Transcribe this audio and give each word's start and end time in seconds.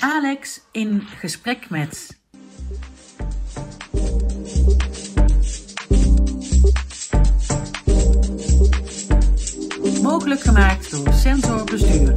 Alex 0.00 0.60
in 0.72 1.02
gesprek 1.18 1.70
met. 1.70 2.18
Mogelijk 10.02 10.40
gemaakt 10.40 10.90
door 10.90 11.12
Sensor 11.12 11.64
Bestuur. 11.64 12.12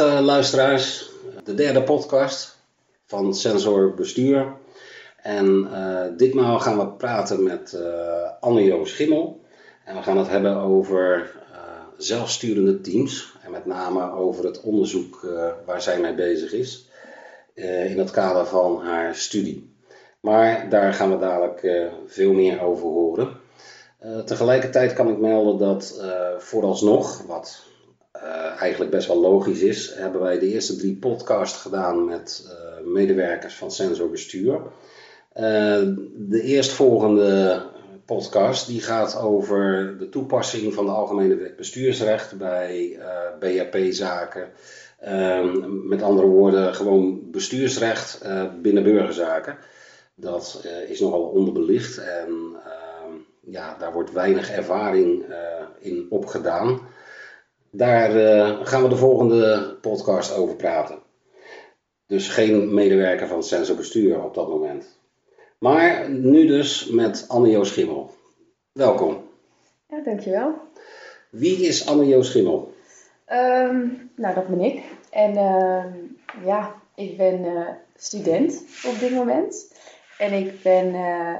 Goedendag 0.00 0.22
uh, 0.22 0.26
luisteraars. 0.26 1.10
De 1.44 1.54
derde 1.54 1.82
podcast 1.82 2.56
van 3.06 3.34
Sensor 3.34 3.94
Bestuur. 3.94 4.52
En 5.22 5.68
uh, 5.72 6.02
ditmaal 6.16 6.58
gaan 6.58 6.78
we 6.78 6.86
praten 6.88 7.42
met 7.42 7.72
uh, 7.76 8.30
Anne-Jo 8.40 8.84
Schimmel. 8.84 9.40
En 9.84 9.96
we 9.96 10.02
gaan 10.02 10.18
het 10.18 10.28
hebben 10.28 10.56
over 10.56 11.30
zelfsturende 11.96 12.80
teams. 12.80 13.34
En 13.42 13.50
met 13.50 13.66
name 13.66 14.12
over 14.12 14.44
het 14.44 14.60
onderzoek 14.60 15.26
waar 15.66 15.82
zij 15.82 16.00
mee 16.00 16.14
bezig 16.14 16.52
is. 16.52 16.88
in 17.54 17.98
het 17.98 18.10
kader 18.10 18.46
van 18.46 18.80
haar 18.84 19.14
studie. 19.14 19.74
Maar 20.20 20.68
daar 20.68 20.92
gaan 20.92 21.10
we 21.10 21.18
dadelijk 21.18 21.90
veel 22.06 22.32
meer 22.32 22.60
over 22.62 22.86
horen. 22.86 23.36
tegelijkertijd 24.24 24.92
kan 24.92 25.08
ik 25.08 25.18
melden 25.18 25.58
dat 25.58 26.04
vooralsnog, 26.38 27.22
wat 27.26 27.68
uh, 28.24 28.60
eigenlijk 28.60 28.90
best 28.90 29.06
wel 29.06 29.20
logisch 29.20 29.60
is, 29.60 29.94
hebben 29.94 30.20
wij 30.20 30.38
de 30.38 30.46
eerste 30.46 30.76
drie 30.76 30.96
podcasts 30.96 31.60
gedaan 31.60 32.04
met 32.04 32.44
uh, 32.46 32.86
medewerkers 32.86 33.54
van 33.54 33.70
Sensorbestuur. 33.70 34.54
Uh, 34.54 34.62
de 36.16 36.40
eerstvolgende 36.42 37.62
podcast 38.04 38.66
die 38.66 38.80
gaat 38.80 39.18
over 39.18 39.94
de 39.98 40.08
toepassing 40.08 40.74
van 40.74 40.84
de 40.84 40.90
Algemene 40.90 41.34
Wet 41.34 41.56
Bestuursrecht 41.56 42.38
bij 42.38 42.98
BHP-zaken. 43.40 44.48
Ehm, 45.00 45.88
met 45.88 46.02
andere 46.02 46.26
woorden, 46.26 46.74
gewoon 46.74 47.30
bestuursrecht 47.30 48.24
binnen 48.62 48.82
burgerzaken. 48.82 49.56
Dat 50.14 50.66
is 50.88 51.00
nogal 51.00 51.22
onderbelicht 51.22 51.98
en 51.98 52.56
ehm, 52.64 53.12
ja, 53.40 53.76
daar 53.78 53.92
wordt 53.92 54.12
weinig 54.12 54.50
ervaring 54.50 55.24
in 55.78 56.06
opgedaan. 56.10 56.80
Daar 57.72 58.16
uh, 58.16 58.66
gaan 58.66 58.82
we 58.82 58.88
de 58.88 58.96
volgende 58.96 59.76
podcast 59.80 60.36
over 60.36 60.56
praten. 60.56 60.98
Dus 62.06 62.28
geen 62.28 62.74
medewerker 62.74 63.26
van 63.26 63.42
Sensor 63.42 63.76
Bestuur 63.76 64.24
op 64.24 64.34
dat 64.34 64.48
moment. 64.48 64.98
Maar 65.58 66.10
nu 66.10 66.46
dus 66.46 66.86
met 66.86 67.24
Anne-Jo 67.28 67.64
Schimmel. 67.64 68.10
Welkom. 68.72 69.22
Ja, 69.88 70.00
dankjewel. 70.00 70.54
Wie 71.30 71.56
is 71.56 71.86
Anne-Jo 71.86 72.22
Schimmel? 72.22 72.72
Um, 73.32 74.10
nou, 74.16 74.34
dat 74.34 74.46
ben 74.46 74.60
ik. 74.60 74.82
En 75.10 75.30
uh, 75.30 75.84
ja, 76.46 76.74
ik 76.94 77.16
ben 77.16 77.44
uh, 77.44 77.68
student 77.96 78.64
op 78.86 78.98
dit 78.98 79.10
moment. 79.10 79.74
En 80.18 80.32
ik 80.32 80.62
ben 80.62 80.94
uh, 80.94 81.36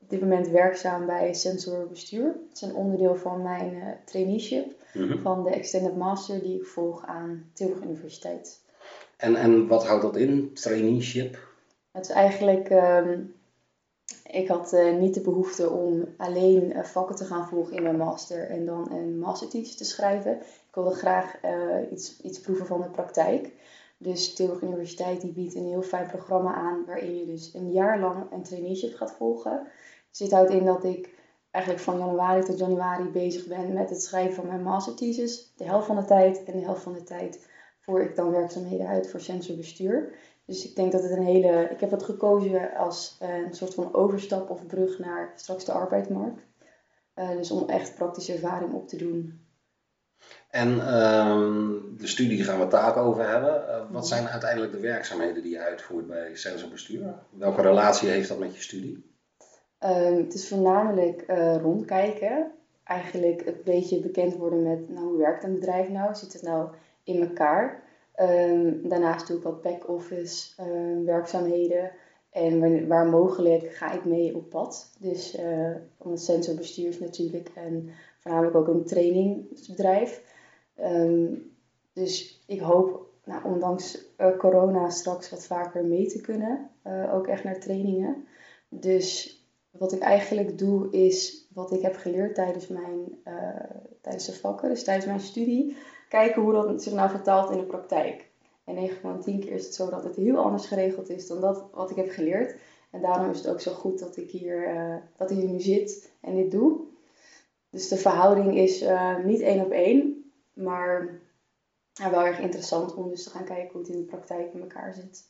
op 0.00 0.10
dit 0.10 0.20
moment 0.20 0.48
werkzaam 0.48 1.06
bij 1.06 1.34
Sensor 1.34 1.86
Bestuur. 1.88 2.24
Het 2.24 2.62
is 2.62 2.62
een 2.62 2.74
onderdeel 2.74 3.16
van 3.16 3.42
mijn 3.42 3.98
traineeship. 4.04 4.78
Mhm. 4.94 5.18
van 5.18 5.44
de 5.44 5.50
Extended 5.50 5.96
Master 5.96 6.40
die 6.40 6.58
ik 6.58 6.66
volg 6.66 7.06
aan 7.06 7.50
Tilburg 7.52 7.82
Universiteit. 7.82 8.60
En, 9.16 9.36
en 9.36 9.66
wat 9.66 9.86
houdt 9.86 10.02
dat 10.02 10.16
in, 10.16 10.50
traineeship? 10.54 11.48
Het 11.90 12.04
is 12.04 12.10
eigenlijk, 12.10 12.70
um, 12.70 13.34
ik 14.26 14.48
had 14.48 14.72
uh, 14.72 14.96
niet 14.96 15.14
de 15.14 15.20
behoefte 15.20 15.70
om 15.70 16.04
alleen 16.16 16.70
uh, 16.70 16.82
vakken 16.84 17.16
te 17.16 17.24
gaan 17.24 17.48
volgen 17.48 17.76
in 17.76 17.82
mijn 17.82 17.96
master 17.96 18.48
en 18.48 18.66
dan 18.66 18.92
een 18.92 19.18
masterthesis 19.18 19.76
te 19.76 19.84
schrijven. 19.84 20.36
Ik 20.40 20.74
wilde 20.74 20.94
graag 20.94 21.44
uh, 21.44 21.92
iets, 21.92 22.20
iets 22.22 22.40
proeven 22.40 22.66
van 22.66 22.80
de 22.80 22.88
praktijk. 22.88 23.50
Dus 23.98 24.34
Tilburg 24.34 24.62
Universiteit 24.62 25.20
die 25.20 25.32
biedt 25.32 25.54
een 25.54 25.66
heel 25.66 25.82
fijn 25.82 26.06
programma 26.06 26.54
aan 26.54 26.84
waarin 26.86 27.18
je 27.18 27.26
dus 27.26 27.54
een 27.54 27.72
jaar 27.72 28.00
lang 28.00 28.32
een 28.32 28.42
traineeship 28.42 28.94
gaat 28.94 29.12
volgen. 29.12 29.66
Dus 30.08 30.18
dit 30.18 30.30
houdt 30.30 30.50
in 30.50 30.64
dat 30.64 30.84
ik 30.84 31.19
eigenlijk 31.50 31.84
van 31.84 31.98
januari 31.98 32.42
tot 32.42 32.58
januari 32.58 33.08
bezig 33.08 33.46
ben 33.46 33.72
met 33.72 33.90
het 33.90 34.02
schrijven 34.02 34.34
van 34.34 34.46
mijn 34.46 34.62
masterthesis. 34.62 35.52
De 35.56 35.64
helft 35.64 35.86
van 35.86 35.96
de 35.96 36.04
tijd 36.04 36.44
en 36.44 36.52
de 36.52 36.64
helft 36.64 36.82
van 36.82 36.92
de 36.92 37.02
tijd 37.02 37.48
voer 37.80 38.02
ik 38.02 38.16
dan 38.16 38.30
werkzaamheden 38.30 38.86
uit 38.86 39.10
voor 39.10 39.20
sensorbestuur. 39.20 40.14
Dus 40.44 40.68
ik 40.68 40.76
denk 40.76 40.92
dat 40.92 41.02
het 41.02 41.10
een 41.10 41.24
hele. 41.24 41.68
Ik 41.70 41.80
heb 41.80 41.90
het 41.90 42.02
gekozen 42.02 42.74
als 42.74 43.16
eh, 43.20 43.36
een 43.36 43.54
soort 43.54 43.74
van 43.74 43.94
overstap 43.94 44.50
of 44.50 44.66
brug 44.66 44.98
naar 44.98 45.32
straks 45.34 45.64
de 45.64 45.72
arbeidsmarkt. 45.72 46.42
Uh, 47.14 47.30
dus 47.30 47.50
om 47.50 47.68
echt 47.68 47.94
praktische 47.94 48.32
ervaring 48.32 48.72
op 48.72 48.88
te 48.88 48.96
doen. 48.96 49.44
En 50.50 50.68
uh, 50.68 51.70
de 51.96 52.06
studie 52.06 52.44
gaan 52.44 52.56
we 52.56 52.62
het 52.62 52.70
daar 52.70 52.96
over 52.96 53.28
hebben. 53.28 53.64
Uh, 53.68 53.90
wat 53.90 54.08
zijn 54.08 54.28
uiteindelijk 54.28 54.72
de 54.72 54.80
werkzaamheden 54.80 55.42
die 55.42 55.52
je 55.52 55.60
uitvoert 55.60 56.06
bij 56.06 56.36
sensorbestuur? 56.36 57.14
Welke 57.30 57.62
relatie 57.62 58.08
heeft 58.08 58.28
dat 58.28 58.38
met 58.38 58.54
je 58.54 58.62
studie? 58.62 59.09
Um, 59.84 60.16
het 60.16 60.34
is 60.34 60.48
voornamelijk 60.48 61.24
uh, 61.28 61.56
rondkijken. 61.56 62.52
Eigenlijk 62.84 63.46
een 63.46 63.60
beetje 63.64 64.00
bekend 64.00 64.36
worden 64.36 64.62
met 64.62 64.88
nou, 64.88 65.06
hoe 65.06 65.18
werkt 65.18 65.44
een 65.44 65.54
bedrijf 65.54 65.88
nou? 65.88 66.14
Zit 66.14 66.32
het 66.32 66.42
nou 66.42 66.68
in 67.04 67.20
elkaar? 67.20 67.82
Um, 68.20 68.88
daarnaast 68.88 69.26
doe 69.26 69.36
ik 69.36 69.42
wat 69.42 69.62
back-office 69.62 70.62
uh, 70.62 71.06
werkzaamheden. 71.06 71.90
En 72.30 72.60
waar, 72.60 72.86
waar, 72.86 73.06
mogelijk 73.06 73.72
ga 73.72 73.92
ik 73.92 74.04
mee 74.04 74.36
op 74.36 74.50
pad. 74.50 74.96
Dus 74.98 75.38
uh, 75.38 75.74
om 75.96 76.10
het 76.10 76.28
is 76.76 76.98
natuurlijk 76.98 77.50
en 77.54 77.90
voornamelijk 78.18 78.56
ook 78.56 78.68
een 78.68 78.84
trainingsbedrijf. 78.84 80.22
Dus 81.92 82.42
ik 82.46 82.60
hoop, 82.60 83.06
nou, 83.24 83.44
ondanks 83.44 84.04
corona, 84.38 84.90
straks 84.90 85.30
wat 85.30 85.46
vaker 85.46 85.84
mee 85.84 86.06
te 86.06 86.20
kunnen. 86.20 86.70
ook 87.12 87.26
echt 87.26 87.44
naar 87.44 87.60
trainingen. 87.60 88.26
Dus 88.68 89.39
wat 89.70 89.92
ik 89.92 90.00
eigenlijk 90.00 90.58
doe 90.58 90.90
is 90.90 91.46
wat 91.54 91.72
ik 91.72 91.82
heb 91.82 91.96
geleerd 91.96 92.34
tijdens, 92.34 92.68
mijn, 92.68 93.18
uh, 93.24 93.80
tijdens 94.00 94.26
de 94.26 94.32
vakken, 94.32 94.68
dus 94.68 94.84
tijdens 94.84 95.06
mijn 95.06 95.20
studie, 95.20 95.76
kijken 96.08 96.42
hoe 96.42 96.52
dat 96.52 96.82
zich 96.82 96.92
nou 96.92 97.10
vertaalt 97.10 97.50
in 97.50 97.58
de 97.58 97.64
praktijk. 97.64 98.28
En 98.64 98.74
9 98.74 99.00
van 99.00 99.20
10 99.20 99.40
keer 99.40 99.52
is 99.52 99.64
het 99.64 99.74
zo 99.74 99.90
dat 99.90 100.04
het 100.04 100.16
heel 100.16 100.36
anders 100.36 100.66
geregeld 100.66 101.08
is 101.08 101.26
dan 101.26 101.40
dat 101.40 101.64
wat 101.72 101.90
ik 101.90 101.96
heb 101.96 102.10
geleerd. 102.10 102.54
En 102.90 103.00
daarom 103.00 103.30
is 103.30 103.38
het 103.38 103.48
ook 103.48 103.60
zo 103.60 103.72
goed 103.72 103.98
dat 103.98 104.16
ik 104.16 104.30
hier, 104.30 104.74
uh, 104.74 104.96
dat 105.16 105.30
ik 105.30 105.36
hier 105.36 105.48
nu 105.48 105.60
zit 105.60 106.12
en 106.20 106.34
dit 106.36 106.50
doe. 106.50 106.80
Dus 107.70 107.88
de 107.88 107.96
verhouding 107.96 108.56
is 108.56 108.82
uh, 108.82 109.24
niet 109.24 109.40
één 109.40 109.64
op 109.64 109.70
één, 109.70 110.30
maar 110.52 111.20
wel 111.94 112.24
erg 112.24 112.38
interessant 112.38 112.94
om 112.94 113.08
dus 113.08 113.22
te 113.22 113.30
gaan 113.30 113.44
kijken 113.44 113.72
hoe 113.72 113.80
het 113.80 113.90
in 113.90 113.98
de 113.98 114.04
praktijk 114.04 114.52
in 114.52 114.60
elkaar 114.60 114.94
zit. 114.94 115.29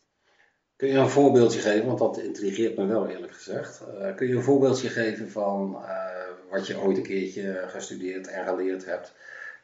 Kun 0.80 0.88
je 0.88 0.98
een 0.98 1.08
voorbeeldje 1.08 1.60
geven, 1.60 1.86
want 1.86 1.98
dat 1.98 2.18
intrigeert 2.18 2.76
me 2.76 2.86
wel 2.86 3.08
eerlijk 3.08 3.32
gezegd. 3.32 3.82
Uh, 3.98 4.14
kun 4.14 4.28
je 4.28 4.34
een 4.34 4.42
voorbeeldje 4.42 4.88
geven 4.88 5.30
van 5.30 5.76
uh, 5.82 6.50
wat 6.50 6.66
je 6.66 6.80
ooit 6.80 6.96
een 6.96 7.02
keertje 7.02 7.64
gestudeerd 7.66 8.28
en 8.28 8.46
geleerd 8.46 8.84
hebt. 8.84 9.14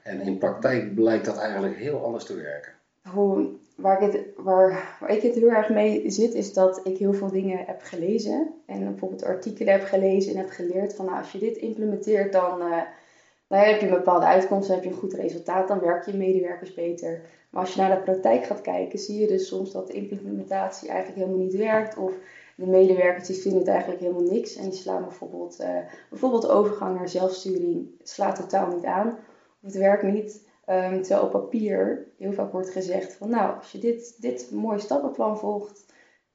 En 0.02 0.20
in 0.20 0.38
praktijk 0.38 0.94
blijkt 0.94 1.24
dat 1.24 1.38
eigenlijk 1.38 1.76
heel 1.76 2.04
anders 2.04 2.24
te 2.24 2.34
werken. 2.34 2.72
Hoe, 3.02 3.48
waar, 3.76 4.02
ik 4.02 4.12
het, 4.12 4.24
waar, 4.36 4.96
waar 5.00 5.10
ik 5.10 5.22
het 5.22 5.34
heel 5.34 5.50
erg 5.50 5.68
mee 5.68 6.10
zit, 6.10 6.34
is 6.34 6.52
dat 6.52 6.80
ik 6.84 6.98
heel 6.98 7.14
veel 7.14 7.30
dingen 7.30 7.64
heb 7.66 7.82
gelezen. 7.82 8.54
En 8.66 8.84
bijvoorbeeld 8.84 9.24
artikelen 9.24 9.72
heb 9.72 9.84
gelezen 9.84 10.32
en 10.32 10.38
heb 10.38 10.50
geleerd 10.50 10.94
van 10.94 11.04
nou, 11.04 11.18
als 11.18 11.32
je 11.32 11.38
dit 11.38 11.56
implementeert, 11.56 12.32
dan, 12.32 12.60
uh, 12.60 12.80
dan 13.48 13.58
heb 13.58 13.80
je 13.80 13.86
een 13.86 13.94
bepaalde 13.94 14.26
uitkomst, 14.26 14.68
heb 14.68 14.82
je 14.82 14.90
een 14.90 14.96
goed 14.96 15.12
resultaat, 15.12 15.68
dan 15.68 15.80
werk 15.80 16.06
je 16.06 16.14
medewerkers 16.14 16.74
beter. 16.74 17.20
Maar 17.50 17.60
als 17.60 17.74
je 17.74 17.80
naar 17.80 17.96
de 17.96 18.02
praktijk 18.02 18.44
gaat 18.44 18.60
kijken, 18.60 18.98
zie 18.98 19.20
je 19.20 19.26
dus 19.26 19.48
soms 19.48 19.72
dat 19.72 19.86
de 19.86 19.92
implementatie 19.92 20.88
eigenlijk 20.88 21.18
helemaal 21.18 21.44
niet 21.44 21.56
werkt. 21.56 21.96
Of 21.96 22.12
de 22.56 22.66
medewerkers 22.66 23.26
die 23.26 23.36
vinden 23.36 23.60
het 23.60 23.68
eigenlijk 23.68 24.00
helemaal 24.00 24.30
niks. 24.30 24.56
En 24.56 24.68
die 24.68 24.78
slaan 24.78 25.02
bijvoorbeeld, 25.02 25.60
uh, 25.60 25.78
bijvoorbeeld 26.10 26.48
overgang 26.48 26.98
naar 26.98 27.08
zelfsturing 27.08 27.88
slaat 28.02 28.36
totaal 28.36 28.74
niet 28.74 28.84
aan. 28.84 29.08
Of 29.08 29.72
het 29.72 29.76
werkt 29.76 30.02
niet. 30.02 30.44
Um, 30.68 31.02
terwijl 31.02 31.24
op 31.24 31.30
papier 31.30 32.06
heel 32.18 32.32
vaak 32.32 32.52
wordt 32.52 32.70
gezegd 32.70 33.14
van 33.14 33.30
nou, 33.30 33.56
als 33.56 33.72
je 33.72 33.78
dit, 33.78 34.20
dit 34.20 34.50
mooie 34.50 34.78
stappenplan 34.78 35.38
volgt, 35.38 35.86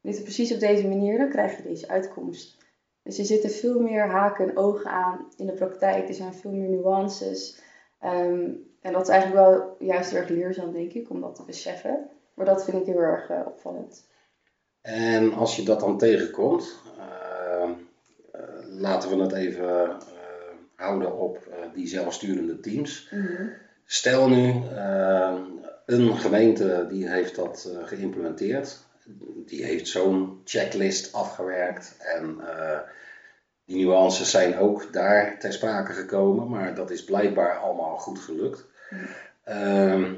dit 0.02 0.24
precies 0.24 0.54
op 0.54 0.60
deze 0.60 0.88
manier, 0.88 1.18
dan 1.18 1.30
krijg 1.30 1.58
je 1.58 1.64
deze 1.64 1.88
uitkomst. 1.88 2.61
Dus 3.04 3.18
er 3.18 3.26
zitten 3.26 3.50
veel 3.50 3.80
meer 3.80 4.08
haken 4.08 4.50
en 4.50 4.58
ogen 4.58 4.92
aan 4.92 5.28
in 5.38 5.46
de 5.46 5.54
praktijk. 5.54 6.08
Er 6.08 6.14
zijn 6.14 6.34
veel 6.34 6.52
meer 6.52 6.70
nuances. 6.70 7.62
Um, 8.04 8.70
en 8.82 8.94
dat 8.94 9.02
is 9.02 9.08
eigenlijk 9.10 9.48
wel 9.48 9.76
juist 9.80 10.12
heel 10.12 10.20
erg 10.20 10.30
leerzaam, 10.30 10.72
denk 10.72 10.94
ik, 10.94 11.10
om 11.10 11.22
dat 11.22 11.36
te 11.36 11.44
beseffen. 11.44 12.10
Maar 12.34 12.46
dat 12.46 12.64
vind 12.64 12.78
ik 12.78 12.86
heel 12.86 13.02
erg 13.02 13.30
uh, 13.30 13.42
opvallend. 13.46 14.10
En 14.82 15.34
als 15.34 15.56
je 15.56 15.64
dat 15.64 15.80
dan 15.80 15.98
tegenkomt, 15.98 16.76
uh, 16.98 17.70
uh, 18.36 18.80
laten 18.80 19.10
we 19.10 19.24
het 19.24 19.32
even 19.32 20.00
houden 20.82 21.18
op 21.18 21.38
eh, 21.38 21.58
die 21.74 21.88
zelfsturende 21.88 22.60
teams. 22.60 23.10
Mhm. 23.12 23.48
Stel 23.86 24.30
nu, 24.30 24.54
eh, 24.76 25.38
een 25.86 26.18
gemeente 26.18 26.86
die 26.90 27.10
heeft 27.10 27.36
dat 27.36 27.72
eh, 27.74 27.88
geïmplementeerd. 27.88 28.80
Die 29.46 29.64
heeft 29.66 29.88
zo'n 29.88 30.42
checklist 30.46 31.14
afgewerkt. 31.14 31.96
En 32.00 32.38
eh, 32.40 32.80
die 33.66 33.86
nuances 33.86 34.32
zijn 34.32 34.58
ook 34.58 34.94
daar 34.94 35.40
ter 35.40 35.54
sprake 35.54 35.94
gekomen. 35.94 36.50
Maar 36.50 36.76
dat 36.76 36.92
is 36.92 37.04
blijkbaar 37.04 37.58
allemaal 37.58 37.98
goed 37.98 38.20
gelukt. 38.20 38.66
Ehm, 39.44 40.14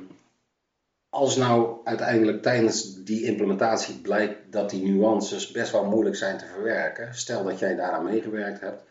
als 1.09 1.35
nou 1.35 1.77
uiteindelijk 1.83 2.41
tijdens 2.41 3.03
die 3.03 3.23
implementatie 3.25 4.01
blijkt 4.01 4.51
dat 4.51 4.69
die 4.69 4.91
nuances 4.91 5.51
best 5.51 5.71
wel 5.71 5.85
moeilijk 5.85 6.15
zijn 6.15 6.37
te 6.37 6.45
verwerken. 6.45 7.15
Stel 7.15 7.43
dat 7.43 7.59
jij 7.59 7.75
daaraan 7.75 8.03
meegewerkt 8.03 8.59
hebt. 8.59 8.83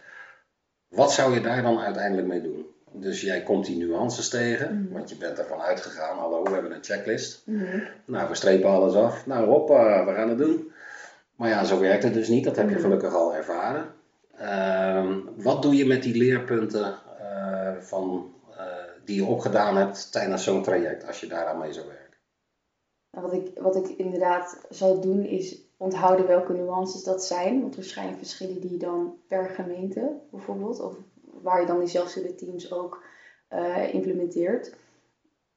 Wat 0.89 1.12
zou 1.12 1.35
je 1.35 1.41
daar 1.41 1.62
dan 1.62 1.81
uiteindelijk 1.81 2.29
mee 2.29 2.43
doen? 2.43 2.67
Dus 2.94 3.21
jij 3.21 3.43
komt 3.43 3.67
die 3.67 3.77
nuances 3.77 4.29
tegen, 4.29 4.89
want 4.93 5.09
je 5.09 5.17
bent 5.17 5.39
ervan 5.39 5.61
uitgegaan, 5.61 6.19
hallo, 6.19 6.43
we 6.43 6.50
hebben 6.50 6.73
een 6.73 6.85
checklist. 6.85 7.43
Mhm. 7.47 7.81
Nou, 8.06 8.29
we 8.29 8.35
strepen 8.35 8.71
alles 8.71 8.94
af. 8.94 9.27
Nou, 9.27 9.47
hoppa, 9.49 10.05
we 10.05 10.12
gaan 10.15 10.29
het 10.29 10.39
doen. 10.39 10.73
Maar 11.37 11.49
ja, 11.49 11.65
zo 11.65 11.79
werkt 11.81 12.03
het 12.03 12.15
dus 12.15 12.29
niet. 12.29 12.44
Dat 12.44 12.56
heb 12.56 12.69
je 12.69 12.75
Mhm. 12.75 12.83
gelukkig 12.85 13.15
al 13.15 13.35
ervaren. 13.35 13.87
Ehm, 14.37 15.19
wat 15.37 15.62
doe 15.62 15.77
je 15.77 15.87
met 15.87 16.03
die 16.03 16.17
leerpunten 16.17 16.94
eh, 17.21 17.77
van, 17.79 18.35
eh, 18.56 18.65
die 19.05 19.17
je 19.17 19.25
opgedaan 19.25 19.77
hebt 19.77 20.12
tijdens 20.12 20.44
zo'n 20.44 20.62
traject, 20.62 21.06
als 21.06 21.21
je 21.21 21.27
daaraan 21.27 21.59
mee 21.59 21.73
zou 21.73 21.87
werken? 21.87 22.17
Nou, 23.11 23.27
wat, 23.27 23.35
ik, 23.35 23.50
wat 23.61 23.77
ik 23.77 23.89
inderdaad 23.89 24.61
zou 24.71 25.00
doen 25.00 25.25
is 25.25 25.61
onthouden 25.77 26.27
welke 26.27 26.53
nuances 26.53 27.03
dat 27.05 27.25
zijn. 27.25 27.61
Want 27.61 27.75
waarschijnlijk 27.75 28.19
verschillen 28.19 28.61
die 28.61 28.77
dan 28.77 29.15
per 29.29 29.44
gemeente 29.49 30.12
bijvoorbeeld. 30.31 30.81
Of 30.81 30.94
waar 31.43 31.61
je 31.61 31.67
dan 31.67 31.79
die 31.79 31.89
zelfsturende 31.89 32.35
teams 32.35 32.73
ook 32.73 33.03
eh, 33.49 33.94
implementeert. 33.94 34.75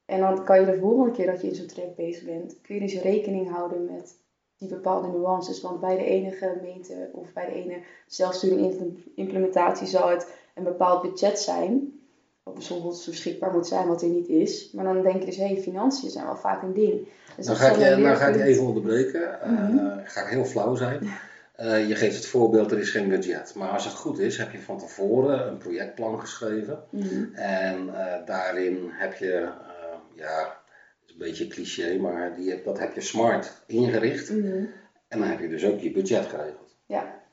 En 0.04 0.20
dan 0.20 0.44
kan 0.44 0.60
je 0.60 0.66
de 0.66 0.78
volgende 0.78 1.10
keer 1.10 1.26
dat 1.26 1.40
je 1.40 1.48
in 1.48 1.54
zo'n 1.54 1.66
traject 1.66 1.96
bezig 1.96 2.24
bent, 2.24 2.60
kun 2.62 2.74
je 2.74 2.80
dus 2.80 3.00
rekening 3.00 3.50
houden 3.50 3.84
met 3.84 4.14
die 4.56 4.68
bepaalde 4.68 5.08
nuances. 5.08 5.60
Want 5.60 5.80
bij 5.80 5.96
de 5.96 6.04
ene 6.04 6.30
gemeente 6.30 7.08
of 7.12 7.32
bij 7.32 7.46
de 7.46 7.52
ene 7.52 7.82
zelfsturende 8.06 8.92
implementatie 9.14 9.86
zal 9.86 10.08
het 10.08 10.34
een 10.54 10.64
bepaald 10.64 11.02
budget 11.02 11.38
zijn. 11.38 12.00
Wat 12.42 12.54
bijvoorbeeld 12.54 13.04
beschikbaar 13.06 13.52
moet 13.52 13.66
zijn 13.66 13.86
wat 13.88 14.02
er 14.02 14.08
niet 14.08 14.28
is. 14.28 14.70
Maar 14.72 14.84
dan 14.84 15.02
denk 15.02 15.18
je 15.20 15.26
dus, 15.26 15.36
hé, 15.36 15.46
hey, 15.46 15.62
financiën 15.62 16.10
zijn 16.10 16.24
wel 16.26 16.36
vaak 16.36 16.62
een 16.62 16.72
ding. 16.72 17.08
Dus 17.36 17.46
Dan 17.46 17.56
ga, 17.56 17.68
ik 17.70 17.76
je, 17.76 18.16
ga 18.16 18.26
ik 18.26 18.34
je 18.34 18.42
even 18.42 18.66
onderbreken. 18.66 19.40
Eh, 19.40 19.50
Mhm. 19.50 19.98
ga 20.04 20.20
ik 20.20 20.26
heel 20.26 20.44
flauw 20.44 20.74
zijn. 20.74 21.08
Eh, 21.56 21.88
je 21.88 21.94
geeft 21.94 22.16
het 22.16 22.26
voorbeeld, 22.26 22.70
er 22.70 22.78
is 22.78 22.90
geen 22.90 23.08
budget. 23.08 23.54
Maar 23.54 23.68
als 23.68 23.84
het 23.84 23.94
goed 23.94 24.18
is, 24.18 24.36
heb 24.36 24.52
je 24.52 24.58
van 24.58 24.78
tevoren 24.78 25.48
een 25.48 25.58
projectplan 25.58 26.20
geschreven. 26.20 26.84
Mhm. 26.90 27.34
En 27.34 27.94
eh, 27.94 28.26
daarin 28.26 28.88
heb 28.90 29.14
je, 29.14 29.32
eh, 29.32 29.98
ja, 30.14 30.62
het 31.00 31.06
is 31.06 31.12
een 31.12 31.18
beetje 31.18 31.46
cliché, 31.46 31.96
maar 31.98 32.34
die, 32.34 32.62
dat 32.62 32.78
heb 32.78 32.94
je 32.94 33.00
smart 33.00 33.62
ingericht. 33.66 34.30
Mhm. 34.30 34.64
En 35.08 35.18
dan 35.18 35.28
heb 35.28 35.40
je 35.40 35.48
dus 35.48 35.64
ook 35.64 35.80
je 35.80 35.90
budget 35.90 36.26
geregeld. 36.26 36.76
Ja. 36.86 37.24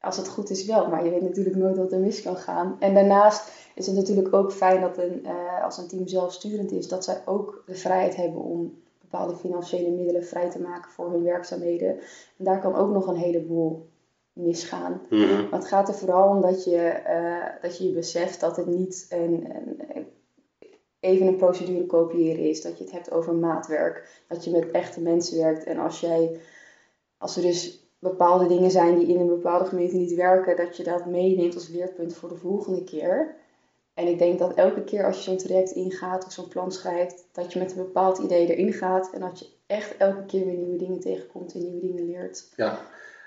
Als 0.00 0.16
het 0.16 0.28
goed 0.28 0.50
is 0.50 0.64
wel, 0.64 0.88
maar 0.88 1.04
je 1.04 1.10
weet 1.10 1.22
natuurlijk 1.22 1.56
nooit 1.56 1.76
wat 1.76 1.92
er 1.92 1.98
mis 1.98 2.22
kan 2.22 2.36
gaan. 2.36 2.76
En 2.80 2.94
daarnaast 2.94 3.50
is 3.74 3.86
het 3.86 3.96
natuurlijk 3.96 4.34
ook 4.34 4.52
fijn 4.52 4.80
dat 4.80 4.98
een, 4.98 5.26
als 5.62 5.78
een 5.78 5.88
team 5.88 6.08
zelfsturend 6.08 6.72
is, 6.72 6.88
dat 6.88 7.04
zij 7.04 7.22
ook 7.24 7.62
de 7.66 7.74
vrijheid 7.74 8.16
hebben 8.16 8.42
om 8.42 8.82
bepaalde 9.10 9.36
financiële 9.36 9.90
middelen 9.90 10.24
vrij 10.24 10.50
te 10.50 10.60
maken 10.60 10.90
voor 10.90 11.10
hun 11.10 11.22
werkzaamheden. 11.22 11.88
En 12.38 12.44
daar 12.44 12.60
kan 12.60 12.74
ook 12.74 12.90
nog 12.90 13.06
een 13.06 13.16
heleboel 13.16 13.86
misgaan. 14.32 15.00
Mhm. 15.10 15.42
Maar 15.50 15.58
het 15.58 15.68
gaat 15.68 15.88
er 15.88 15.94
vooral 15.94 16.28
om 16.28 16.40
dat 16.40 16.64
je 16.64 16.76
eh, 16.76 17.62
dat 17.62 17.78
je, 17.78 17.86
je 17.86 17.92
beseft 17.92 18.40
dat 18.40 18.56
het 18.56 18.66
niet 18.66 19.06
een, 19.08 19.46
een, 19.94 20.06
even 21.00 21.26
een 21.26 21.36
procedure 21.36 21.86
kopiëren 21.86 22.48
is. 22.48 22.62
Dat 22.62 22.78
je 22.78 22.84
het 22.84 22.92
hebt 22.92 23.10
over 23.10 23.34
maatwerk. 23.34 24.22
Dat 24.28 24.44
je 24.44 24.50
met 24.50 24.70
echte 24.70 25.00
mensen 25.00 25.38
werkt. 25.38 25.64
En 25.64 25.78
als 25.78 26.00
jij, 26.00 26.40
als 27.18 27.36
er 27.36 27.42
dus 27.42 27.86
bepaalde 27.98 28.46
dingen 28.46 28.70
zijn 28.70 28.98
die 28.98 29.06
in 29.06 29.20
een 29.20 29.26
bepaalde 29.26 29.64
gemeente 29.64 29.96
niet 29.96 30.14
werken, 30.14 30.56
dat 30.56 30.76
je 30.76 30.84
dat 30.84 31.06
meeneemt 31.06 31.54
als 31.54 31.68
leerpunt 31.68 32.14
voor 32.14 32.28
de 32.28 32.36
volgende 32.36 32.84
keer. 32.84 33.36
En 33.98 34.06
ik 34.06 34.18
denk 34.18 34.38
dat 34.38 34.54
elke 34.54 34.84
keer 34.84 35.04
als 35.04 35.16
je 35.16 35.22
zo'n 35.22 35.36
traject 35.36 35.70
ingaat 35.70 36.24
of 36.24 36.32
zo'n 36.32 36.48
plan 36.48 36.72
schrijft, 36.72 37.24
dat 37.32 37.52
je 37.52 37.58
met 37.58 37.70
een 37.70 37.76
bepaald 37.76 38.18
idee 38.18 38.46
erin 38.56 38.72
gaat. 38.72 39.10
En 39.12 39.20
dat 39.20 39.38
je 39.38 39.46
echt 39.66 39.96
elke 39.96 40.24
keer 40.26 40.44
weer 40.44 40.54
nieuwe 40.56 40.76
dingen 40.76 41.00
tegenkomt 41.00 41.54
en 41.54 41.60
nieuwe 41.62 41.80
dingen 41.80 42.06
leert. 42.06 42.48
Ja, 42.56 42.78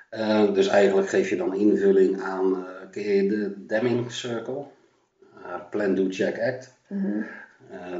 Eh, 0.10 0.54
dus 0.54 0.68
eigenlijk 0.68 1.10
geef 1.10 1.30
je 1.30 1.36
dan 1.36 1.54
invulling 1.56 2.22
aan, 2.22 2.66
eh 2.66 2.90
ken 2.92 3.04
je 3.04 3.28
de 3.28 3.66
Deming 3.66 4.12
Circle? 4.12 4.64
Eh, 5.44 5.70
plan, 5.70 5.96
do, 5.96 6.06
check, 6.10 6.40
act. 6.42 6.74
Mhm. 6.88 7.24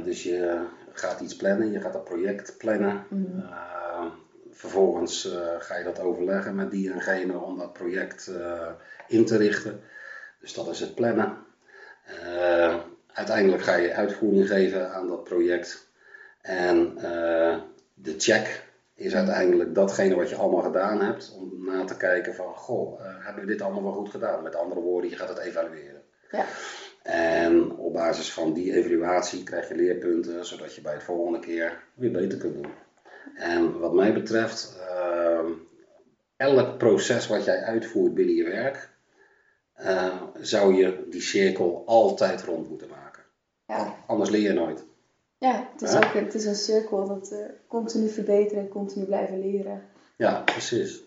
Dus 0.04 0.22
je 0.22 0.64
gaat 0.92 1.20
iets 1.20 1.36
plannen, 1.36 1.72
je 1.72 1.80
gaat 1.80 1.94
een 1.94 2.02
project 2.02 2.54
plannen. 2.58 3.04
Mhm. 3.08 3.46
Vervolgens 4.50 5.36
ga 5.58 5.76
je 5.76 5.84
dat 5.84 6.00
overleggen 6.00 6.54
met 6.54 6.70
die 6.70 6.92
en 6.92 7.00
gene 7.00 7.38
om 7.38 7.58
dat 7.58 7.72
project 7.72 8.32
in 9.08 9.24
te 9.26 9.36
richten. 9.36 9.80
Dus 10.40 10.54
dat 10.54 10.68
is 10.68 10.80
het 10.80 10.94
plannen. 10.94 11.36
Eh, 12.04 12.76
uiteindelijk 13.12 13.62
ga 13.62 13.76
je 13.76 13.94
uitvoering 13.94 14.48
geven 14.48 14.92
aan 14.92 15.08
dat 15.08 15.24
project. 15.24 15.90
En 16.40 16.96
eh, 16.96 17.60
de 17.94 18.14
check 18.18 18.64
is 18.94 19.14
uiteindelijk 19.14 19.74
datgene 19.74 20.14
wat 20.14 20.28
je 20.28 20.36
allemaal 20.36 20.62
gedaan 20.62 21.00
hebt. 21.00 21.34
Om 21.36 21.64
na 21.64 21.84
te 21.84 21.96
kijken 21.96 22.34
van, 22.34 22.54
goh, 22.54 23.00
eh, 23.00 23.06
hebben 23.24 23.44
we 23.44 23.50
dit 23.50 23.62
allemaal 23.62 23.82
wel 23.82 23.92
goed 23.92 24.10
gedaan? 24.10 24.42
Met 24.42 24.56
andere 24.56 24.80
woorden, 24.80 25.10
je 25.10 25.16
gaat 25.16 25.28
het 25.28 25.38
evalueren. 25.38 26.02
Ja. 26.30 26.44
En 27.02 27.76
op 27.76 27.92
basis 27.92 28.32
van 28.32 28.52
die 28.52 28.74
evaluatie 28.74 29.42
krijg 29.42 29.68
je 29.68 29.74
leerpunten, 29.74 30.46
zodat 30.46 30.74
je 30.74 30.80
bij 30.80 30.92
het 30.92 31.02
volgende 31.02 31.38
keer 31.38 31.82
weer 31.94 32.10
beter 32.10 32.38
kunt 32.38 32.54
doen. 32.54 32.72
En 33.34 33.78
wat 33.78 33.94
mij 33.94 34.12
betreft, 34.12 34.78
ehm, 34.88 35.46
elk 36.36 36.78
proces 36.78 37.26
wat 37.26 37.44
jij 37.44 37.62
uitvoert 37.62 38.14
binnen 38.14 38.34
je 38.34 38.44
werk, 38.44 38.91
eh, 39.82 40.22
zou 40.40 40.74
je 40.74 41.06
die 41.10 41.20
cirkel 41.20 41.82
altijd 41.86 42.42
rond 42.42 42.68
moeten 42.68 42.88
maken. 42.88 43.22
Ja. 43.66 43.96
Anders 44.06 44.30
leer 44.30 44.42
je 44.42 44.52
nooit. 44.52 44.84
Ja, 45.42 45.68
het 45.72 45.82
is 45.82 45.96
ook 45.96 46.12
het 46.14 46.34
is 46.34 46.44
een 46.44 46.54
cirkel 46.54 47.06
dat 47.06 47.30
eh, 47.32 47.38
continu 47.68 48.08
verbeteren 48.08 48.62
en 48.62 48.68
continu 48.68 49.04
blijven 49.04 49.40
leren. 49.40 49.82
Ja, 50.16 50.40
precies. 50.40 51.00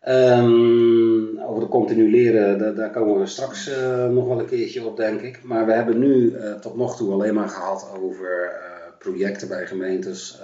Ehm, 0.00 1.38
over 1.38 1.60
de 1.60 1.68
continu 1.68 2.10
leren, 2.10 2.58
daar, 2.58 2.74
daar 2.74 2.90
komen 2.90 3.18
we 3.18 3.26
straks 3.26 3.68
eh, 3.68 4.08
nog 4.08 4.26
wel 4.26 4.38
een 4.38 4.46
keertje 4.46 4.86
op, 4.86 4.96
denk 4.96 5.20
ik. 5.20 5.42
Maar 5.42 5.66
we 5.66 5.72
hebben 5.72 5.98
nu 5.98 6.34
eh, 6.34 6.54
tot 6.54 6.76
nog 6.76 6.96
toe 6.96 7.12
alleen 7.12 7.34
maar 7.34 7.48
gehad 7.48 7.90
over 7.98 8.52
projecten 8.98 9.48
bij 9.48 9.66
gemeentes 9.66 10.42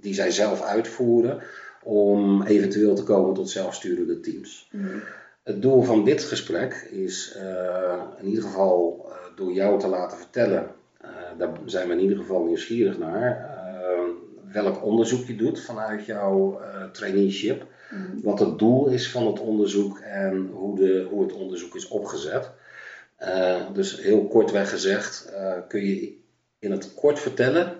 die 0.00 0.14
zij 0.14 0.30
zelf 0.30 0.62
uitvoeren 0.62 1.40
om 1.82 2.42
eventueel 2.42 2.94
te 2.94 3.04
komen 3.04 3.34
tot 3.34 3.50
zelfsturende 3.50 4.20
teams. 4.20 4.70
Het 5.42 5.62
doel 5.62 5.82
van 5.82 6.04
dit 6.04 6.22
gesprek 6.22 6.74
is 6.90 7.34
eh, 7.36 8.02
in 8.18 8.28
ieder 8.28 8.42
geval 8.42 9.06
eh, 9.08 9.36
door 9.36 9.52
jou 9.52 9.78
te 9.78 9.86
laten 9.88 10.18
vertellen, 10.18 10.70
eh, 11.00 11.10
daar 11.38 11.58
zijn 11.64 11.88
we 11.88 11.94
in 11.94 12.00
ieder 12.00 12.16
geval 12.16 12.44
nieuwsgierig 12.44 12.98
naar, 12.98 13.60
welk 14.52 14.84
onderzoek 14.84 15.26
je 15.26 15.36
doet 15.36 15.60
vanuit 15.60 16.06
jouw 16.06 16.60
traineeship, 16.92 17.66
wat 18.22 18.38
het 18.38 18.58
doel 18.58 18.88
is 18.88 19.10
van 19.10 19.26
het 19.26 19.40
onderzoek 19.40 19.98
en 19.98 20.50
hoe, 20.52 20.76
de, 20.76 21.06
hoe 21.10 21.22
het 21.22 21.32
onderzoek 21.32 21.74
is 21.74 21.88
opgezet. 21.88 22.50
Dus 23.72 24.00
heel 24.00 24.26
kortweg 24.26 24.70
gezegd, 24.70 25.32
kun 25.68 25.84
je 25.84 26.16
in 26.58 26.70
het 26.70 26.94
kort 26.94 27.18
vertellen, 27.18 27.74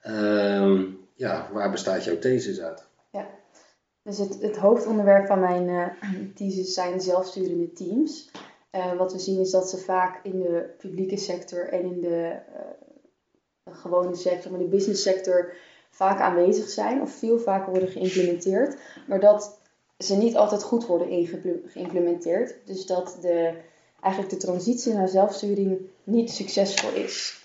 ehm, 0.00 0.82
ja, 1.14 1.48
waar 1.52 1.70
bestaat 1.70 2.04
jouw 2.04 2.18
thesis 2.18 2.60
uit? 2.60 2.86
Dus 4.04 4.18
het, 4.18 4.42
het 4.42 4.56
hoofdonderwerp 4.56 5.26
van 5.26 5.40
mijn 5.40 5.68
eh 5.68 6.10
thesis 6.36 6.74
zijn 6.74 7.00
zelfsturende 7.00 7.72
teams. 7.72 8.30
Eh, 8.70 8.96
wat 8.96 9.12
we 9.12 9.18
zien 9.18 9.40
is 9.40 9.50
dat 9.50 9.70
ze 9.70 9.78
vaak 9.78 10.24
in 10.24 10.40
de 10.40 10.74
publieke 10.78 11.16
sector 11.16 11.68
en 11.68 11.84
in 11.84 12.00
de 12.00 12.40
eh, 13.64 13.74
gewone 13.74 14.14
sector, 14.14 14.50
maar 14.50 14.60
de 14.60 14.66
business 14.66 15.02
sector, 15.02 15.52
vaak 15.90 16.20
aanwezig 16.20 16.68
zijn 16.68 17.00
of 17.00 17.10
veel 17.10 17.38
vaker 17.38 17.70
worden 17.70 17.88
geïmplementeerd. 17.88 18.76
Maar 19.08 19.20
dat 19.20 19.58
ze 19.98 20.16
niet 20.16 20.36
altijd 20.36 20.62
goed 20.62 20.86
worden 20.86 21.26
geïmplementeerd. 21.66 22.54
Dus 22.64 22.86
dat 22.86 23.18
de, 23.20 23.54
eigenlijk 24.00 24.34
de 24.34 24.46
transitie 24.46 24.92
naar 24.92 25.08
zelfsturing 25.08 25.80
niet 26.04 26.30
succesvol 26.30 26.92
is. 26.92 27.43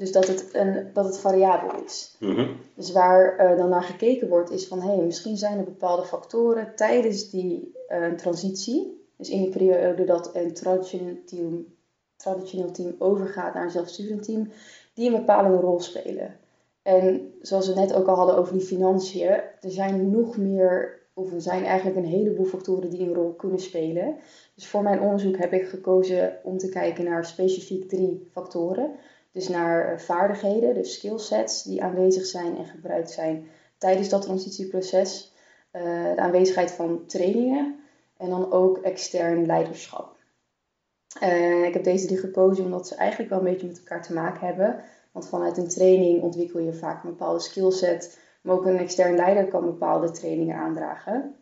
Dus 0.00 0.12
dat 0.12 0.26
het, 0.26 0.48
een, 0.52 0.90
dat 0.92 1.04
het 1.04 1.18
variabel 1.18 1.84
is. 1.84 2.16
Mhm. 2.18 2.46
Dus 2.74 2.92
waar 2.92 3.36
eh, 3.36 3.56
dan 3.56 3.68
naar 3.68 3.82
gekeken 3.82 4.28
wordt 4.28 4.50
is 4.50 4.66
van 4.66 4.80
hé, 4.80 4.94
hey, 4.94 5.04
misschien 5.04 5.36
zijn 5.36 5.58
er 5.58 5.64
bepaalde 5.64 6.04
factoren 6.04 6.72
tijdens 6.76 7.30
die 7.30 7.72
eh, 7.88 8.12
transitie, 8.12 9.06
dus 9.16 9.30
in 9.30 9.42
die 9.42 9.50
periode 9.50 10.04
dat 10.04 10.30
een 10.34 10.54
traditioneel 10.54 11.16
team, 11.26 11.66
traditioneel 12.16 12.70
team 12.70 12.94
overgaat 12.98 13.54
naar 13.54 13.64
een 13.64 13.70
zelfsturend 13.70 14.22
team, 14.22 14.48
die 14.94 15.06
een 15.06 15.16
bepalende 15.16 15.58
rol 15.58 15.80
spelen. 15.80 16.36
En 16.82 17.32
zoals 17.40 17.68
we 17.68 17.74
net 17.74 17.94
ook 17.94 18.06
al 18.06 18.16
hadden 18.16 18.36
over 18.36 18.52
die 18.52 18.66
financiën, 18.66 19.28
er 19.60 19.70
zijn 19.70 20.10
nog 20.10 20.36
meer 20.36 20.98
of 21.14 21.32
er 21.32 21.40
zijn 21.40 21.64
eigenlijk 21.64 21.96
een 21.96 22.04
heleboel 22.04 22.44
factoren 22.44 22.90
die 22.90 23.00
een 23.00 23.14
rol 23.14 23.32
kunnen 23.32 23.60
spelen. 23.60 24.16
Dus 24.54 24.66
voor 24.66 24.82
mijn 24.82 25.00
onderzoek 25.00 25.36
heb 25.36 25.52
ik 25.52 25.68
gekozen 25.68 26.38
om 26.42 26.58
te 26.58 26.68
kijken 26.68 27.04
naar 27.04 27.24
specifiek 27.24 27.88
drie 27.88 28.28
factoren. 28.32 28.90
Dus 29.32 29.48
naar 29.48 29.92
eh, 29.92 29.98
vaardigheden, 29.98 30.74
dus 30.74 30.94
skillsets 30.94 31.62
die 31.62 31.82
aanwezig 31.82 32.24
zijn 32.24 32.56
en 32.56 32.66
gebruikt 32.66 33.10
zijn 33.10 33.48
tijdens 33.78 34.08
dat 34.08 34.22
transitieproces. 34.22 35.32
Uh, 35.72 35.82
de 36.14 36.20
aanwezigheid 36.20 36.70
van 36.70 37.06
trainingen 37.06 37.80
en 38.16 38.30
dan 38.30 38.52
ook 38.52 38.78
extern 38.78 39.46
leiderschap. 39.46 40.16
Uh, 41.22 41.64
ik 41.64 41.74
heb 41.74 41.84
deze 41.84 42.06
drie 42.06 42.18
gekozen 42.18 42.64
omdat 42.64 42.88
ze 42.88 42.94
eigenlijk 42.94 43.30
wel 43.30 43.38
een 43.38 43.44
beetje 43.44 43.66
met 43.66 43.78
elkaar 43.78 44.02
te 44.02 44.12
maken 44.12 44.46
hebben. 44.46 44.82
Want 45.12 45.28
vanuit 45.28 45.56
een 45.56 45.68
training 45.68 46.22
ontwikkel 46.22 46.60
je 46.60 46.72
vaak 46.72 47.04
een 47.04 47.10
bepaalde 47.10 47.40
skillset, 47.40 48.18
maar 48.42 48.54
ook 48.54 48.66
een 48.66 48.78
extern 48.78 49.16
leider 49.16 49.48
kan 49.48 49.64
bepaalde 49.64 50.10
trainingen 50.10 50.56
aandragen. 50.56 51.34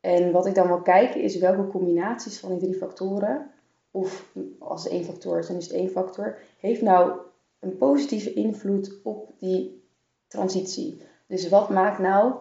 En 0.00 0.32
wat 0.32 0.46
ik 0.46 0.54
dan 0.54 0.66
wil 0.66 0.82
kijken 0.82 1.20
is 1.20 1.38
welke 1.38 1.66
combinaties 1.66 2.38
van 2.38 2.50
die 2.50 2.58
drie 2.58 2.74
factoren, 2.74 3.50
of 3.92 4.32
als 4.58 4.88
één 4.88 5.04
factor 5.04 5.38
is, 5.38 5.46
dan 5.46 5.56
is 5.56 5.66
het 5.66 5.76
één 5.76 5.90
factor, 5.90 6.38
heeft 6.58 6.82
nou 6.82 7.12
een 7.60 7.76
positieve 7.76 8.32
invloed 8.32 8.98
op 9.02 9.30
die 9.38 9.82
transitie. 10.26 11.02
Dus 11.26 11.48
wat 11.48 11.68
maakt 11.68 11.98
nou 11.98 12.32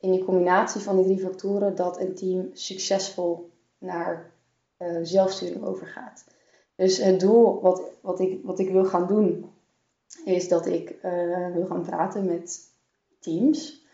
in 0.00 0.12
die 0.12 0.24
combinatie 0.24 0.80
van 0.80 0.96
die 0.96 1.04
drie 1.04 1.18
factoren 1.18 1.74
dat 1.74 2.00
een 2.00 2.14
team 2.14 2.50
succesvol 2.52 3.50
naar 3.78 4.32
uh, 4.78 4.98
zelfsturing 5.02 5.64
overgaat? 5.64 6.24
Dus 6.74 6.96
het 6.96 7.20
doel 7.20 7.60
wat, 7.60 7.82
wat, 8.00 8.20
ik, 8.20 8.40
wat 8.42 8.58
ik 8.58 8.70
wil 8.70 8.84
gaan 8.84 9.06
doen, 9.06 9.50
is 10.24 10.48
dat 10.48 10.66
ik 10.66 10.94
uh, 11.04 11.52
wil 11.52 11.66
gaan 11.66 11.82
praten 11.82 12.24
met 12.24 12.60
teams. 13.18 13.86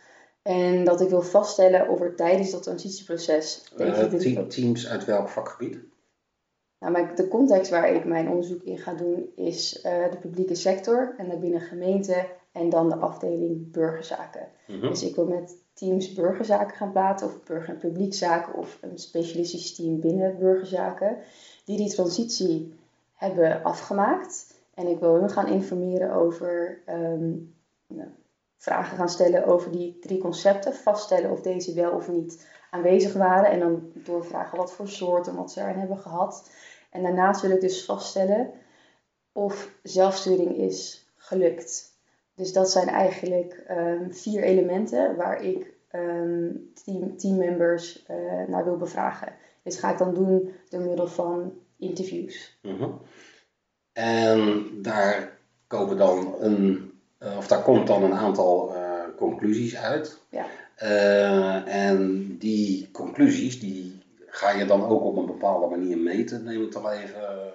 En 0.43 0.85
dat 0.85 1.01
ik 1.01 1.09
wil 1.09 1.23
vaststellen 1.23 1.89
of 1.89 2.01
er 2.01 2.17
tijdens 2.17 2.51
dat 2.51 2.63
transitieproces. 2.63 3.73
Uh, 3.77 4.39
teams 4.39 4.89
uit 4.89 5.05
welk 5.05 5.29
vakgebied? 5.29 5.79
Nou, 6.91 7.15
de 7.15 7.29
context 7.29 7.71
waar 7.71 7.91
ik 7.91 8.05
mijn 8.05 8.29
onderzoek 8.29 8.63
in 8.63 8.79
ga 8.79 8.95
doen 8.95 9.33
is 9.37 9.77
uh, 9.77 10.11
de 10.11 10.17
publieke 10.21 10.55
sector 10.55 11.15
en 11.17 11.29
daarbinnen 11.29 11.61
gemeente 11.61 12.27
en 12.53 12.69
dan 12.69 12.89
de 12.89 12.97
afdeling 12.97 13.73
burgerzaken. 13.73 14.49
Mm 14.67 14.81
-hmm. 14.81 14.89
Dus 14.89 15.03
ik 15.03 15.15
wil 15.15 15.27
met 15.27 15.57
teams 15.73 16.13
burgerzaken 16.13 16.77
gaan 16.77 16.93
praten 16.93 17.27
of 17.27 17.43
burger- 17.43 17.75
en 17.75 17.79
publiekzaken 17.79 18.55
of 18.55 18.79
een 18.81 18.99
specialistisch 18.99 19.75
team 19.75 20.01
binnen 20.01 20.39
burgerzaken 20.39 21.17
die 21.65 21.77
die 21.77 21.95
transitie 21.95 22.75
hebben 23.15 23.63
afgemaakt. 23.63 24.55
En 24.75 24.87
ik 24.87 24.99
wil 24.99 25.15
hun 25.15 25.31
gaan 25.31 25.49
informeren 25.49 26.13
over 26.13 26.83
um, 26.89 27.55
nou, 27.87 28.09
vragen 28.57 28.97
gaan 28.97 29.09
stellen 29.09 29.47
over 29.47 29.71
die 29.71 29.99
drie 29.99 30.19
concepten, 30.19 30.75
vaststellen 30.75 31.31
of 31.31 31.41
deze 31.41 31.75
wel 31.75 31.93
of 31.93 32.09
niet 32.09 32.47
aanwezig 32.71 33.13
waren 33.13 33.51
en 33.51 33.59
dan 33.59 33.93
doorvragen 33.95 34.59
wat 34.59 34.73
voor 34.73 34.89
soorten, 34.89 35.35
wat 35.35 35.53
ze 35.53 35.61
erin 35.61 35.79
hebben 35.79 35.99
gehad. 35.99 36.51
En 36.95 37.03
daarnaast 37.03 37.41
wil 37.41 37.51
ik 37.51 37.61
dus 37.61 37.85
vaststellen 37.85 38.51
of 39.33 39.71
zelfsturing 39.83 40.57
is 40.57 41.09
gelukt. 41.17 41.93
Dus 42.35 42.53
dat 42.53 42.71
zijn 42.71 42.89
eigenlijk 42.89 43.65
um, 43.71 44.15
vier 44.15 44.43
elementen 44.43 45.17
waar 45.17 45.43
ik 45.43 45.75
um, 45.93 46.71
team, 46.85 47.17
teammembers 47.17 48.05
uh, 48.11 48.49
naar 48.49 48.65
wil 48.65 48.77
bevragen. 48.77 49.33
Dit 49.63 49.79
ga 49.79 49.91
ik 49.91 49.99
dan 49.99 50.15
doen 50.15 50.53
door 50.69 50.81
middel 50.81 51.09
van 51.09 51.53
interviews. 51.79 52.59
Mm 52.63 52.77
-hmm. 52.77 53.01
En 53.93 54.69
daar 54.83 55.39
komen 55.67 55.97
dan 55.97 56.35
een 56.39 56.93
uh, 57.19 57.37
of 57.37 57.47
daar 57.47 57.63
komt 57.63 57.87
dan 57.87 58.03
een 58.03 58.15
aantal 58.15 58.77
uh, 58.77 59.03
conclusies 59.17 59.77
uit. 59.77 60.19
Ja. 60.29 60.47
Uh, 60.83 61.87
en 61.87 62.27
die 62.39 62.91
conclusies 62.91 63.61
die 63.61 64.04
ga 64.35 64.51
je 64.51 64.65
dan 64.65 64.87
ook 64.87 65.03
op 65.05 65.17
een 65.17 65.27
bepaalde 65.27 65.77
manier 65.77 65.99
meten, 65.99 66.45
neem 66.45 66.63
ik 66.63 66.75
al 66.75 66.93
even 66.93 67.53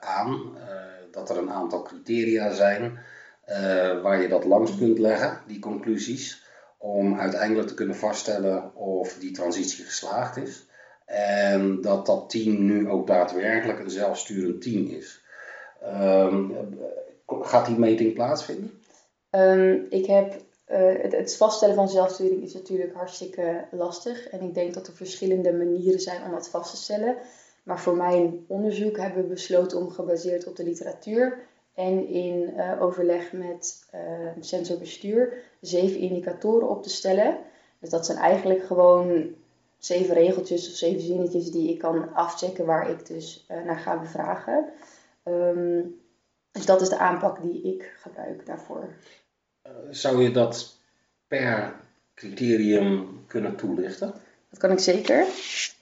aan. 0.00 0.56
dat 1.10 1.30
er 1.30 1.36
een 1.36 1.50
aantal 1.50 1.82
criteria 1.82 2.52
zijn 2.52 2.98
waar 4.02 4.22
je 4.22 4.28
dat 4.28 4.44
langs 4.44 4.76
kunt 4.76 4.98
leggen, 4.98 5.40
die 5.46 5.58
conclusies, 5.58 6.42
om 6.78 7.18
uiteindelijk 7.18 7.68
te 7.68 7.74
kunnen 7.74 7.96
vaststellen 7.96 8.74
of 8.74 9.14
die 9.18 9.30
transitie 9.30 9.84
geslaagd 9.84 10.36
is. 10.36 10.66
En 11.06 11.80
dat 11.80 12.06
dat 12.06 12.30
team 12.30 12.64
nu 12.64 12.88
ook 12.88 13.06
daadwerkelijk 13.06 13.78
een 13.78 13.90
zelfsturend 13.90 14.62
team 14.62 14.86
is. 14.86 15.22
Ehm, 15.80 16.50
gaat 17.26 17.66
die 17.66 17.78
meting 17.78 18.14
plaatsvinden? 18.14 18.80
Um, 19.30 19.86
ik 19.90 20.06
heb, 20.06 20.42
uh, 20.68 21.02
het, 21.02 21.12
het, 21.12 21.36
vaststellen 21.36 21.74
van 21.74 21.88
zelfsturing 21.88 22.42
is 22.42 22.54
natuurlijk 22.54 22.94
hartstikke 22.94 23.64
lastig. 23.70 24.28
En 24.28 24.40
ik 24.40 24.54
denk 24.54 24.74
dat 24.74 24.86
er 24.86 24.92
verschillende 24.92 25.52
manieren 25.52 26.00
zijn 26.00 26.24
om 26.24 26.30
dat 26.30 26.48
vast 26.48 26.70
te 26.70 26.76
stellen. 26.76 27.16
Maar 27.62 27.80
voor 27.80 27.96
mijn 27.96 28.44
onderzoek 28.48 28.96
hebben 28.96 29.22
we 29.22 29.28
besloten 29.28 29.78
om 29.78 29.90
gebaseerd 29.90 30.46
op 30.46 30.56
de 30.56 30.64
literatuur 30.64 31.38
en 31.74 32.08
in 32.08 32.54
uh, 32.56 32.82
overleg 32.82 33.32
met 33.32 33.86
uh, 33.94 34.00
sensorbestuur 34.40 35.42
zeven 35.60 36.00
indicatoren 36.00 36.68
op 36.68 36.82
te 36.82 36.90
stellen. 36.90 37.38
Dus 37.78 37.90
dat 37.90 38.06
zijn 38.06 38.18
eigenlijk 38.18 38.62
gewoon 38.62 39.34
zeven 39.78 40.14
regeltjes 40.14 40.68
of 40.68 40.74
zeven 40.74 41.00
zinnetjes 41.00 41.50
die 41.50 41.70
ik 41.70 41.78
kan 41.78 42.14
afchecken 42.14 42.66
waar 42.66 42.90
ik 42.90 43.06
dus 43.06 43.46
naar 43.48 43.78
ga 43.78 43.98
bevragen. 43.98 44.68
Um, 45.24 46.00
dus 46.52 46.66
dat 46.66 46.80
is 46.80 46.88
de 46.88 46.98
aanpak 46.98 47.42
die 47.42 47.62
ik 47.62 47.92
gebruik 48.00 48.46
daarvoor. 48.46 48.88
Zou 49.90 50.22
je 50.22 50.30
dat 50.30 50.76
per 51.28 51.74
criterium 52.14 53.24
kunnen 53.26 53.56
toelichten? 53.56 54.12
Dat 54.50 54.60
kan 54.60 54.70
ik 54.70 54.78
zeker. 54.78 55.26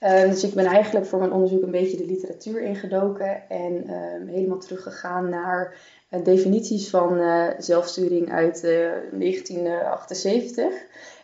Uh, 0.00 0.22
dus 0.22 0.44
ik 0.44 0.54
ben 0.54 0.64
eigenlijk 0.64 1.06
voor 1.06 1.18
mijn 1.18 1.32
onderzoek 1.32 1.62
een 1.62 1.70
beetje 1.70 1.96
de 1.96 2.06
literatuur 2.06 2.62
ingedoken 2.62 3.48
en 3.48 3.84
uh, 3.86 3.92
helemaal 4.32 4.58
teruggegaan 4.58 5.28
naar 5.28 5.76
uh, 6.10 6.24
definities 6.24 6.90
van 6.90 7.18
eh, 7.18 7.48
zelfsturing 7.58 8.32
uit 8.32 8.62
1978. 8.62 10.74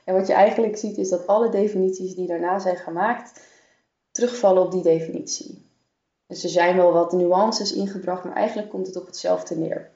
En 0.04 0.14
wat 0.14 0.26
je 0.26 0.32
eigenlijk 0.32 0.76
ziet 0.76 0.98
is 0.98 1.08
dat 1.08 1.26
alle 1.26 1.50
definities 1.50 2.14
die 2.14 2.26
daarna 2.26 2.58
zijn 2.58 2.76
gemaakt 2.76 3.40
terugvallen 4.10 4.62
op 4.62 4.72
die 4.72 4.82
definitie. 4.82 5.64
Dus 6.26 6.44
er 6.44 6.50
zijn 6.50 6.76
wel 6.76 6.92
wat 6.92 7.12
nuances 7.12 7.72
ingebracht, 7.72 8.25
maar 8.25 8.36
eigenlijk 8.36 8.70
komt 8.70 8.86
het 8.86 8.96
op 8.96 9.06
hetzelfde 9.06 9.56
neer. 9.56 9.90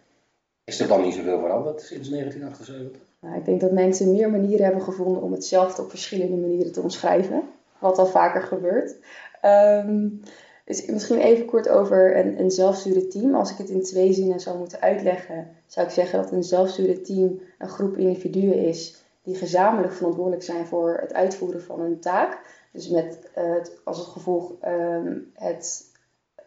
Is 0.70 0.80
er 0.80 0.88
dan 0.88 1.02
niet 1.02 1.14
zoveel 1.14 1.40
veranderd 1.40 1.80
sinds 1.80 2.08
1978? 2.08 3.02
Nou, 3.20 3.36
ik 3.36 3.44
denk 3.44 3.60
dat 3.60 3.72
mensen 3.72 4.12
meer 4.12 4.30
manieren 4.30 4.64
hebben 4.64 4.82
gevonden 4.82 5.22
om 5.22 5.32
hetzelfde 5.32 5.82
op 5.82 5.90
verschillende 5.90 6.36
manieren 6.36 6.72
te 6.72 6.80
omschrijven. 6.80 7.42
Wat 7.78 7.98
al 7.98 8.06
vaker 8.06 8.42
gebeurt. 8.42 8.96
Um, 9.44 10.20
dus 10.64 10.86
misschien 10.86 11.18
even 11.18 11.44
kort 11.44 11.68
over 11.68 12.16
een, 12.16 12.40
een 12.40 12.50
zelfsturend 12.50 13.10
team. 13.10 13.34
Als 13.34 13.50
ik 13.50 13.58
het 13.58 13.68
in 13.68 13.82
twee 13.82 14.12
zinnen 14.12 14.40
zou 14.40 14.58
moeten 14.58 14.80
uitleggen, 14.80 15.48
zou 15.66 15.86
ik 15.86 15.92
zeggen 15.92 16.22
dat 16.22 16.32
een 16.32 16.44
zelfsturend 16.44 17.04
team 17.04 17.40
een 17.58 17.68
groep 17.68 17.96
individuen 17.96 18.54
is 18.54 19.04
die 19.22 19.34
gezamenlijk 19.34 19.92
verantwoordelijk 19.92 20.42
zijn 20.42 20.66
voor 20.66 20.98
het 21.00 21.12
uitvoeren 21.12 21.62
van 21.62 21.80
een 21.80 22.00
taak. 22.00 22.38
Dus 22.72 22.88
met 22.88 23.18
uh, 23.38 23.54
als 23.84 23.98
het 23.98 24.06
gevolg 24.06 24.52
um, 24.64 25.30
het, 25.34 25.84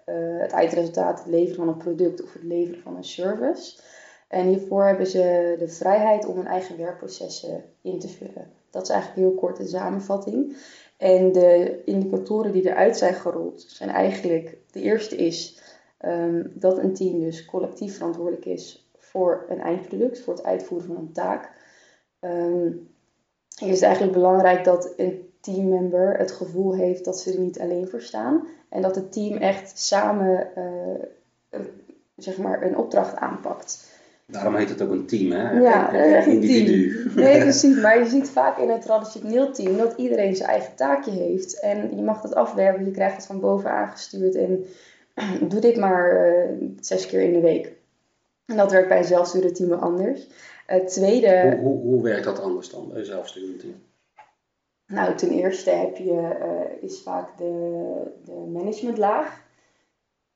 uh, 0.06 0.40
het 0.40 0.52
eindresultaat, 0.52 1.20
het 1.20 1.28
leveren 1.28 1.56
van 1.56 1.68
een 1.68 1.78
product 1.78 2.24
of 2.24 2.34
het 2.34 2.44
leveren 2.44 2.82
van 2.82 2.96
een 2.96 3.04
service. 3.04 3.82
En 4.28 4.48
hiervoor 4.48 4.86
hebben 4.86 5.08
ze 5.08 5.56
de 5.60 5.68
vrijheid 5.68 6.26
om 6.26 6.36
hun 6.36 6.48
eigen 6.48 6.78
werkprocessen 6.78 7.64
in 7.82 8.00
te 8.00 8.08
vullen. 8.08 8.52
Dat 8.70 8.84
is 8.84 8.90
eigenlijk 8.90 9.22
heel 9.22 9.40
kort 9.40 9.58
de 9.58 9.68
samenvatting. 9.68 10.58
En 10.98 11.32
de 11.32 11.82
indicatoren 11.86 12.52
die 12.52 12.70
eruit 12.70 12.98
zijn 12.98 13.14
gerold 13.14 13.66
zijn 13.68 13.90
eigenlijk: 13.90 14.58
de 14.72 14.82
eerste 14.82 15.16
is 15.16 15.62
um, 16.06 16.52
dat 16.56 16.78
een 16.78 16.94
team 16.94 17.20
dus 17.20 17.46
collectief 17.46 17.96
verantwoordelijk 17.96 18.46
is 18.46 18.92
voor 18.98 19.46
een 19.50 19.60
eindproduct, 19.60 20.20
voor 20.20 20.34
het 20.34 20.44
uitvoeren 20.44 20.88
van 20.88 20.98
een 20.98 21.12
taak. 21.12 21.52
Um, 22.20 22.92
hier 23.58 23.70
is 23.70 23.76
het 23.76 23.84
eigenlijk 23.84 24.14
belangrijk 24.14 24.64
dat 24.64 24.94
een 24.98 25.34
teammember 25.40 26.18
het 26.18 26.32
gevoel 26.32 26.74
heeft 26.74 27.06
dat 27.06 27.20
ze 27.20 27.34
er 27.34 27.40
niet 27.40 27.60
alleen 27.60 27.88
voor 27.88 28.02
staan 28.02 28.48
en 28.70 28.82
dat 28.82 28.96
het 28.96 29.12
team 29.12 29.38
echt 29.38 29.80
samen 29.80 30.50
uh, 30.58 31.60
zeg 32.16 32.38
maar 32.38 32.64
een 32.64 32.78
opdracht 32.78 33.16
aanpakt. 33.16 33.93
Daarom 34.26 34.56
heet 34.56 34.70
het 34.70 34.82
ook 34.82 34.92
een 34.92 35.06
team, 35.06 35.32
hè? 35.32 35.60
Ja, 35.60 35.94
echt 35.94 36.26
een 36.26 36.34
individu. 36.34 37.04
Team. 37.04 37.16
Nee, 37.16 37.40
precies. 37.48 37.82
Maar 37.82 38.00
je 38.00 38.10
ziet 38.10 38.30
vaak 38.30 38.58
in 38.58 38.70
een 38.70 38.80
traditioneel 38.80 39.52
team 39.52 39.78
dat 39.78 39.94
iedereen 39.98 40.36
zijn 40.36 40.50
eigen 40.50 40.76
taakje 40.76 41.12
heeft. 41.12 41.60
En 41.60 41.96
je 41.96 42.02
mag 42.02 42.22
dat 42.22 42.36
afwerken, 42.36 42.86
je 42.86 42.92
krijgt 42.92 43.16
het 43.16 43.26
van 43.26 43.40
boven 43.40 43.72
aangestuurd. 43.72 44.36
En 44.36 44.66
doe 45.50 45.60
dit 45.60 45.78
maar 45.78 46.28
uh, 46.28 46.68
zes 46.80 47.06
keer 47.06 47.22
in 47.22 47.34
de 47.34 47.40
week. 47.40 47.72
En 48.46 48.58
dat 48.58 48.72
werkt 48.72 48.88
bij 48.88 48.98
een 48.98 49.04
zelfsturend 49.04 49.56
team 49.56 49.72
anders. 49.72 50.28
Het 50.66 50.88
tweede... 50.88 51.58
Hoe, 51.62 51.72
hoe, 51.72 51.82
hoe, 51.82 52.04
werkt 52.04 52.24
dat 52.24 52.40
anders 52.40 52.70
dan 52.70 52.88
bij 52.90 53.00
een 53.00 53.06
zelfsturend 53.06 53.60
team? 53.60 53.76
Nou, 54.88 55.16
ten 55.16 55.30
eerste 55.30 55.70
heb 55.70 55.98
je, 55.98 56.38
uh, 56.42 56.84
is 56.90 57.02
vaak 57.02 57.38
de, 57.38 57.92
de 58.26 58.50
managementlaag 58.52 59.42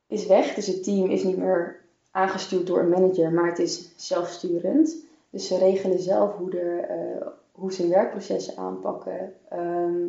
is 0.06 0.26
weg. 0.26 0.54
Dus 0.54 0.66
het 0.66 0.84
team 0.84 1.10
is 1.10 1.22
niet 1.22 1.36
meer 1.36 1.80
aangestuurd 2.18 2.66
door 2.66 2.78
een 2.78 2.88
manager, 2.88 3.32
maar 3.32 3.46
het 3.46 3.58
is 3.58 3.92
zelfsturend. 3.96 4.96
Dus 5.30 5.46
ze 5.46 5.58
regelen 5.58 5.98
zelf 6.00 6.36
hoe 6.36 6.50
uh, 6.54 7.26
hoe 7.52 7.72
ze 7.72 7.82
hun 7.82 7.90
werkprocessen 7.90 8.56
aanpakken. 8.56 9.32
Ehm, 9.48 10.02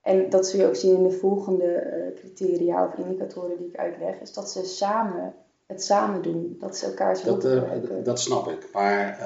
en 0.00 0.30
dat 0.30 0.46
zul 0.46 0.60
je 0.60 0.66
ook 0.66 0.76
zien 0.76 0.96
in 0.96 1.02
de 1.02 1.10
volgende 1.10 1.64
eh, 1.64 2.14
criteria 2.14 2.86
of 2.86 2.94
indicatoren 2.94 3.56
die 3.58 3.66
ik 3.66 3.76
uitleg, 3.76 4.20
is 4.20 4.32
dat 4.32 4.50
ze 4.50 4.64
samen 4.64 5.34
het 5.66 5.82
samen 5.82 6.22
doen. 6.22 6.56
Dat 6.60 6.76
ze 6.76 6.86
elkaar 6.86 7.16
zo 7.16 7.36
Dat, 7.36 7.44
uh, 7.44 7.62
dat 8.04 8.20
snap 8.20 8.48
ik. 8.48 8.68
Maar 8.72 9.18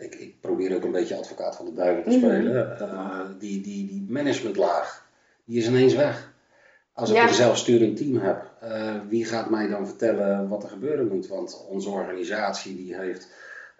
ik, 0.00 0.14
ik, 0.14 0.40
probeer 0.40 0.76
ook 0.76 0.84
een 0.84 0.92
beetje 0.92 1.16
advocaat 1.16 1.56
van 1.56 1.64
de 1.64 1.72
duivel 1.74 2.02
te 2.02 2.18
Mhm, 2.18 2.18
spelen. 2.18 3.36
die, 3.38 3.60
die, 3.62 3.86
die 3.86 4.06
managementlaag, 4.08 5.06
die 5.44 5.58
is 5.58 5.68
ineens 5.68 5.94
weg. 5.94 6.31
Als 6.94 7.10
ik 7.10 7.16
Ja. 7.16 7.28
een 7.28 7.34
zelfsturend 7.34 7.96
team 7.96 8.16
heb, 8.16 8.50
uh, 8.64 8.94
wie 9.08 9.24
gaat 9.24 9.50
mij 9.50 9.68
dan 9.68 9.86
vertellen 9.86 10.48
wat 10.48 10.62
er 10.62 10.68
gebeuren 10.68 11.08
moet? 11.08 11.28
Want 11.28 11.66
onze 11.70 11.88
organisatie 11.90 12.76
die 12.76 12.96
heeft 12.96 13.28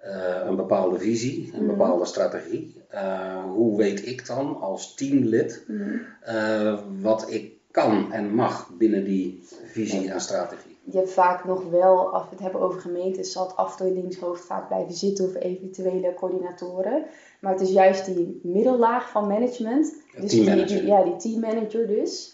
uh, 0.06 0.46
een 0.46 0.56
bepaalde 0.56 0.98
visie, 0.98 1.50
een 1.54 1.64
Mhm. 1.64 1.76
bepaalde 1.76 2.04
strategie. 2.04 2.82
Uh, 2.94 3.44
hoe 3.44 3.76
weet 3.76 4.06
ik 4.06 4.26
dan 4.26 4.60
als 4.60 4.94
teamlid 4.94 5.64
Mhm. 5.68 6.78
wat 7.02 7.30
ik 7.30 7.52
kan 7.70 8.12
en 8.12 8.34
mag 8.34 8.70
binnen 8.78 9.04
die 9.04 9.42
visie 9.64 10.10
en 10.10 10.20
strategie? 10.20 10.70
Je 10.84 10.96
hebt 10.98 11.10
vaak 11.12 11.44
nog 11.44 11.70
wel, 11.70 12.12
als 12.14 12.22
we 12.22 12.28
het 12.30 12.40
hebben 12.40 12.60
over 12.60 12.80
gemeentes, 12.80 13.32
zal 13.32 13.46
het 13.46 13.56
afdelingshoofd 13.56 14.44
vaak 14.44 14.68
blijven 14.68 14.94
zitten 14.94 15.24
of 15.24 15.34
eventuele 15.34 16.14
coördinatoren. 16.14 17.04
Maar 17.40 17.52
het 17.52 17.60
is 17.60 17.70
juist 17.70 18.04
die 18.06 18.40
middellaag 18.42 19.10
van 19.10 19.26
management. 19.26 19.94
Ja, 20.14 20.20
dus 20.20 20.30
die- 20.30 20.86
ja, 20.86 21.04
die 21.04 21.16
teammanager 21.16 21.86
dus. 21.86 22.31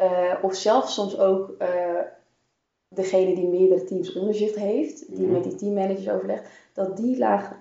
Uh, 0.00 0.32
of 0.42 0.54
zelfs 0.54 0.94
soms 0.94 1.18
ook 1.18 1.54
uh, 1.58 1.68
degene 2.88 3.34
die 3.34 3.48
meerdere 3.48 3.84
teams 3.84 4.12
onder 4.12 4.34
zich 4.34 4.54
heeft, 4.54 5.14
die 5.14 5.26
Mhm. 5.26 5.32
met 5.32 5.42
die 5.42 5.54
teammanagers 5.54 6.08
overlegt, 6.08 6.48
dat 6.72 6.96
die 6.96 7.18
laag 7.18 7.52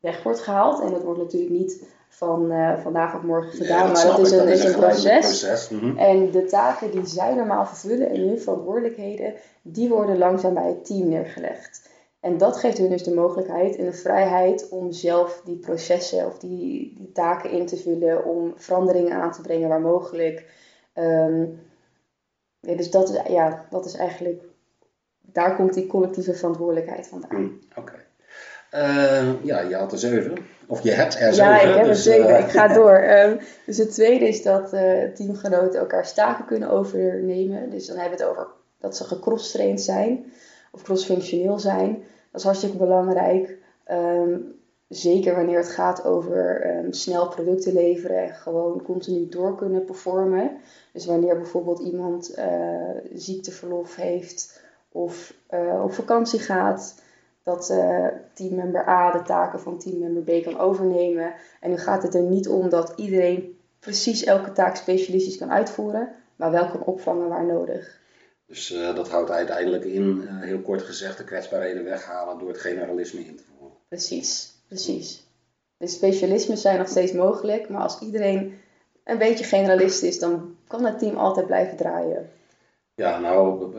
weg 0.00 0.22
wordt 0.22 0.40
gehaald. 0.40 0.80
En 0.80 0.90
dat 0.90 1.02
wordt 1.02 1.20
natuurlijk 1.20 1.52
niet 1.52 1.84
van 2.08 2.52
uh, 2.52 2.78
vandaag 2.78 3.14
of 3.14 3.22
morgen 3.22 3.58
Nee, 3.58 3.66
gedaan, 3.68 3.92
maar 3.92 4.06
dat 4.06 4.18
is 4.18 4.30
een, 4.30 4.48
is 4.48 4.64
een 4.64 4.80
proces. 4.80 5.68
Mhm. 5.68 5.96
En 5.96 6.30
de 6.30 6.44
taken 6.44 6.90
die 6.90 7.06
zij 7.06 7.34
normaal 7.34 7.66
vervullen 7.66 8.10
en 8.10 8.20
hun 8.20 8.40
verantwoordelijkheden, 8.40 9.34
die 9.62 9.88
worden 9.88 10.18
langzaam 10.18 10.54
bij 10.54 10.66
het 10.68 10.84
team 10.84 11.08
neergelegd. 11.08 11.90
En 12.20 12.38
dat 12.38 12.56
geeft 12.56 12.78
hun 12.78 12.90
dus 12.90 13.02
de 13.02 13.14
mogelijkheid 13.14 13.76
en 13.76 13.84
de 13.84 13.92
vrijheid 13.92 14.68
om 14.68 14.92
zelf 14.92 15.42
die 15.44 15.56
processen 15.56 16.26
of 16.26 16.38
die, 16.38 16.94
die 16.96 17.12
taken 17.12 17.50
in 17.50 17.66
te 17.66 17.76
vullen, 17.76 18.24
om 18.24 18.52
veranderingen 18.56 19.12
aan 19.12 19.32
te 19.32 19.40
brengen 19.40 19.68
waar 19.68 19.80
mogelijk. 19.80 20.46
Ehm, 20.92 21.44
ja, 22.62 22.76
dus 22.76 22.90
dat 22.90 23.08
is, 23.10 23.20
ja, 23.28 23.66
dat 23.70 23.84
is 23.84 23.94
eigenlijk, 23.96 24.42
daar 25.20 25.56
komt 25.56 25.74
die 25.74 25.86
collectieve 25.86 26.34
verantwoordelijkheid 26.34 27.06
vandaan. 27.06 27.30
Hm, 27.74 27.80
Oké. 27.80 27.92
Eh, 28.70 29.44
ja, 29.44 29.60
je 29.60 29.74
had 29.74 29.92
er 29.92 29.98
zeven. 29.98 30.34
Of 30.66 30.82
je 30.82 30.90
hebt 30.90 31.14
er 31.14 31.20
Ja, 31.20 31.32
zeven. 31.32 31.68
ik 31.68 31.74
heb 31.76 31.84
er 31.84 31.84
dus, 31.92 32.02
zeven. 32.02 32.28
eh, 32.36 32.38
Ik 32.44 32.50
ga 32.50 32.68
door. 32.68 32.92
Ehm, 32.94 33.36
dus 33.66 33.76
het 33.78 33.90
tweede 33.92 34.28
is 34.28 34.42
dat 34.42 34.72
eh, 34.72 35.02
teamgenoten 35.14 35.80
elkaar 35.80 36.12
taken 36.12 36.44
kunnen 36.44 36.70
overnemen. 36.70 37.70
Dus 37.70 37.86
dan 37.86 37.96
hebben 37.98 38.18
we 38.18 38.24
het 38.24 38.32
over 38.32 38.46
dat 38.80 38.96
ze 38.96 39.04
gecross-trained 39.04 39.80
zijn 39.80 40.32
of 40.70 40.82
cross-functioneel 40.82 41.58
zijn. 41.58 41.92
Dat 42.30 42.40
is 42.40 42.42
hartstikke 42.46 42.76
belangrijk. 42.76 43.56
Ehm, 43.84 44.34
zeker 44.94 45.34
wanneer 45.34 45.56
het 45.56 45.68
gaat 45.68 46.04
over 46.04 46.60
ehm, 46.60 46.92
snel 46.92 47.28
producten 47.28 47.72
leveren 47.72 48.22
en 48.22 48.34
gewoon 48.34 48.82
continu 48.82 49.28
door 49.28 49.56
kunnen 49.56 49.84
performen. 49.84 50.50
Dus 50.92 51.06
wanneer 51.06 51.36
bijvoorbeeld 51.36 51.80
iemand 51.80 52.34
eh, 52.34 52.96
ziekteverlof 53.14 53.96
heeft 53.96 54.62
of 54.88 55.34
eh, 55.46 55.80
op 55.84 55.92
vakantie 55.92 56.40
gaat, 56.40 57.00
dat 57.42 57.70
eh, 57.70 58.06
teammember 58.32 58.88
A 58.88 59.12
de 59.12 59.22
taken 59.22 59.60
van 59.60 59.78
teammember 59.78 60.22
B 60.22 60.42
kan 60.42 60.58
overnemen. 60.58 61.34
En 61.60 61.70
nu 61.70 61.78
gaat 61.78 62.02
het 62.02 62.14
er 62.14 62.22
niet 62.22 62.48
om 62.48 62.68
dat 62.68 62.92
iedereen 62.96 63.58
precies 63.78 64.24
elke 64.24 64.52
taak 64.52 64.76
specialistisch 64.76 65.38
kan 65.38 65.50
uitvoeren, 65.50 66.08
maar 66.36 66.50
wel 66.50 66.70
kan 66.70 66.84
opvangen 66.84 67.28
waar 67.28 67.44
nodig. 67.44 68.00
Dus 68.46 68.68
dat 68.94 69.08
houdt 69.08 69.30
uiteindelijk 69.30 69.84
in, 69.84 70.26
heel 70.28 70.60
kort 70.60 70.82
gezegd, 70.82 71.18
de 71.18 71.24
kwetsbaarheden 71.24 71.84
weghalen 71.84 72.38
door 72.38 72.48
het 72.48 72.60
generalisme 72.60 73.20
in 73.20 73.36
te 73.36 73.42
voeren. 73.58 73.76
Precies, 73.88 74.51
precies. 74.72 75.26
De 75.76 75.86
specialismen 75.86 76.56
zijn 76.56 76.78
nog 76.78 76.88
steeds 76.88 77.12
mogelijk, 77.12 77.68
maar 77.68 77.82
als 77.82 78.00
iedereen 78.00 78.54
een 79.04 79.18
beetje 79.18 79.44
generalist 79.44 80.02
is, 80.02 80.18
dan 80.18 80.56
kan 80.66 80.84
het 80.84 80.98
team 80.98 81.16
altijd 81.16 81.46
blijven 81.46 81.76
draaien. 81.76 82.30
Ja, 82.94 83.18
nou, 83.20 83.72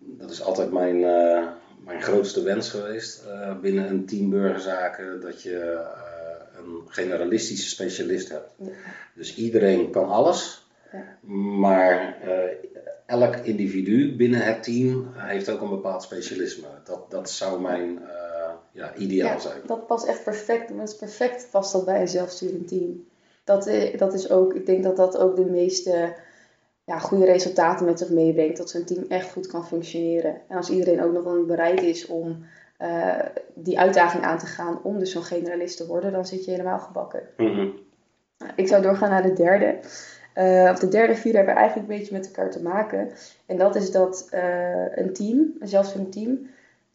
dat 0.00 0.30
is 0.30 0.42
altijd 0.42 0.72
mijn, 0.72 1.04
eh, 1.04 1.46
mijn 1.84 2.02
grootste 2.02 2.42
wens 2.42 2.70
geweest 2.70 3.24
eh, 3.24 3.60
binnen 3.60 3.88
een 3.88 4.06
team 4.06 4.30
burgerzaken, 4.30 5.20
dat 5.20 5.42
je 5.42 5.58
eh, 5.58 6.58
een 6.58 6.82
generalistische 6.86 7.68
specialist 7.68 8.28
hebt. 8.28 8.52
Ja. 8.58 8.70
Dus 9.14 9.36
iedereen 9.36 9.90
kan 9.90 10.08
alles, 10.08 10.68
Ja. 10.92 11.28
maar 11.58 12.16
elk 13.06 13.36
individu 13.36 14.16
binnen 14.16 14.40
het 14.40 14.62
team 14.62 15.12
heeft 15.14 15.50
ook 15.50 15.60
een 15.60 15.68
bepaald 15.68 16.02
specialisme. 16.02 16.66
Dat, 16.84 17.10
dat 17.10 17.30
zou 17.30 17.60
mijn 17.60 17.98
ja, 18.72 18.94
ideaal 18.94 19.32
Ja, 19.32 19.38
zijn. 19.38 19.60
dat 19.66 19.86
past 19.86 20.06
echt 20.06 20.24
perfect. 20.24 20.68
Dat 20.78 20.88
is 20.88 20.96
perfect 20.96 21.48
past 21.50 21.72
dat 21.72 21.84
bij 21.84 22.00
een 22.00 22.08
zelfsturend 22.08 22.68
team. 22.68 23.04
Dat, 23.44 23.66
i- 23.66 23.96
dat 23.96 24.14
is 24.14 24.30
ook, 24.30 24.54
ik 24.54 24.66
denk 24.66 24.82
dat 24.82 24.96
dat 24.96 25.18
ook 25.18 25.36
de 25.36 25.44
meeste 25.44 26.12
ja, 26.84 26.98
goede 26.98 27.24
resultaten 27.24 27.86
met 27.86 27.98
zich 27.98 28.10
meebrengt. 28.10 28.56
Dat 28.56 28.70
zo'n 28.70 28.84
team 28.84 29.04
echt 29.08 29.32
goed 29.32 29.46
kan 29.46 29.66
functioneren. 29.66 30.40
En 30.48 30.56
als 30.56 30.70
iedereen 30.70 31.02
ook 31.02 31.12
nog 31.12 31.24
wel 31.24 31.44
bereid 31.44 31.82
is 31.82 32.06
om 32.06 32.44
eh, 32.78 33.18
die 33.54 33.78
uitdaging 33.78 34.24
aan 34.24 34.38
te 34.38 34.46
gaan 34.46 34.82
om 34.82 34.98
dus 34.98 35.12
zo'n 35.12 35.22
generalist 35.22 35.76
te 35.76 35.86
worden, 35.86 36.12
dan 36.12 36.26
zit 36.26 36.44
je 36.44 36.50
helemaal 36.50 36.78
gebakken. 36.78 37.22
Mhm. 37.36 37.68
Nou, 38.38 38.52
Ik 38.56 38.68
zou 38.68 38.82
doorgaan 38.82 39.10
naar 39.10 39.22
de 39.22 39.32
derde. 39.32 39.78
Eh, 40.34 40.68
of 40.72 40.78
de 40.78 40.88
derde 40.88 41.14
vier 41.14 41.34
hebben 41.36 41.54
eigenlijk 41.54 41.88
een 41.88 41.96
beetje 41.98 42.12
met 42.16 42.26
elkaar 42.26 42.50
te 42.50 42.62
maken. 42.62 43.10
En 43.46 43.56
dat 43.56 43.76
is 43.76 43.90
dat 43.90 44.26
eh, 44.30 44.96
een 44.96 45.12
team, 45.12 45.52
een 45.60 46.10
team, 46.10 46.46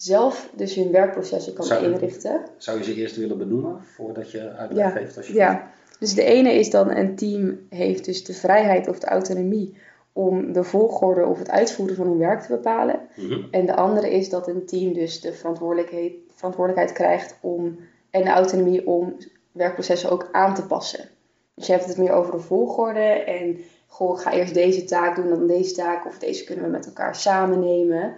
zelf 0.05 0.49
dus 0.55 0.75
hun 0.75 0.91
werkprocessen 0.91 1.53
kan 1.53 1.65
Zou- 1.65 1.83
inrichten. 1.83 2.41
Zou 2.57 2.77
je 2.77 2.83
ze 2.83 2.95
eerst 2.95 3.15
willen 3.15 3.37
benoemen 3.37 3.81
voordat 3.83 4.31
je 4.31 4.51
uitleg 4.51 4.85
Ja, 4.85 4.89
geeft? 4.89 5.17
Als 5.17 5.27
je 5.27 5.33
Ja, 5.33 5.71
dus 5.99 6.13
de 6.13 6.23
ene 6.23 6.53
is 6.53 6.69
dan 6.69 6.91
een 6.91 7.15
team 7.15 7.59
heeft 7.69 8.05
dus 8.05 8.23
de 8.23 8.33
vrijheid 8.33 8.87
of 8.87 8.99
de 8.99 9.07
autonomie 9.07 9.77
om 10.13 10.53
de 10.53 10.63
volgorde 10.63 11.25
of 11.25 11.39
het 11.39 11.49
uitvoeren 11.49 11.95
van 11.95 12.07
hun 12.07 12.17
werk 12.17 12.41
te 12.41 12.47
bepalen. 12.47 12.99
Mhm. 13.15 13.39
En 13.51 13.65
de 13.65 13.75
andere 13.75 14.11
is 14.11 14.29
dat 14.29 14.47
een 14.47 14.65
team 14.65 14.93
dus 14.93 15.21
de 15.21 15.33
verantwoordelijkheid, 15.33 16.13
verantwoordelijkheid 16.35 16.97
krijgt 16.97 17.37
om 17.41 17.79
en 18.09 18.23
de 18.23 18.29
autonomie 18.29 18.87
om 18.87 19.17
werkprocessen 19.51 20.09
ook 20.09 20.29
aan 20.31 20.55
te 20.55 20.65
passen. 20.65 21.09
Dus 21.55 21.65
je 21.67 21.73
hebt 21.73 21.85
het 21.85 21.97
meer 21.97 22.11
over 22.11 22.31
de 22.31 22.39
volgorde 22.39 22.99
en 23.23 23.57
goh, 23.87 24.19
ga 24.19 24.31
eerst 24.31 24.53
deze 24.53 24.83
taak 24.83 25.15
doen, 25.15 25.29
dan 25.29 25.47
deze 25.47 25.73
taak 25.73 26.05
of 26.05 26.19
deze 26.19 26.43
kunnen 26.43 26.65
we 26.65 26.71
met 26.71 26.85
elkaar 26.85 27.15
samen 27.15 27.59
nemen. 27.59 28.15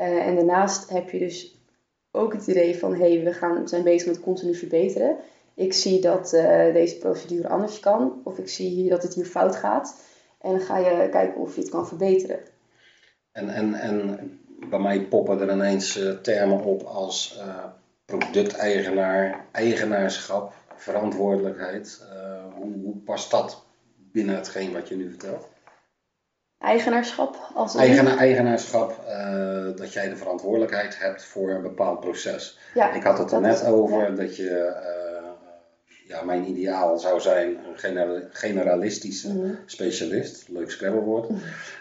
Eh, 0.00 0.26
en 0.26 0.34
daarnaast 0.34 0.88
heb 0.90 1.10
je 1.10 1.18
dus 1.18 1.58
ook 2.10 2.32
het 2.32 2.46
idee 2.46 2.78
van 2.78 2.94
hé, 2.94 3.14
hey, 3.14 3.24
we 3.24 3.32
gaan, 3.32 3.68
zijn 3.68 3.82
bezig 3.82 4.08
met 4.08 4.20
continu 4.20 4.54
verbeteren. 4.54 5.16
Ik 5.54 5.72
zie 5.72 6.00
dat 6.00 6.32
eh, 6.32 6.72
deze 6.72 6.98
procedure 6.98 7.48
anders 7.48 7.80
kan 7.80 8.20
of 8.24 8.38
ik 8.38 8.48
zie 8.48 8.88
dat 8.88 9.02
het 9.02 9.14
hier 9.14 9.24
fout 9.24 9.56
gaat. 9.56 10.00
En 10.40 10.50
dan 10.50 10.60
ga 10.60 10.78
je 10.78 11.08
kijken 11.08 11.40
of 11.40 11.54
je 11.54 11.60
het 11.60 11.70
kan 11.70 11.86
verbeteren. 11.86 12.38
En, 13.32 13.48
en, 13.48 13.74
en 13.74 14.18
bij 14.68 14.78
mij 14.78 15.00
poppen 15.00 15.40
er 15.40 15.52
ineens 15.52 15.96
eh, 15.96 16.10
termen 16.10 16.60
op 16.64 16.82
als 16.82 17.40
producteigenaar, 18.04 19.46
eigenaarschap, 19.52 20.52
verantwoordelijkheid. 20.76 22.06
Hoe 22.54 22.96
past 23.04 23.30
dat 23.30 23.64
binnen 24.12 24.34
hetgeen 24.34 24.72
wat 24.72 24.88
je 24.88 24.96
nu 24.96 25.08
vertelt? 25.08 25.48
Eigenaarschap 26.60 27.50
als 27.54 27.74
Eigena, 27.74 28.16
eigenaarschap, 28.16 29.04
eh, 29.08 29.66
dat 29.76 29.92
jij 29.92 30.08
de 30.08 30.16
verantwoordelijkheid 30.16 30.98
hebt 30.98 31.24
voor 31.24 31.50
een 31.50 31.62
bepaald 31.62 32.00
proces. 32.00 32.58
Ja, 32.74 32.92
Ik 32.92 33.02
had 33.02 33.18
het 33.18 33.32
er 33.32 33.40
net 33.40 33.64
over 33.64 34.00
ja. 34.10 34.10
dat 34.10 34.36
je, 34.36 34.50
eh, 34.58 35.24
ja, 36.06 36.22
mijn 36.22 36.44
ideaal 36.48 36.98
zou 36.98 37.20
zijn 37.20 37.48
een 37.48 37.78
genera- 37.78 38.22
generalistische 38.30 39.32
Mhm. 39.32 39.52
specialist, 39.66 40.48
leuk 40.48 40.70
scrabblewoord. 40.70 41.28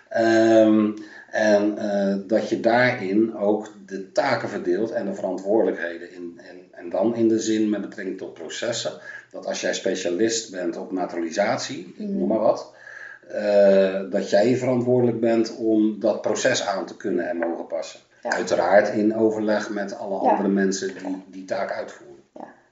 Ehm, 0.10 0.92
en 1.32 1.78
eh, 1.78 2.15
dat 2.28 2.50
je 2.50 2.60
daarin 2.60 3.38
ook 3.38 3.72
de 3.86 4.12
taken 4.12 4.50
verdeelt 4.50 4.92
en 4.92 5.06
de 5.06 5.13
verantwoordelijkheden. 5.13 6.13
In, 6.13 6.39
en, 6.50 6.58
en 6.72 6.89
dan 6.89 7.15
in 7.15 7.28
de 7.28 7.39
zin 7.39 7.70
met 7.70 7.82
betrekking 7.82 8.18
tot 8.18 8.34
processen. 8.34 8.92
Dat 9.32 9.46
als 9.46 9.62
jij 9.62 9.74
specialist 9.74 10.52
bent 10.52 10.78
op 10.78 10.92
naturalisatie, 10.92 11.94
Mhm. 11.98 12.18
noem 12.18 12.28
maar 12.28 12.39
wat. 12.39 12.78
Eh, 13.30 14.12
dat 14.12 14.30
jij 14.30 14.56
verantwoordelijk 14.56 15.20
bent 15.20 15.56
om 15.58 16.00
dat 16.00 16.22
proces 16.22 16.65
aan 16.68 16.86
te 16.86 16.98
kunnen 16.98 17.30
en 17.30 17.38
mogen 17.38 17.68
passen. 17.68 18.00
Ja. 18.24 18.30
Uiteraard 18.30 18.89
in 18.89 19.15
overleg 19.15 19.70
met 19.70 19.98
alle 19.98 20.24
Ja. 20.24 20.30
andere 20.30 20.50
mensen 20.50 20.88
die 20.88 21.24
die 21.28 21.46
taak 21.46 21.72
uitvoeren. 21.72 22.18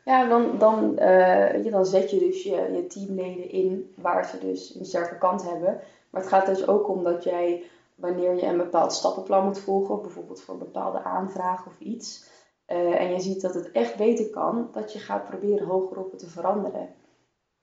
Ja, 0.07 0.27
dan, 0.27 0.57
dan, 0.57 0.97
eh, 0.97 1.63
je, 1.63 1.69
dan 1.71 1.85
zet 1.85 2.11
je 2.11 2.19
dus 2.19 2.43
je, 2.43 2.69
je 2.73 2.87
teamleden 2.87 3.49
in 3.49 3.93
waar 3.95 4.25
ze 4.25 4.37
dus 4.39 4.75
een 4.75 4.85
sterke 4.85 5.17
kant 5.17 5.43
hebben. 5.43 5.79
Maar 6.09 6.21
het 6.21 6.29
gaat 6.29 6.45
dus 6.45 6.67
ook 6.67 6.89
om 6.89 7.03
dat 7.03 7.23
jij, 7.23 7.63
wanneer 7.95 8.35
je 8.35 8.45
een 8.45 8.57
bepaald 8.57 8.93
stappenplan 8.93 9.45
moet 9.45 9.59
volgen, 9.59 10.01
bijvoorbeeld 10.01 10.41
voor 10.41 10.53
een 10.53 10.59
bepaalde 10.59 11.03
aanvraag 11.03 11.65
of 11.67 11.79
iets, 11.79 12.29
eh, 12.65 13.01
en 13.01 13.11
je 13.11 13.19
ziet 13.19 13.41
dat 13.41 13.53
het 13.53 13.71
echt 13.71 13.95
beter 13.95 14.29
kan, 14.29 14.69
dat 14.71 14.93
je 14.93 14.99
gaat 14.99 15.27
proberen 15.27 15.67
hogerop 15.67 16.11
het 16.11 16.19
te 16.19 16.29
veranderen. 16.29 16.89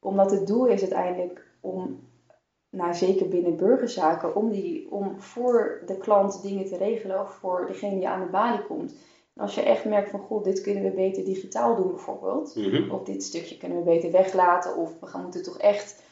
Omdat 0.00 0.30
het 0.30 0.46
doel 0.46 0.66
is 0.66 0.80
uiteindelijk 0.80 1.46
om, 1.60 2.00
nou 2.74 2.94
zeker 2.94 3.28
binnen 3.28 3.56
burgerzaken, 3.56 4.36
om, 4.36 4.50
die, 4.50 4.90
om 4.90 5.20
voor 5.20 5.82
de 5.86 5.96
klant 5.96 6.42
dingen 6.42 6.66
te 6.66 6.76
regelen 6.76 7.20
of 7.20 7.32
voor 7.32 7.66
degene 7.66 7.98
die 7.98 8.08
aan 8.08 8.20
de 8.20 8.30
balie 8.30 8.62
komt. 8.66 8.94
En 9.34 9.42
als 9.42 9.54
je 9.54 9.62
echt 9.62 9.84
merkt 9.84 10.10
van, 10.10 10.20
goh, 10.20 10.44
dit 10.44 10.60
kunnen 10.60 10.82
we 10.82 10.90
beter 10.90 11.24
digitaal 11.24 11.76
doen 11.76 11.90
bijvoorbeeld. 11.90 12.54
Mhm. 12.56 12.90
Of 12.90 13.02
dit 13.02 13.22
stukje 13.22 13.56
kunnen 13.56 13.78
we 13.78 13.84
beter 13.84 14.10
weglaten. 14.10 14.76
Of 14.76 14.90
we 15.00 15.06
gaan 15.06 15.22
moeten 15.22 15.42
toch 15.42 15.58
echt 15.58 16.02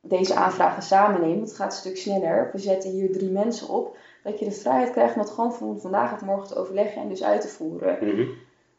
deze 0.00 0.34
aanvragen 0.34 0.82
samen 0.82 1.20
nemen. 1.20 1.40
Het 1.40 1.54
gaat 1.54 1.72
een 1.72 1.78
stuk 1.78 1.96
sneller. 1.96 2.50
We 2.52 2.58
zetten 2.58 2.90
hier 2.90 3.12
drie 3.12 3.30
mensen 3.30 3.68
op. 3.68 3.96
Dat 4.22 4.38
je 4.38 4.44
de 4.44 4.50
vrijheid 4.50 4.90
krijgt 4.90 5.14
om 5.14 5.22
dat 5.22 5.30
gewoon 5.30 5.52
van 5.52 5.80
vandaag 5.80 6.18
tot 6.18 6.28
morgen 6.28 6.48
te 6.48 6.56
overleggen 6.56 7.02
en 7.02 7.08
dus 7.08 7.22
uit 7.22 7.40
te 7.40 7.48
voeren. 7.48 7.98
Mhm. 8.00 8.28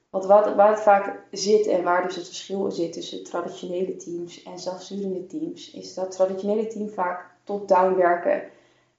Want 0.10 0.26
wat, 0.26 0.56
waar 0.56 0.70
het 0.70 0.80
vaak 0.80 1.24
zit 1.32 1.68
en 1.68 1.84
waar 1.84 2.04
dus 2.04 2.16
het 2.16 2.26
verschil 2.26 2.72
zit 2.72 2.94
tussen 2.94 3.24
traditionele 3.24 3.96
teams 3.96 4.44
en 4.44 4.60
zelfsturende 4.60 5.26
teams, 5.26 5.72
is 5.72 5.94
dat 5.94 6.12
traditionele 6.12 6.68
team 6.68 6.90
vaak 6.90 7.31
top-down 7.44 7.96
werken. 7.96 8.42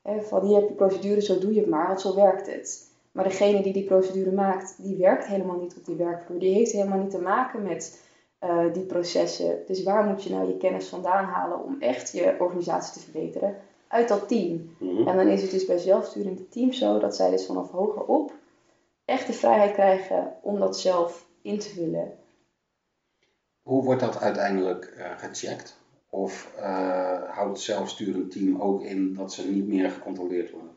Van 0.03 0.47
hier 0.47 0.57
heb 0.57 0.69
je 0.69 0.75
procedure, 0.75 1.23
zo 1.23 1.39
doe 1.39 1.55
je 1.55 1.61
het 1.61 1.69
maar, 1.69 1.87
want 1.87 2.01
zo 2.01 2.15
werkt 2.15 2.47
het. 2.47 2.91
Maar 3.13 3.25
degene 3.25 3.63
die 3.63 3.73
die 3.73 3.85
procedure 3.85 4.33
maakt, 4.33 4.83
die 4.83 4.97
werkt 4.97 5.27
helemaal 5.27 5.59
niet 5.59 5.77
op 5.77 5.85
die 5.85 5.97
werkvloer. 5.97 6.39
Die 6.39 6.55
heeft 6.55 6.73
helemaal 6.73 6.99
niet 6.99 7.11
te 7.11 7.21
maken 7.21 7.63
met 7.63 8.01
eh, 8.39 8.73
die 8.73 8.85
processen. 8.85 9.59
Dus 9.67 9.83
waar 9.83 10.05
moet 10.05 10.23
je 10.23 10.31
nou 10.31 10.47
je 10.47 10.57
kennis 10.57 10.89
vandaan 10.89 11.25
halen 11.25 11.65
om 11.65 11.77
echt 11.81 12.13
je 12.13 12.37
organisatie 12.39 12.93
te 12.93 13.11
verbeteren? 13.11 13.57
Uit 13.89 14.09
dat 14.09 14.29
team. 14.29 14.77
Mhm. 14.79 15.09
En 15.09 15.17
dan 15.17 15.29
is 15.29 15.43
het 15.43 15.51
dus 15.51 15.67
bij 15.67 15.79
zelfsturende 15.79 16.49
teams 16.49 16.79
zo 16.79 16.99
dat 16.99 17.17
zij 17.17 17.31
dus 17.31 17.47
vanaf 17.47 17.71
hoger 17.71 18.05
op 18.05 18.33
echt 19.05 19.27
de 19.27 19.33
vrijheid 19.33 19.73
krijgen 19.73 20.33
om 20.43 20.59
dat 20.59 20.79
zelf 20.79 21.27
in 21.43 21.59
te 21.59 21.69
vullen. 21.69 22.13
Hoe 23.63 23.85
wordt 23.85 24.01
dat 24.01 24.21
uiteindelijk 24.21 24.85
eh, 24.85 25.19
gecheckt? 25.19 25.81
Of 26.15 26.53
eh, 26.57 27.23
houdt 27.29 27.53
het 27.53 27.61
zelfsturend 27.61 28.31
team 28.31 28.61
ook 28.61 28.83
in 28.83 29.15
dat 29.15 29.33
ze 29.33 29.49
niet 29.49 29.67
meer 29.67 29.91
gecontroleerd 29.91 30.51
worden? 30.51 30.71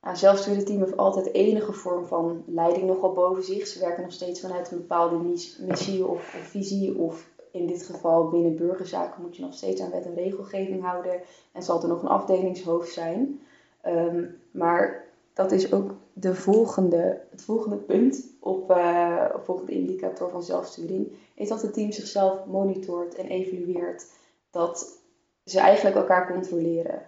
Een 0.00 0.16
zelfsturende 0.16 0.64
team 0.64 0.80
heeft 0.80 0.96
altijd 0.96 1.32
enige 1.32 1.72
vorm 1.72 2.04
van 2.04 2.42
leiding 2.46 2.86
nog 2.86 3.00
wel 3.00 3.12
boven 3.12 3.44
zich. 3.44 3.66
Ze 3.66 3.78
werken 3.78 4.02
nog 4.02 4.12
steeds 4.12 4.40
vanuit 4.40 4.70
een 4.70 4.78
bepaalde 4.78 5.16
mis- 5.16 5.58
missie 5.58 6.06
of, 6.06 6.22
visie. 6.22 6.98
Of 6.98 7.30
in 7.50 7.66
dit 7.66 7.82
geval 7.82 8.28
binnen 8.28 8.56
burgerzaken 8.56 9.22
moet 9.22 9.36
je 9.36 9.42
nog 9.42 9.54
steeds 9.54 9.80
aan 9.80 9.90
wet 9.90 10.04
en 10.04 10.14
regelgeving 10.14 10.82
houden. 10.82 11.20
En 11.52 11.62
zal 11.62 11.82
er 11.82 11.88
nog 11.88 12.02
een 12.02 12.08
afdelingshoofd 12.08 12.92
zijn. 12.92 13.40
Ehm, 13.80 14.24
maar 14.50 15.04
dat 15.32 15.52
is 15.52 15.72
ook 15.72 15.94
de 16.12 16.34
volgende, 16.34 17.20
het 17.30 17.42
volgende 17.42 17.76
punt 17.76 18.26
op 18.40 18.70
eh, 18.70 19.24
op 19.34 19.44
volgende 19.44 19.72
indicator 19.72 20.30
van 20.30 20.42
zelfsturing. 20.42 21.12
Is 21.34 21.48
dat 21.48 21.62
het 21.62 21.74
team 21.74 21.92
zichzelf 21.92 22.46
monitort 22.46 23.14
en 23.14 23.26
evalueert. 23.26 24.06
Dat 24.54 25.02
ze 25.44 25.60
eigenlijk 25.60 25.96
elkaar 25.96 26.32
controleren. 26.32 27.02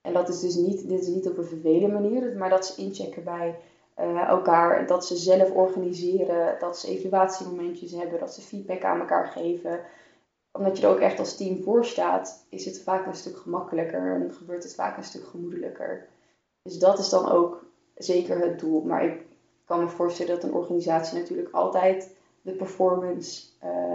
En 0.00 0.12
dat 0.12 0.28
is 0.28 0.40
dus 0.40 0.54
niet, 0.54 0.88
dit 0.88 1.00
is 1.00 1.06
niet 1.06 1.28
op 1.28 1.38
een 1.38 1.44
vervelende 1.44 2.00
manier, 2.00 2.36
maar 2.36 2.50
dat 2.50 2.66
ze 2.66 2.82
inchecken 2.82 3.24
bij 3.24 3.58
eh, 3.94 4.28
elkaar, 4.28 4.86
dat 4.86 5.06
ze 5.06 5.16
zelf 5.16 5.50
organiseren, 5.50 6.58
dat 6.58 6.78
ze 6.78 6.88
evaluatiemomentjes 6.88 7.92
hebben, 7.92 8.18
dat 8.18 8.34
ze 8.34 8.40
feedback 8.40 8.84
aan 8.84 9.00
elkaar 9.00 9.26
geven. 9.26 9.80
Omdat 10.52 10.78
je 10.78 10.86
er 10.86 10.92
ook 10.92 11.00
echt 11.00 11.18
als 11.18 11.36
team 11.36 11.62
voor 11.62 11.84
staat, 11.84 12.46
is 12.48 12.64
het 12.64 12.82
vaak 12.82 13.06
een 13.06 13.14
stuk 13.14 13.36
gemakkelijker 13.36 14.14
en 14.14 14.32
gebeurt 14.32 14.62
het 14.62 14.74
vaak 14.74 14.96
een 14.96 15.04
stuk 15.04 15.24
gemoedelijker. 15.24 16.08
Dus 16.62 16.78
dat 16.78 16.98
is 16.98 17.08
dan 17.08 17.30
ook 17.30 17.64
zeker 17.94 18.38
het 18.40 18.58
doel. 18.58 18.80
Maar 18.80 19.04
ik 19.04 19.22
kan 19.64 19.80
me 19.80 19.88
voorstellen 19.88 20.34
dat 20.34 20.44
een 20.44 20.54
organisatie 20.54 21.18
natuurlijk 21.18 21.54
altijd 21.54 22.14
de 22.42 22.52
performance 22.52 23.42
eh, 23.58 23.89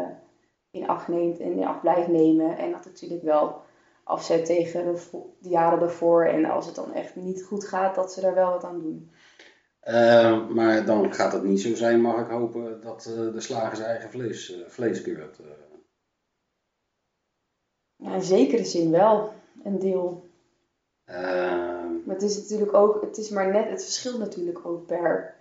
in 0.75 0.87
acht 0.87 1.07
neemt 1.07 1.39
en 1.39 1.51
in 1.51 1.65
acht 1.65 1.81
blijft 1.81 2.07
nemen. 2.07 2.57
En 2.57 2.71
dat 2.71 2.85
natuurlijk 2.85 3.23
wel 3.23 3.61
afzet 4.03 4.45
tegen 4.45 4.85
de, 4.85 5.21
jaren 5.49 5.79
daarvoor. 5.79 6.25
En 6.25 6.45
als 6.45 6.65
het 6.65 6.75
dan 6.75 6.93
echt 6.93 7.15
niet 7.15 7.43
goed 7.43 7.65
gaat, 7.67 7.95
dat 7.95 8.13
ze 8.13 8.21
daar 8.21 8.33
wel 8.33 8.51
wat 8.51 8.63
aan 8.63 8.79
doen. 8.81 9.11
Eh, 9.79 10.47
maar 10.47 10.85
dan 10.85 11.13
gaat 11.13 11.33
het 11.33 11.43
niet 11.43 11.61
zo 11.61 11.75
zijn, 11.75 12.01
mag 12.01 12.21
ik 12.21 12.27
hopen, 12.31 12.81
dat 12.81 13.05
eh, 13.05 13.33
de 13.33 13.41
slager 13.41 13.75
zijn 13.75 13.89
eigen 13.89 14.09
vlees, 14.09 14.53
eh, 14.61 14.67
vlees 14.69 15.01
keurt. 15.01 15.39
eh. 15.39 15.45
Ja, 17.95 18.13
in 18.13 18.21
zekere 18.21 18.65
zin 18.65 18.91
wel 18.91 19.33
een 19.63 19.79
deel. 19.79 20.23
Eh, 21.03 21.15
Maar 22.05 22.15
het 22.15 22.21
is 22.23 22.37
natuurlijk 22.37 22.73
ook, 22.73 23.01
het 23.01 23.17
is 23.17 23.29
maar 23.29 23.51
net, 23.51 23.69
het 23.69 23.83
verschilt 23.83 24.19
natuurlijk 24.19 24.65
ook 24.65 24.85
per, 24.85 25.35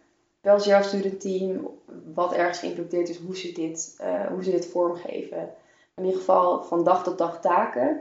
per 0.45 0.61
zelfsturend 0.61 1.21
team, 1.21 1.69
wat 2.15 2.33
ergens 2.33 2.59
geïmplementeerd 2.59 3.09
is, 3.09 3.19
hoe 3.19 3.37
ze 3.37 3.53
dit, 3.53 3.97
eh, 3.99 4.27
hoe 4.27 4.45
ze 4.45 4.51
dit 4.51 4.67
vormgeven. 4.67 5.49
In 5.95 6.05
ieder 6.05 6.19
geval 6.19 6.63
van 6.63 6.85
dag 6.85 7.03
tot 7.03 7.19
dag 7.19 7.41
taken 7.41 8.01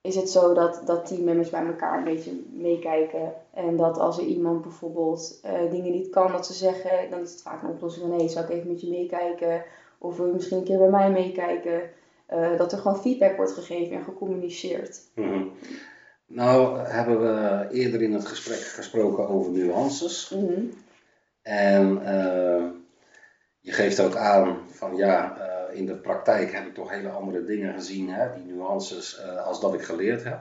is 0.00 0.14
het 0.14 0.30
zo 0.30 0.54
dat, 0.54 0.82
dat 0.84 1.06
teammembers 1.06 1.50
bij 1.50 1.66
elkaar 1.66 1.98
een 1.98 2.04
beetje 2.04 2.42
meekijken. 2.52 3.32
En 3.54 3.76
dat 3.76 3.98
als 3.98 4.18
er 4.18 4.24
iemand 4.24 4.62
bijvoorbeeld 4.62 5.38
eh, 5.42 5.70
dingen 5.70 5.92
niet 5.92 6.10
kan, 6.10 6.32
dat 6.32 6.46
ze 6.46 6.52
zeggen, 6.52 7.10
dan 7.10 7.20
is 7.20 7.30
het 7.30 7.42
vaak 7.42 7.62
een 7.62 7.68
oplossing 7.68 8.06
van 8.06 8.16
nee, 8.16 8.28
zou 8.28 8.44
ik 8.44 8.50
even 8.50 8.68
met 8.68 8.80
je 8.80 8.90
meekijken? 8.90 9.64
Of 9.98 10.16
wil 10.16 10.26
je 10.26 10.32
misschien 10.32 10.58
een 10.58 10.64
keer 10.64 10.78
bij 10.78 10.90
mij 10.90 11.10
meekijken? 11.10 11.80
Eh, 12.26 12.56
dat 12.58 12.72
er 12.72 12.78
gewoon 12.78 13.00
feedback 13.00 13.36
wordt 13.36 13.52
gegeven 13.52 13.96
en 13.96 14.04
gecommuniceerd. 14.04 15.00
mhm. 15.14 15.44
Nou 16.26 16.78
hebben 16.78 17.20
we 17.20 17.68
eerder 17.70 18.02
in 18.02 18.12
het 18.12 18.26
gesprek 18.26 18.58
gesproken 18.58 19.28
over 19.28 19.52
nuances. 19.52 20.30
Mhm. 20.34 20.62
En 21.44 22.00
eh, 22.06 22.64
je 23.60 23.72
geeft 23.72 24.00
ook 24.00 24.16
aan 24.16 24.58
van 24.70 24.96
ja, 24.96 25.36
eh, 25.38 25.78
in 25.78 25.86
de 25.86 25.94
praktijk 25.94 26.52
heb 26.52 26.66
ik 26.66 26.74
toch 26.74 26.90
hele 26.90 27.08
andere 27.08 27.44
dingen 27.44 27.74
gezien, 27.74 28.08
hè, 28.10 28.26
die 28.34 28.52
nuances, 28.52 29.20
eh, 29.20 29.46
als 29.46 29.60
dat 29.60 29.74
ik 29.74 29.82
geleerd 29.82 30.24
heb. 30.24 30.38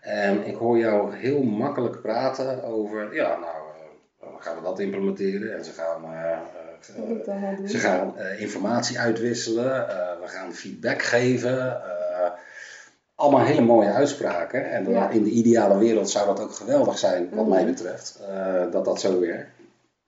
En 0.00 0.46
ik 0.46 0.56
hoor 0.56 0.78
jou 0.78 1.14
heel 1.14 1.42
makkelijk 1.42 2.00
praten 2.00 2.62
over, 2.64 3.14
ja, 3.14 3.28
nou, 3.28 3.56
dan 4.20 4.30
gaan 4.38 4.56
we 4.56 4.62
dat 4.62 4.78
implementeren 4.78 5.56
en 5.56 5.64
ze 5.64 5.72
gaan, 5.72 6.04
ze 7.68 7.78
gaan 7.78 8.14
informatie 8.38 8.98
uitwisselen, 8.98 9.86
we 10.20 10.26
gaan 10.26 10.52
feedback 10.52 11.02
geven. 11.02 11.82
allemaal 13.14 13.44
hele 13.44 13.60
mooie 13.60 13.92
uitspraken. 13.92 14.70
En 14.70 14.90
Ja. 14.90 15.08
in 15.10 15.22
de 15.22 15.30
ideale 15.30 15.78
wereld 15.78 16.10
zou 16.10 16.26
dat 16.26 16.40
ook 16.40 16.52
geweldig 16.52 16.98
zijn, 16.98 17.28
wat 17.30 17.38
Mhm. 17.46 17.48
mij 17.48 17.64
betreft, 17.64 18.20
dat 18.72 18.84
dat 18.84 19.00
zo 19.00 19.20
werkt. 19.20 19.59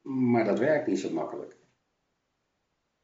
Maar 0.03 0.45
dat 0.45 0.59
werkt 0.59 0.87
niet 0.87 1.01
zo 1.01 1.11
makkelijk. 1.11 1.57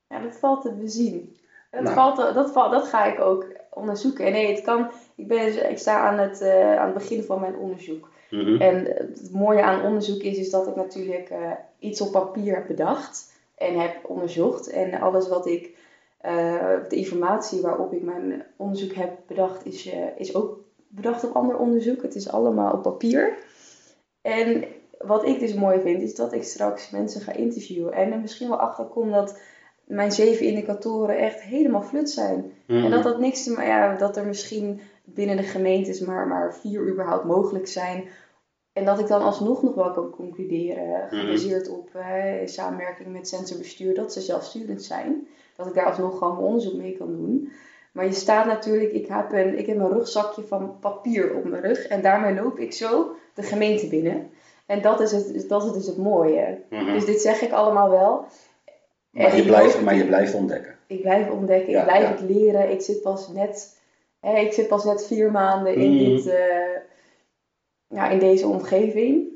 Ja, 0.07 0.21
dat 0.23 0.37
valt 0.37 0.63
te 0.63 0.73
bezien. 0.73 1.37
Dat, 1.71 1.83
Nou. 1.83 1.95
valt, 1.95 2.17
te- 2.17 2.33
dat, 2.35 2.55
dat 2.55 2.89
ga 2.89 3.05
ik 3.05 3.21
ook 3.21 3.47
onderzoeken. 3.71 4.27
En 4.27 4.33
nee, 4.33 4.55
het 4.55 4.65
kan. 4.65 4.91
Ik, 5.15 5.29
ben, 5.29 5.71
ik 5.71 5.79
sta 5.79 5.99
aan 6.09 6.19
het, 6.19 6.41
eh, 6.41 6.77
aan 6.79 6.85
het 6.85 6.95
begin 6.95 7.23
van 7.23 7.41
mijn 7.41 7.57
onderzoek. 7.57 8.09
Mhm. 8.31 8.61
En 8.61 8.85
het 8.85 9.31
mooie 9.33 9.63
aan 9.63 9.83
onderzoek 9.85 10.23
is, 10.23 10.39
is 10.39 10.51
dat 10.51 10.67
ik 10.67 10.77
natuurlijk 10.77 11.31
eh, 11.31 11.53
iets 11.79 12.01
op 12.01 12.13
papier 12.13 12.55
heb 12.55 12.67
bedacht 12.67 13.33
en 13.55 13.81
heb 13.81 13.97
onderzocht. 14.11 14.69
En 14.71 15.01
alles 15.01 15.29
wat 15.29 15.47
ik, 15.47 15.77
eh, 16.19 16.75
de 16.89 16.97
informatie 16.97 17.61
waarop 17.61 17.93
ik 17.93 18.03
mijn 18.03 18.45
onderzoek 18.57 18.93
heb 18.93 19.19
bedacht, 19.27 19.65
is, 19.67 19.87
eh, 19.87 20.07
is 20.17 20.35
ook 20.35 20.59
bedacht 20.89 21.25
op 21.25 21.35
ander 21.37 21.57
onderzoek. 21.59 22.03
Het 22.03 22.15
is 22.15 22.31
allemaal 22.31 22.73
op 22.73 22.83
papier. 22.83 23.37
En 24.23 24.65
wat 24.99 25.27
ik 25.27 25.41
dus 25.41 25.55
mooi 25.55 25.81
vind, 25.81 26.03
is 26.03 26.15
dat 26.15 26.33
ik 26.33 26.43
straks 26.43 26.91
mensen 26.91 27.21
ga 27.21 27.33
interviewen. 27.33 27.93
En 27.93 28.13
er 28.13 28.19
misschien 28.19 28.49
wel 28.49 28.61
achter 28.61 28.85
kom 28.85 29.11
dat 29.11 29.41
mijn 29.85 30.13
zeven 30.13 30.47
indicatoren 30.47 31.19
echt 31.19 31.41
helemaal 31.41 31.83
flut 31.83 32.11
zijn. 32.11 32.53
Mhm. 32.67 32.85
En 32.85 32.91
dat 32.91 33.03
dat 33.03 33.21
niks 33.21 33.45
te 33.45 33.51
ja, 33.51 33.97
dat 33.97 34.17
er 34.17 34.27
misschien 34.27 34.81
binnen 35.05 35.37
de 35.37 35.43
gemeentes 35.43 36.01
maar, 36.01 36.27
maar 36.27 36.55
vier 36.55 36.89
überhaupt 36.89 37.25
mogelijk 37.25 37.67
zijn. 37.67 38.09
En 38.73 38.85
dat 38.85 38.99
ik 38.99 39.07
dan 39.07 39.23
alsnog 39.23 39.63
nog 39.63 39.75
wel 39.75 39.91
kan 39.91 40.11
concluderen, 40.11 41.09
gebaseerd 41.09 41.69
op 41.69 41.95
eh, 41.95 42.47
samenwerking 42.47 43.13
met 43.13 43.29
sensorbestuur, 43.29 43.95
dat 43.95 44.13
ze 44.13 44.21
zelfsturend 44.21 44.83
zijn. 44.83 45.27
Dat 45.57 45.67
ik 45.67 45.75
daar 45.75 45.87
alsnog 45.87 46.19
gewoon 46.19 46.39
onderzoek 46.39 46.75
mee 46.75 46.97
kan 46.97 47.17
doen. 47.17 47.53
Maar 47.93 48.05
je 48.05 48.13
staat 48.13 48.47
natuurlijk, 48.47 48.93
ik 48.93 49.07
heb, 49.07 49.33
een, 49.33 49.59
ik 49.59 49.67
heb 49.67 49.79
een 49.79 49.93
rugzakje 49.93 50.43
van 50.43 50.79
papier 50.81 51.35
op 51.35 51.45
mijn 51.45 51.63
rug 51.63 51.87
en 51.87 52.03
daarmee 52.03 52.35
loop 52.35 52.59
ik 52.59 52.73
zo 52.73 53.17
de 53.35 53.43
gemeente 53.43 53.89
binnen. 53.89 54.31
En 54.69 54.83
dat 54.83 55.01
is, 55.01 55.13
het, 55.13 55.49
dat 55.49 55.65
is 55.65 55.73
dus 55.73 55.87
het 55.87 55.97
mooie. 55.97 56.59
Mhm. 56.71 56.93
Dus 56.93 57.05
dit 57.05 57.21
zeg 57.21 57.41
ik 57.41 57.53
allemaal 57.53 57.91
wel. 57.91 58.25
maar, 59.11 59.27
en 59.31 59.37
je 59.37 59.43
blijft, 59.45 59.75
hoop- 59.75 59.83
maar 59.85 59.95
je 59.95 60.07
blijft 60.07 60.35
ontdekken. 60.35 60.75
ik 60.87 61.01
blijf 61.01 61.31
ontdekken, 61.31 61.71
Ja, 61.73 61.79
ik 61.79 61.85
blijf 61.87 62.03
ja. 62.03 62.11
het 62.11 62.21
leren. 62.21 62.71
Ik 62.71 62.81
zit 62.81 63.03
pas 63.03 63.29
net, 63.29 63.79
hè, 64.21 64.39
ik 64.39 64.53
zit 64.53 64.69
pas 64.69 64.85
net 64.85 65.07
vier 65.07 65.31
maanden 65.31 65.75
in, 65.75 65.95
Mhm. 65.95 66.05
dit, 66.05 66.25
ja, 67.89 68.09
in 68.11 68.19
deze 68.19 68.47
omgeving. 68.47 69.27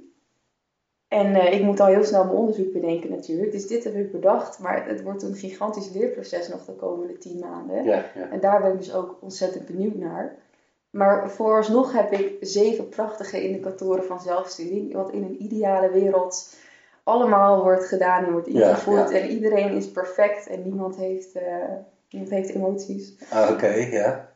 En 1.08 1.34
eh, 1.34 1.52
ik 1.52 1.62
moet 1.62 1.80
al 1.80 1.86
heel 1.86 2.04
snel 2.04 2.24
mijn 2.24 2.36
onderzoek 2.36 2.72
bedenken 2.72 3.10
natuurlijk. 3.10 3.52
Dus 3.52 3.66
dit 3.66 3.84
heb 3.84 3.94
ik 3.94 4.12
bedacht. 4.12 4.58
Maar 4.58 4.86
het 4.88 5.02
wordt 5.02 5.22
een 5.22 5.34
gigantisch 5.34 5.90
leerproces 5.92 6.48
nog 6.48 6.64
de 6.64 6.72
komende 6.72 7.18
tien 7.18 7.38
maanden. 7.38 7.84
Ja, 7.84 8.04
ja. 8.14 8.28
En 8.30 8.40
daar 8.40 8.62
ben 8.62 8.72
ik 8.72 8.78
dus 8.78 8.94
ook 8.94 9.16
ontzettend 9.20 9.66
benieuwd 9.66 9.94
naar. 9.94 10.36
Maar 10.92 11.30
vooralsnog 11.30 11.92
heb 11.92 12.12
ik 12.12 12.36
zeven 12.40 12.88
prachtige 12.88 13.42
indicatoren 13.42 14.04
van 14.04 14.20
zelfsturing. 14.20 14.92
Want 14.92 15.12
in 15.12 15.22
een 15.22 15.42
ideale 15.42 15.90
wereld, 15.90 16.56
allemaal 17.02 17.62
wordt 17.62 17.84
gedaan 17.84 18.24
en 18.24 18.32
wordt 18.32 18.46
ingevoerd. 18.46 19.10
ja. 19.10 19.16
En 19.16 19.28
iedereen 19.30 19.70
is 19.76 19.90
perfect 19.90 20.46
en 20.46 20.62
niemand 20.62 20.96
heeft, 20.96 21.32
eh, 21.32 21.42
niemand 22.10 22.32
heeft 22.32 22.48
emoties. 22.54 23.14
Ah, 23.30 23.50
Oké, 23.50 23.66
ja. 23.72 24.30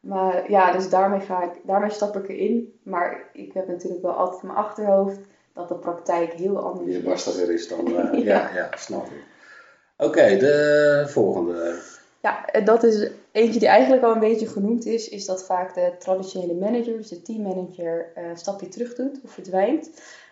Maar 0.00 0.50
ja, 0.50 0.72
dus 0.72 0.88
daarmee, 0.88 1.20
ga 1.20 1.42
ik, 1.42 1.50
daarmee 1.62 1.90
stap 1.90 2.16
ik 2.16 2.28
erin. 2.28 2.78
Maar 2.82 3.28
ik 3.32 3.52
heb 3.52 3.66
natuurlijk 3.68 4.02
wel 4.02 4.12
altijd 4.16 4.42
in 4.42 4.46
mijn 4.48 4.58
achterhoofd 4.58 5.18
dat 5.52 5.68
de 5.68 5.74
praktijk 5.74 6.32
heel 6.32 6.58
anders 6.58 6.90
Je 6.90 6.98
is. 6.98 7.04
barstiger 7.04 7.50
is 7.52 7.68
dan. 7.68 7.86
eh, 7.86 8.12
ja. 8.24 8.34
Ja. 8.34 8.50
ja, 8.54 8.68
snap 8.76 9.06
ik. 9.06 9.24
Oké, 9.96 10.36
de 10.36 11.04
volgende. 11.06 11.78
Ja, 12.26 12.46
en 12.46 12.64
dat 12.64 12.82
is 12.82 13.10
eentje 13.32 13.58
die 13.58 13.68
eigenlijk 13.68 14.02
al 14.02 14.12
een 14.12 14.20
beetje 14.20 14.46
genoemd 14.46 14.86
is, 14.86 15.08
is 15.08 15.26
dat 15.26 15.44
vaak 15.44 15.74
de 15.74 15.92
traditionele 15.98 16.54
manager, 16.54 16.96
dus 16.96 17.08
de 17.08 17.22
teammanager, 17.22 18.12
eh, 18.14 18.28
een 18.28 18.36
stapje 18.36 18.68
terug 18.68 18.94
doet 18.94 19.20
of 19.24 19.30
verdwijnt. 19.30 19.90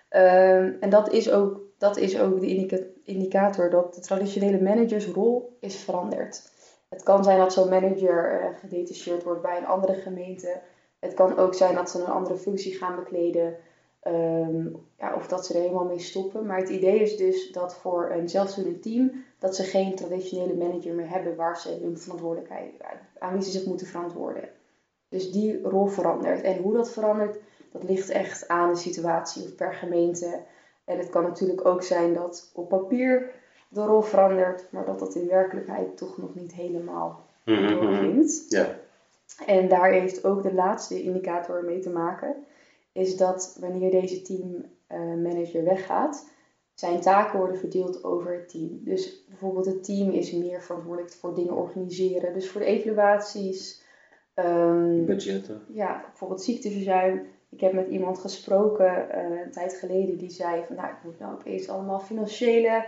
Ehm, 0.09 0.72
en 0.80 0.90
dat 0.90 1.12
is 1.12 1.30
ook, 1.30 1.61
dat 1.78 1.96
is 1.96 2.18
ook 2.20 2.40
de 2.40 2.46
indica- 2.46 2.85
indicator 3.04 3.70
dat 3.70 3.94
de 3.94 4.00
traditionele 4.00 4.62
managersrol 4.62 5.57
is 5.61 5.76
veranderd. 5.76 6.42
Het 6.88 7.02
kan 7.02 7.24
zijn 7.24 7.38
dat 7.38 7.52
zo'n 7.52 7.68
manager 7.68 8.40
eh, 8.40 8.59
gedetacheerd 8.61 9.22
wordt 9.22 9.42
bij 9.42 9.57
een 9.57 9.66
andere 9.66 9.94
gemeente. 9.94 10.61
Het 10.98 11.14
kan 11.14 11.37
ook 11.38 11.54
zijn 11.54 11.74
dat 11.74 11.90
ze 11.90 11.98
een 11.98 12.07
andere 12.07 12.37
functie 12.37 12.74
gaan 12.74 12.96
bekleden. 12.96 13.57
Ehm, 14.00 14.66
ja, 14.98 15.14
of 15.14 15.26
dat 15.28 15.46
ze 15.46 15.54
er 15.54 15.61
helemaal 15.61 15.85
mee 15.85 15.98
stoppen. 15.98 16.46
Maar 16.46 16.59
het 16.59 16.68
idee 16.68 17.00
is 17.00 17.16
dus 17.16 17.52
dat 17.52 17.74
voor 17.74 18.11
een 18.11 18.28
zelfsturend 18.28 18.83
team 18.83 19.24
dat 19.44 19.57
ze 19.57 19.62
geen 19.62 19.94
traditionele 19.94 20.54
manager 20.54 20.94
meer 20.94 21.09
hebben 21.11 21.37
waar 21.37 21.59
ze 21.59 21.78
hun 21.83 21.98
verantwoordelijkheid 21.98 22.72
aan 23.18 23.33
wie 23.33 23.42
ze 23.42 23.50
zich 23.50 23.66
moeten 23.66 23.87
verantwoorden. 23.87 24.48
Dus 25.09 25.33
die 25.33 25.62
rol 25.62 25.87
verandert. 25.87 26.40
En 26.42 26.62
hoe 26.62 26.72
dat 26.72 26.90
verandert, 26.90 27.38
dat 27.72 27.83
ligt 27.83 28.09
echt 28.09 28.48
aan 28.48 28.72
de 28.72 28.78
situatie 28.78 29.44
of 29.44 29.54
per 29.54 29.74
gemeente. 29.74 30.40
En 30.85 30.98
het 30.98 31.11
kan 31.11 31.22
natuurlijk 31.22 31.66
ook 31.66 31.83
zijn 31.83 32.14
dat 32.14 32.50
op 32.54 32.68
papier 32.68 33.30
de 33.68 33.85
rol 33.85 34.00
verandert, 34.00 34.66
maar 34.70 34.85
dat 34.85 34.98
dat 34.98 35.14
in 35.14 35.28
werkelijkheid 35.28 35.96
toch 35.96 36.18
nog 36.18 36.35
niet 36.35 36.52
helemaal 36.52 37.26
Mhm, 37.44 37.62
mhm. 37.62 37.72
doorklinkt. 37.72 38.44
Ja. 38.48 38.78
En 39.46 39.68
daar 39.68 39.90
heeft 39.90 40.24
ook 40.24 40.42
de 40.42 40.54
laatste 40.54 41.02
indicator 41.02 41.64
mee 41.64 41.78
te 41.78 41.90
maken. 41.90 42.35
Is 42.92 43.16
dat 43.16 43.57
wanneer 43.61 43.90
deze 43.90 44.22
teammanager 44.22 45.64
weggaat, 45.64 46.26
zijn 46.75 47.01
taken 47.01 47.39
worden 47.39 47.59
verdeeld 47.59 48.05
over 48.05 48.33
het 48.33 48.49
team. 48.49 48.81
Dus 48.85 49.25
bijvoorbeeld 49.29 49.67
het 49.67 49.85
team 49.85 50.11
is 50.11 50.33
meer 50.33 50.63
verantwoordelijk 50.63 51.13
voor 51.15 51.35
dingen 51.35 51.55
organiseren. 51.57 52.33
Dus 52.33 52.51
voor 52.51 52.61
de 52.61 52.67
evaluaties. 52.67 53.83
ehm, 54.35 55.05
Budgetten. 55.05 55.63
ja, 55.73 56.05
bijvoorbeeld 56.07 56.43
ziekteverzuim. 56.43 57.27
Ik 57.49 57.61
heb 57.61 57.73
met 57.73 57.89
iemand 57.89 58.19
gesproken 58.19 59.11
eh, 59.11 59.41
een 59.45 59.51
tijd 59.51 59.75
geleden 59.75 60.19
die 60.19 60.31
zei 60.31 60.65
van 60.67 60.77
nou, 60.77 60.89
ik 60.89 61.05
moet 61.05 61.19
nou 61.19 61.35
opeens 61.35 61.69
allemaal 61.69 62.01
financiële 62.01 62.87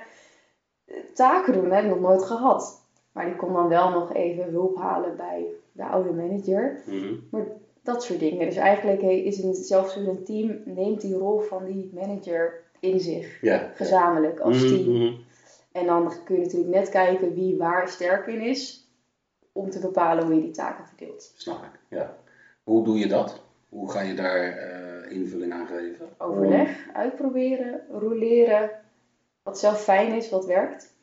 eh, 0.86 0.96
taken 1.14 1.52
doen. 1.52 1.64
Dat 1.64 1.72
heb 1.72 1.84
ik 1.84 1.90
nog 1.90 2.00
nooit 2.00 2.22
gehad. 2.24 2.84
Maar 3.12 3.24
die 3.24 3.36
kon 3.36 3.52
dan 3.52 3.68
wel 3.68 3.90
nog 3.90 4.14
even 4.14 4.44
hulp 4.44 4.76
halen 4.76 5.16
bij 5.16 5.46
de 5.72 5.84
oude 5.84 6.12
manager. 6.12 6.80
Mhm. 6.86 7.42
Dat 7.82 8.02
soort 8.02 8.18
dingen. 8.18 8.46
Dus 8.46 8.56
eigenlijk 8.56 9.02
is 9.02 9.42
een 9.42 9.54
zelfsturend 9.54 10.26
team, 10.26 10.60
neemt 10.64 11.00
die 11.00 11.14
rol 11.14 11.38
van 11.38 11.64
die 11.64 11.90
manager 11.94 12.64
in 12.86 13.00
zich. 13.00 13.40
Ja. 13.40 13.70
Gezamenlijk, 13.74 14.40
als 14.40 14.56
Mhm, 14.62 14.68
team. 14.68 14.96
mhm. 14.96 15.12
En 15.72 15.86
dan 15.86 16.12
kun 16.24 16.36
je 16.36 16.42
natuurlijk 16.42 16.74
net 16.74 16.88
kijken 16.88 17.34
wie 17.34 17.56
waar 17.56 17.88
sterk 17.88 18.26
in 18.26 18.40
is. 18.40 18.88
Om 19.52 19.70
te 19.70 19.78
bepalen 19.78 20.24
hoe 20.24 20.34
je 20.34 20.40
die 20.40 20.50
taken 20.50 20.86
verdeelt. 20.86 21.32
Snap 21.36 21.64
ik, 21.64 21.80
ja. 21.88 22.16
Hoe 22.64 22.84
doe 22.84 22.98
je 22.98 23.06
dat? 23.06 23.40
Hoe 23.68 23.90
ga 23.90 24.00
je 24.00 24.14
daar 24.14 24.56
eh, 24.56 25.10
invulling 25.16 25.52
aan 25.52 25.66
geven? 25.66 26.08
Overleg, 26.18 26.86
uitproberen, 26.92 27.80
roleren. 27.90 28.70
Wat 29.42 29.58
zelf 29.58 29.82
fijn 29.82 30.12
is, 30.12 30.30
wat 30.30 30.46
werkt. 30.46 30.94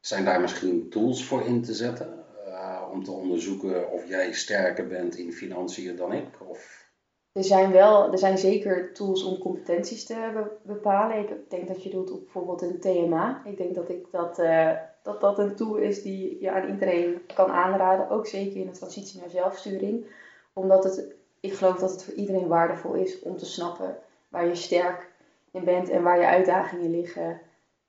Zijn 0.00 0.24
daar 0.24 0.40
misschien 0.40 0.88
tools 0.90 1.24
voor 1.24 1.46
in 1.46 1.62
te 1.62 1.74
zetten? 1.74 2.18
eh, 2.46 2.82
om 2.92 3.04
te 3.04 3.10
onderzoeken 3.10 3.90
of 3.90 4.08
jij 4.08 4.32
sterker 4.32 4.86
bent 4.86 5.16
in 5.16 5.32
financiën 5.32 5.96
dan 5.96 6.12
ik? 6.12 6.26
Of... 6.46 6.88
Er 7.32 7.44
zijn, 7.44 7.72
wel, 7.72 8.12
er 8.12 8.18
zijn 8.18 8.38
zeker 8.38 8.92
tools 8.92 9.24
om 9.24 9.38
competenties 9.38 10.04
te 10.06 10.30
be- 10.34 10.72
bepalen. 10.72 11.18
Ik 11.18 11.50
denk 11.50 11.68
dat 11.68 11.82
je 11.82 11.90
doet 11.90 12.10
op 12.12 12.20
bijvoorbeeld 12.22 12.62
een 12.62 12.80
TMA. 12.80 13.42
Ik 13.44 13.56
denk 13.56 13.74
dat 13.74 13.88
ik 13.88 14.06
dat, 14.10 14.38
eh, 14.38 14.70
dat 15.02 15.20
dat 15.20 15.38
een 15.38 15.54
tool 15.56 15.76
is 15.76 16.02
die 16.02 16.36
je 16.40 16.50
aan 16.50 16.68
iedereen 16.70 17.20
kan 17.34 17.50
aanraden. 17.50 18.10
Ook 18.10 18.26
zeker 18.26 18.60
in 18.60 18.66
de 18.66 18.72
transitie 18.78 19.20
naar 19.20 19.30
zelfsturing. 19.30 20.04
Omdat 20.52 20.84
het, 20.84 21.04
ik 21.40 21.52
geloof 21.52 21.76
dat 21.78 21.90
het 21.90 22.04
voor 22.04 22.14
iedereen 22.14 22.48
waardevol 22.48 22.92
is 22.94 23.20
om 23.20 23.36
te 23.36 23.46
snappen 23.46 23.96
waar 24.28 24.46
je 24.46 24.54
sterk 24.54 25.08
in 25.50 25.64
bent 25.64 25.88
en 25.88 26.02
waar 26.02 26.20
je 26.20 26.26
uitdagingen 26.26 26.90
liggen. 26.90 27.40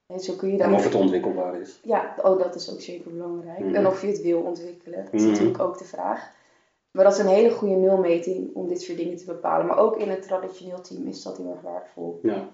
En 0.08 0.20
zo 0.20 0.34
kun 0.36 0.52
je 0.52 0.58
dan 0.58 0.68
En 0.68 0.74
of 0.76 0.84
het 0.84 0.96
ontwikkelbaar 0.96 1.60
is? 1.60 1.80
Ja, 1.84 2.16
oh, 2.24 2.40
dat 2.40 2.56
is 2.56 2.72
ook 2.72 2.82
zeker 2.82 3.12
belangrijk. 3.12 3.60
Mhm. 3.60 3.76
En 3.76 3.88
of 3.88 4.02
je 4.02 4.08
het 4.08 4.22
wil 4.22 4.42
ontwikkelen, 4.42 5.04
dat 5.06 5.14
is 5.14 5.22
Mhm. 5.22 5.32
natuurlijk 5.32 5.60
ook 5.60 5.78
de 5.78 5.84
vraag. 5.86 6.32
Maar 6.92 7.04
dat 7.04 7.14
is 7.14 7.20
een 7.20 7.28
hele 7.28 7.52
goede 7.52 7.76
nulmeting 7.76 8.50
om 8.54 8.68
dit 8.68 8.82
soort 8.82 8.98
dingen 8.98 9.18
te 9.18 9.26
bepalen. 9.26 9.66
Maar 9.66 9.78
ook 9.78 9.98
in 9.98 10.10
een 10.10 10.22
traditioneel 10.22 10.82
team 10.82 11.08
is 11.08 11.24
dat 11.24 11.38
heel 11.38 11.52
erg 11.52 11.62
waardevol. 11.62 12.20
Ja. 12.24 12.50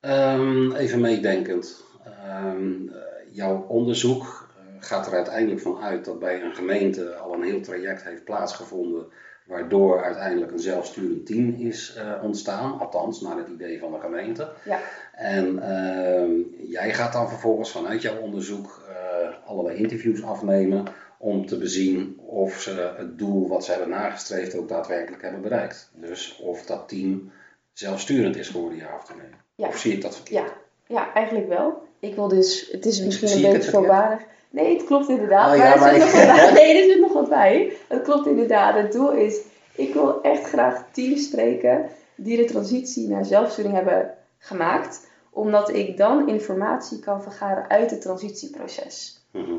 Ehm, 0.00 0.72
even 0.72 1.00
meedenkend. 1.00 1.84
Ehm, 2.04 2.88
eh, 2.88 3.00
jouw 3.30 3.66
onderzoek 3.68 4.48
eh, 4.56 4.62
gaat 4.78 5.06
er 5.06 5.12
uiteindelijk 5.12 5.60
van 5.60 5.80
uit 5.80 6.04
dat 6.04 6.18
bij 6.18 6.42
een 6.42 6.54
gemeente 6.54 7.14
al 7.14 7.34
een 7.34 7.42
heel 7.42 7.60
traject 7.60 8.04
heeft 8.04 8.24
plaatsgevonden, 8.24 9.06
waardoor 9.46 10.02
uiteindelijk 10.02 10.52
een 10.52 10.58
zelfsturend 10.58 11.26
team 11.26 11.54
is 11.54 11.94
eh, 11.94 12.12
ontstaan, 12.22 12.78
althans 12.78 13.20
naar 13.20 13.36
het 13.36 13.48
idee 13.48 13.78
van 13.78 13.92
de 13.92 14.00
gemeente. 14.00 14.52
Ja. 14.64 14.78
En 15.12 15.58
ehm, 15.58 16.30
jij 16.68 16.94
gaat 16.94 17.12
dan 17.12 17.28
vervolgens 17.28 17.70
vanuit 17.70 18.02
jouw 18.02 18.20
onderzoek 18.20 18.82
eh, 18.88 19.48
allerlei 19.48 19.76
interviews 19.76 20.22
afnemen 20.22 20.84
om 21.22 21.46
te 21.46 21.58
bezien 21.58 22.18
of 22.26 22.60
ze 22.60 22.94
het 22.96 23.18
doel 23.18 23.48
wat 23.48 23.64
ze 23.64 23.70
hebben 23.70 23.88
nagestreefd 23.88 24.54
ook 24.54 24.68
daadwerkelijk 24.68 25.22
hebben 25.22 25.40
bereikt. 25.40 25.90
Dus 25.94 26.38
of 26.42 26.64
dat 26.66 26.88
team 26.88 27.32
zelfsturend 27.72 28.36
is 28.36 28.48
geworden, 28.48 28.78
ja 28.78 28.94
of 29.02 29.14
nee. 29.16 29.26
Ja. 29.54 29.66
Of 29.68 29.78
zie 29.78 29.92
ik 29.92 30.02
dat 30.02 30.14
verkeerd? 30.16 30.44
Ja, 30.46 30.52
ja 30.86 31.14
eigenlijk 31.14 31.48
wel. 31.48 31.82
Ik 31.98 32.14
wil 32.14 32.28
dus, 32.28 32.68
het 32.72 32.86
is 32.86 33.00
misschien 33.00 33.28
Zie 33.28 33.46
een 33.46 33.52
beetje 33.52 33.70
voorbarig. 33.70 34.20
Nee, 34.50 34.76
het 34.76 34.86
klopt 34.86 35.08
inderdaad. 35.08 35.52
Oh 35.52 35.58
maar 35.58 35.66
ja, 35.66 35.74
er 35.74 35.80
maar 35.80 35.94
zit 35.94 36.02
ik- 36.02 36.12
nog 36.12 36.22
wat 36.26 36.52
bij. 36.52 36.52
Nee, 36.52 36.82
er 36.82 36.88
zit 36.90 37.00
nog 37.00 37.12
wat 37.12 37.28
bij. 37.28 37.72
Het 37.88 38.02
klopt 38.02 38.26
inderdaad. 38.26 38.74
Het 38.74 38.92
doel 38.92 39.12
is, 39.12 39.38
ik 39.74 39.92
wil 39.94 40.22
echt 40.22 40.44
graag 40.48 40.84
teams 40.92 41.24
spreken 41.24 41.88
die 42.14 42.36
de 42.36 42.44
transitie 42.44 43.08
naar 43.08 43.24
zelfsturing 43.24 43.74
hebben 43.74 44.14
gemaakt. 44.38 45.08
Omdat 45.30 45.74
ik 45.74 45.96
dan 45.96 46.28
informatie 46.28 46.98
kan 46.98 47.22
vergaren 47.22 47.68
uit 47.68 47.90
het 47.90 48.00
transitieproces. 48.00 49.20
Mhm. 49.32 49.54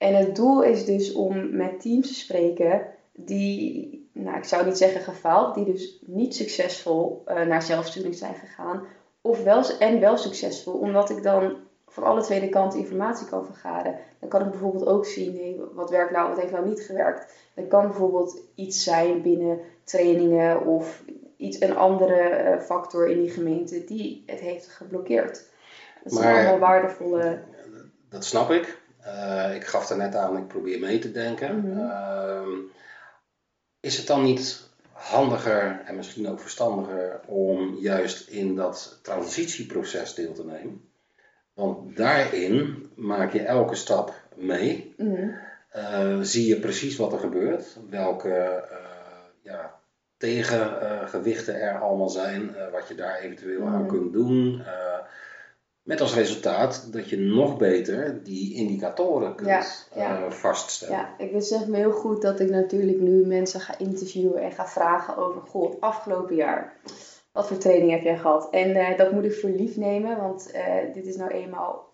En 0.00 0.14
het 0.14 0.36
doel 0.36 0.62
is 0.62 0.84
dus 0.84 1.12
om 1.12 1.56
met 1.56 1.80
teams 1.80 2.08
te 2.08 2.14
spreken 2.14 2.86
die, 3.12 4.08
nou 4.12 4.36
ik 4.36 4.44
zou 4.44 4.64
niet 4.64 4.78
zeggen 4.78 5.00
gefaald, 5.00 5.54
die 5.54 5.64
dus 5.64 5.98
niet 6.06 6.34
succesvol 6.34 7.22
eh, 7.24 7.46
naar 7.46 7.62
zelfsturing 7.62 8.14
zijn 8.14 8.34
gegaan. 8.34 8.86
Of 9.20 9.42
wel, 9.42 9.78
en 9.78 10.00
wel 10.00 10.16
succesvol, 10.16 10.72
omdat 10.72 11.10
ik 11.10 11.22
dan 11.22 11.56
van 11.86 12.02
alle 12.04 12.22
twee 12.22 12.40
de 12.40 12.48
kanten 12.48 12.78
informatie 12.78 13.26
kan 13.26 13.44
vergaren. 13.44 13.98
Dan 14.20 14.28
kan 14.28 14.42
ik 14.44 14.50
bijvoorbeeld 14.50 14.86
ook 14.86 15.06
zien, 15.06 15.36
hé, 15.36 15.74
wat 15.74 15.90
werkt 15.90 16.12
nou, 16.12 16.28
wat 16.28 16.40
heeft 16.40 16.52
nou 16.52 16.68
niet 16.68 16.80
gewerkt. 16.80 17.32
Dat 17.54 17.68
kan 17.68 17.86
bijvoorbeeld 17.86 18.40
iets 18.54 18.84
zijn 18.84 19.22
binnen 19.22 19.60
trainingen 19.84 20.66
of 20.66 21.02
iets, 21.36 21.60
een 21.60 21.76
andere 21.76 22.14
eh, 22.14 22.60
factor 22.60 23.08
in 23.08 23.20
die 23.20 23.30
gemeente 23.30 23.84
die 23.84 24.22
het 24.26 24.40
heeft 24.40 24.66
geblokkeerd. 24.66 25.44
Dat 26.04 26.12
zijn 26.12 26.24
Maar- 26.24 26.46
allemaal 26.46 26.68
waardevolle... 26.68 27.38
Dat 28.08 28.24
snap 28.24 28.50
ik. 28.50 28.79
Eh, 29.02 29.54
ik 29.54 29.64
gaf 29.66 29.90
er 29.90 29.96
net 29.96 30.14
aan, 30.14 30.36
ik 30.36 30.48
probeer 30.48 30.80
mee 30.80 30.98
te 30.98 31.12
denken. 31.12 31.56
Mhm. 31.58 31.78
Ehm, 31.90 32.50
is 33.80 33.96
het 33.96 34.06
dan 34.06 34.22
niet 34.22 34.68
handiger 34.92 35.80
en 35.84 35.96
misschien 35.96 36.28
ook 36.28 36.40
verstandiger 36.40 37.20
om 37.26 37.74
juist 37.78 38.28
in 38.28 38.54
dat 38.56 38.98
transitieproces 39.02 40.14
deel 40.14 40.32
te 40.32 40.44
nemen? 40.44 40.88
Want 41.54 41.96
daarin 41.96 42.90
maak 42.96 43.32
je 43.32 43.42
elke 43.42 43.74
stap 43.74 44.14
mee. 44.36 44.94
Mhm. 44.96 45.28
Eh, 45.70 46.18
zie 46.20 46.48
je 46.48 46.60
precies 46.60 46.96
wat 46.96 47.12
er 47.12 47.18
gebeurt, 47.18 47.76
welke 47.90 48.34
eh, 48.70 48.76
ja, 49.42 49.74
tegengewichten 50.16 51.60
er 51.60 51.78
allemaal 51.80 52.08
zijn, 52.08 52.54
wat 52.72 52.88
je 52.88 52.94
daar 52.94 53.18
eventueel 53.18 53.66
aan 53.66 53.80
Mhm. 53.82 53.88
kunt 53.88 54.12
doen. 54.12 54.62
Met 55.82 56.00
als 56.00 56.14
resultaat 56.14 56.92
dat 56.92 57.08
je 57.08 57.16
nog 57.18 57.56
beter 57.56 58.24
die 58.24 58.54
indicatoren 58.54 59.34
kunt 59.34 59.48
Ja, 59.48 59.64
ja. 59.94 60.24
eh, 60.24 60.30
vaststellen. 60.30 60.96
Ja, 60.96 61.14
ik 61.18 61.32
besef 61.32 61.66
me 61.66 61.76
heel 61.76 61.92
goed 61.92 62.22
dat 62.22 62.40
ik 62.40 62.50
natuurlijk 62.50 63.00
nu 63.00 63.26
mensen 63.26 63.60
ga 63.60 63.78
interviewen 63.78 64.42
en 64.42 64.52
ga 64.52 64.66
vragen 64.66 65.16
over, 65.16 65.40
goh, 65.40 65.80
afgelopen 65.80 66.36
jaar. 66.36 66.76
Wat 67.32 67.46
voor 67.46 67.56
training 67.56 67.90
heb 67.90 68.02
jij 68.02 68.18
gehad? 68.18 68.50
En 68.50 68.74
eh, 68.74 68.98
dat 68.98 69.12
moet 69.12 69.24
ik 69.24 69.34
voor 69.34 69.50
lief 69.50 69.76
nemen, 69.76 70.16
want 70.16 70.50
eh, 70.50 70.94
dit 70.94 71.06
is 71.06 71.16
nou 71.16 71.30
eenmaal 71.30 71.88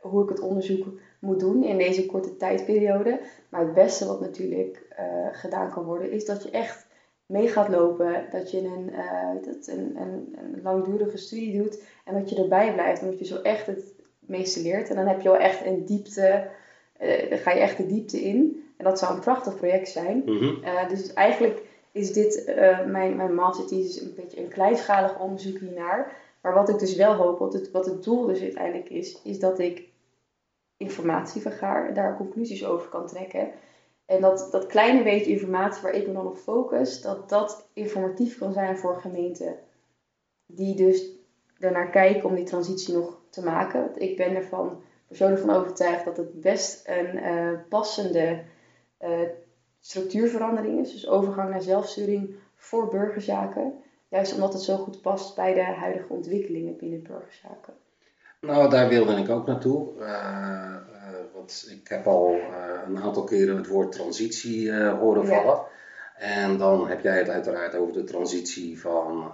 hoe 0.00 0.22
ik 0.22 0.28
het 0.28 0.40
onderzoek 0.40 0.86
moet 1.20 1.40
doen 1.40 1.64
in 1.64 1.78
deze 1.78 2.06
korte 2.06 2.36
tijdperiode. 2.36 3.20
Maar 3.48 3.60
het 3.60 3.74
beste 3.74 4.06
wat 4.06 4.20
natuurlijk 4.20 4.80
gedaan 5.32 5.70
kan 5.70 5.84
worden, 5.84 6.10
is 6.10 6.24
dat 6.24 6.42
je 6.42 6.50
echt 6.50 6.86
mee 7.26 7.48
gaat 7.48 7.68
lopen, 7.68 8.26
dat 8.30 8.50
je 8.50 8.58
een, 8.58 8.90
uh, 8.90 9.44
dat 9.44 9.66
een, 9.66 9.96
een, 9.96 10.36
een, 10.38 10.60
langdurige 10.62 11.16
studie 11.16 11.62
doet 11.62 11.82
en 12.04 12.14
dat 12.14 12.30
je 12.30 12.36
erbij 12.36 12.72
blijft. 12.72 13.02
Omdat 13.02 13.18
je 13.18 13.24
zo 13.24 13.36
echt 13.36 13.66
het 13.66 13.94
meeste 14.18 14.62
leert. 14.62 14.88
En 14.88 14.96
dan 14.96 15.06
heb 15.06 15.20
je 15.20 15.28
al 15.28 15.36
echt 15.36 15.66
een 15.66 15.84
diepte, 15.84 16.48
uh, 17.02 17.30
dan 17.30 17.38
ga 17.38 17.50
je 17.50 17.60
echt 17.60 17.76
de 17.76 17.86
diepte 17.86 18.20
in. 18.20 18.64
En 18.76 18.84
dat 18.84 18.98
zou 18.98 19.14
een 19.14 19.20
prachtig 19.20 19.56
project 19.56 19.88
zijn. 19.88 20.22
Mhm. 20.24 20.88
dus 20.88 21.12
eigenlijk 21.12 21.62
is 21.92 22.12
dit, 22.12 22.52
mijn, 22.86 23.16
mijn 23.16 23.34
masterthesis 23.34 24.00
een 24.00 24.14
beetje 24.16 24.40
een 24.40 24.48
kleinschalig 24.48 25.20
onderzoek 25.20 25.58
hiernaar. 25.58 26.16
Maar 26.42 26.54
wat 26.54 26.68
ik 26.68 26.78
dus 26.78 26.96
wel 26.96 27.14
hoop, 27.14 27.38
wat 27.38 27.52
het, 27.52 27.70
wat 27.70 27.86
het 27.86 28.04
doel 28.04 28.26
dus 28.26 28.40
uiteindelijk 28.40 28.88
is, 28.88 29.22
is 29.22 29.38
dat 29.38 29.58
ik 29.58 29.88
informatie 30.76 31.40
vergaar 31.40 31.88
en 31.88 31.94
daar 31.94 32.16
conclusies 32.16 32.64
over 32.64 32.88
kan 32.88 33.06
trekken. 33.06 33.50
En 34.12 34.20
dat, 34.20 34.48
dat 34.50 34.66
kleine 34.66 35.02
beetje 35.02 35.30
informatie 35.30 35.82
waar 35.82 35.94
ik 35.94 36.06
me 36.06 36.12
dan 36.12 36.26
op 36.26 36.36
focus, 36.36 37.00
dat 37.00 37.28
dat 37.28 37.68
informatief 37.72 38.38
kan 38.38 38.52
zijn 38.52 38.78
voor 38.78 39.00
gemeenten. 39.00 39.56
Die 40.46 40.76
dus 40.76 41.04
ernaar 41.58 41.90
kijken 41.90 42.28
om 42.28 42.34
die 42.34 42.44
transitie 42.44 42.94
nog 42.94 43.20
te 43.30 43.42
maken. 43.42 43.90
Ik 43.94 44.16
ben 44.16 44.34
ervan 44.36 44.82
persoonlijk 45.06 45.40
van 45.40 45.54
overtuigd 45.54 46.04
dat 46.04 46.16
het 46.16 46.40
best 46.40 46.88
een 46.88 47.16
uh, 47.16 47.58
passende 47.68 48.42
uh, 49.00 49.20
structuurverandering 49.80 50.80
is. 50.80 50.92
Dus 50.92 51.08
overgang 51.08 51.50
naar 51.50 51.62
zelfsturing 51.62 52.34
voor 52.56 52.88
burgerzaken. 52.88 53.72
Juist 54.08 54.34
omdat 54.34 54.52
het 54.52 54.62
zo 54.62 54.76
goed 54.76 55.02
past 55.02 55.36
bij 55.36 55.54
de 55.54 55.62
huidige 55.62 56.12
ontwikkelingen 56.12 56.76
binnen 56.76 57.02
burgerzaken. 57.02 57.74
Nou, 58.40 58.70
daar 58.70 58.88
wilde 58.88 59.16
ik 59.16 59.28
ook 59.28 59.46
naartoe. 59.46 59.88
Uh, 59.98 60.76
want 61.42 61.66
ik 61.70 61.88
heb 61.88 62.06
al 62.06 62.36
een 62.86 62.98
aantal 62.98 63.24
keren 63.24 63.56
het 63.56 63.66
woord 63.66 63.92
transitie 63.92 64.72
horen 64.74 65.26
vallen. 65.26 65.60
En 66.16 66.58
dan 66.58 66.88
heb 66.88 67.00
jij 67.00 67.18
het 67.18 67.28
uiteraard 67.28 67.74
over 67.74 67.92
de 67.92 68.04
transitie 68.04 68.80
van 68.80 69.32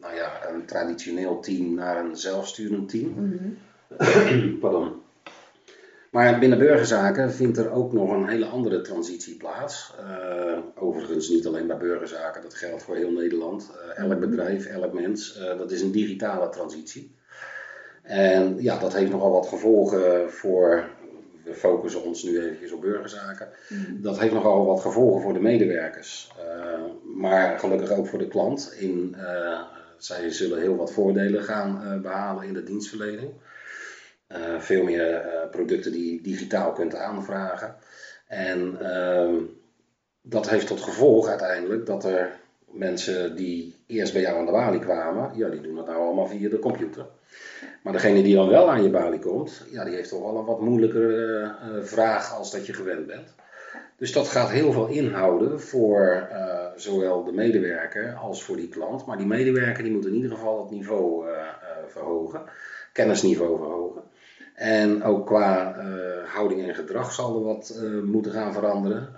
nou 0.00 0.14
ja, 0.14 0.48
een 0.48 0.64
traditioneel 0.64 1.40
team 1.40 1.74
naar 1.74 2.04
een 2.04 2.16
zelfsturend 2.16 2.88
team. 2.88 3.14
Mhm. 3.16 4.58
Pardon. 4.60 4.92
Maar 6.10 6.38
binnen 6.38 6.58
burgerzaken 6.58 7.32
vindt 7.32 7.58
er 7.58 7.70
ook 7.70 7.92
nog 7.92 8.10
een 8.10 8.28
hele 8.28 8.46
andere 8.46 8.80
transitie 8.80 9.36
plaats. 9.36 9.94
Uh, 10.00 10.58
overigens 10.74 11.28
niet 11.28 11.46
alleen 11.46 11.66
bij 11.66 11.76
burgerzaken, 11.76 12.42
dat 12.42 12.54
geldt 12.54 12.82
voor 12.82 12.96
heel 12.96 13.10
Nederland. 13.10 13.70
Uh, 13.74 14.04
elk 14.04 14.20
bedrijf, 14.20 14.66
elk 14.66 14.92
mens, 14.92 15.38
uh, 15.38 15.58
dat 15.58 15.70
is 15.70 15.82
een 15.82 15.92
digitale 15.92 16.48
transitie. 16.48 17.16
En 18.08 18.62
ja, 18.62 18.78
dat 18.78 18.94
heeft 18.94 19.10
nogal 19.10 19.30
wat 19.30 19.46
gevolgen 19.46 20.30
voor, 20.32 20.88
we 21.48 21.54
focussen 21.54 22.02
ons 22.02 22.22
nu 22.22 22.40
eventjes 22.40 22.72
op 22.72 22.80
burgerzaken. 22.80 23.48
Mhm. 23.68 24.02
Dat 24.02 24.18
heeft 24.18 24.32
nogal 24.32 24.66
wat 24.66 24.80
gevolgen 24.80 25.22
voor 25.22 25.32
de 25.32 25.40
medewerkers. 25.40 26.30
maar 27.16 27.58
gelukkig 27.58 27.90
ook 27.90 28.06
voor 28.06 28.18
de 28.18 28.28
klant. 28.28 28.74
In, 28.78 29.16
zij 29.98 30.30
zullen 30.30 30.60
heel 30.60 30.76
wat 30.76 30.92
voordelen 30.92 31.42
gaan 31.42 32.00
behalen 32.02 32.46
in 32.46 32.52
de 32.52 32.62
dienstverlening. 32.62 33.30
Uh, 34.28 34.60
veel 34.60 34.84
meer 34.84 35.24
uh, 35.24 35.50
producten 35.50 35.92
die 35.92 36.12
je 36.12 36.20
digitaal 36.20 36.72
kunt 36.72 36.94
aanvragen. 36.94 37.76
En 38.26 38.78
uh, 38.82 39.42
dat 40.22 40.48
heeft 40.48 40.66
tot 40.66 40.80
gevolg 40.80 41.28
uiteindelijk 41.28 41.86
dat 41.86 42.04
er 42.04 42.40
mensen 42.70 43.36
die 43.36 43.74
eerst 43.86 44.12
bij 44.12 44.22
jou 44.22 44.38
aan 44.38 44.46
de 44.46 44.52
balie 44.52 44.80
kwamen, 44.80 45.30
ja, 45.34 45.48
die 45.48 45.60
doen 45.60 45.74
dat 45.74 45.86
nou 45.86 45.98
allemaal 45.98 46.26
via 46.26 46.48
de 46.48 46.58
computer. 46.58 47.06
Maar 47.82 47.92
degene 47.92 48.22
die 48.22 48.34
dan 48.34 48.48
wel 48.48 48.70
aan 48.70 48.82
je 48.82 48.90
balie 48.90 49.18
komt, 49.18 49.64
ja, 49.70 49.84
die 49.84 49.94
heeft 49.94 50.08
toch 50.08 50.22
wel 50.22 50.36
een 50.36 50.44
wat 50.44 50.60
moeilijkere 50.60 51.42
uh, 51.44 51.82
vraag 51.82 52.34
als 52.34 52.50
dat 52.50 52.66
je 52.66 52.72
gewend 52.72 53.06
bent. 53.06 53.34
Dus 53.96 54.12
dat 54.12 54.28
gaat 54.28 54.50
heel 54.50 54.72
veel 54.72 54.86
inhouden 54.86 55.60
voor 55.60 56.28
zowel 56.76 57.24
de 57.24 57.32
medewerker 57.32 58.14
als 58.14 58.42
voor 58.42 58.56
die 58.56 58.68
klant. 58.68 59.06
Maar 59.06 59.16
die 59.16 59.26
medewerker 59.26 59.82
die 59.82 59.92
moet 59.92 60.06
in 60.06 60.14
ieder 60.14 60.30
geval 60.30 60.60
het 60.60 60.70
niveau 60.70 61.26
verhogen, 61.86 62.42
kennisniveau 62.92 63.56
verhogen. 63.56 64.02
En 64.54 65.02
ook 65.02 65.26
qua 65.26 65.76
houding 66.26 66.68
en 66.68 66.74
gedrag 66.74 67.12
zal 67.12 67.36
er 67.36 67.44
wat 67.44 67.82
moeten 68.04 68.32
gaan 68.32 68.52
veranderen. 68.52 69.08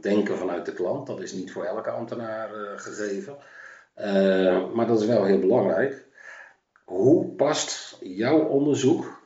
Denken 0.00 0.36
vanuit 0.36 0.66
de 0.66 0.72
klant, 0.72 1.06
dat 1.06 1.20
is 1.20 1.32
niet 1.32 1.52
voor 1.52 1.64
elke 1.64 1.90
ambtenaar 1.90 2.48
gegeven. 2.76 3.36
maar 4.74 4.86
dat 4.86 5.00
is 5.00 5.06
wel 5.06 5.24
heel 5.24 5.38
belangrijk. 5.38 6.06
Hoe 6.84 7.26
past 7.26 7.96
jouw 8.00 8.38
onderzoek 8.38 9.20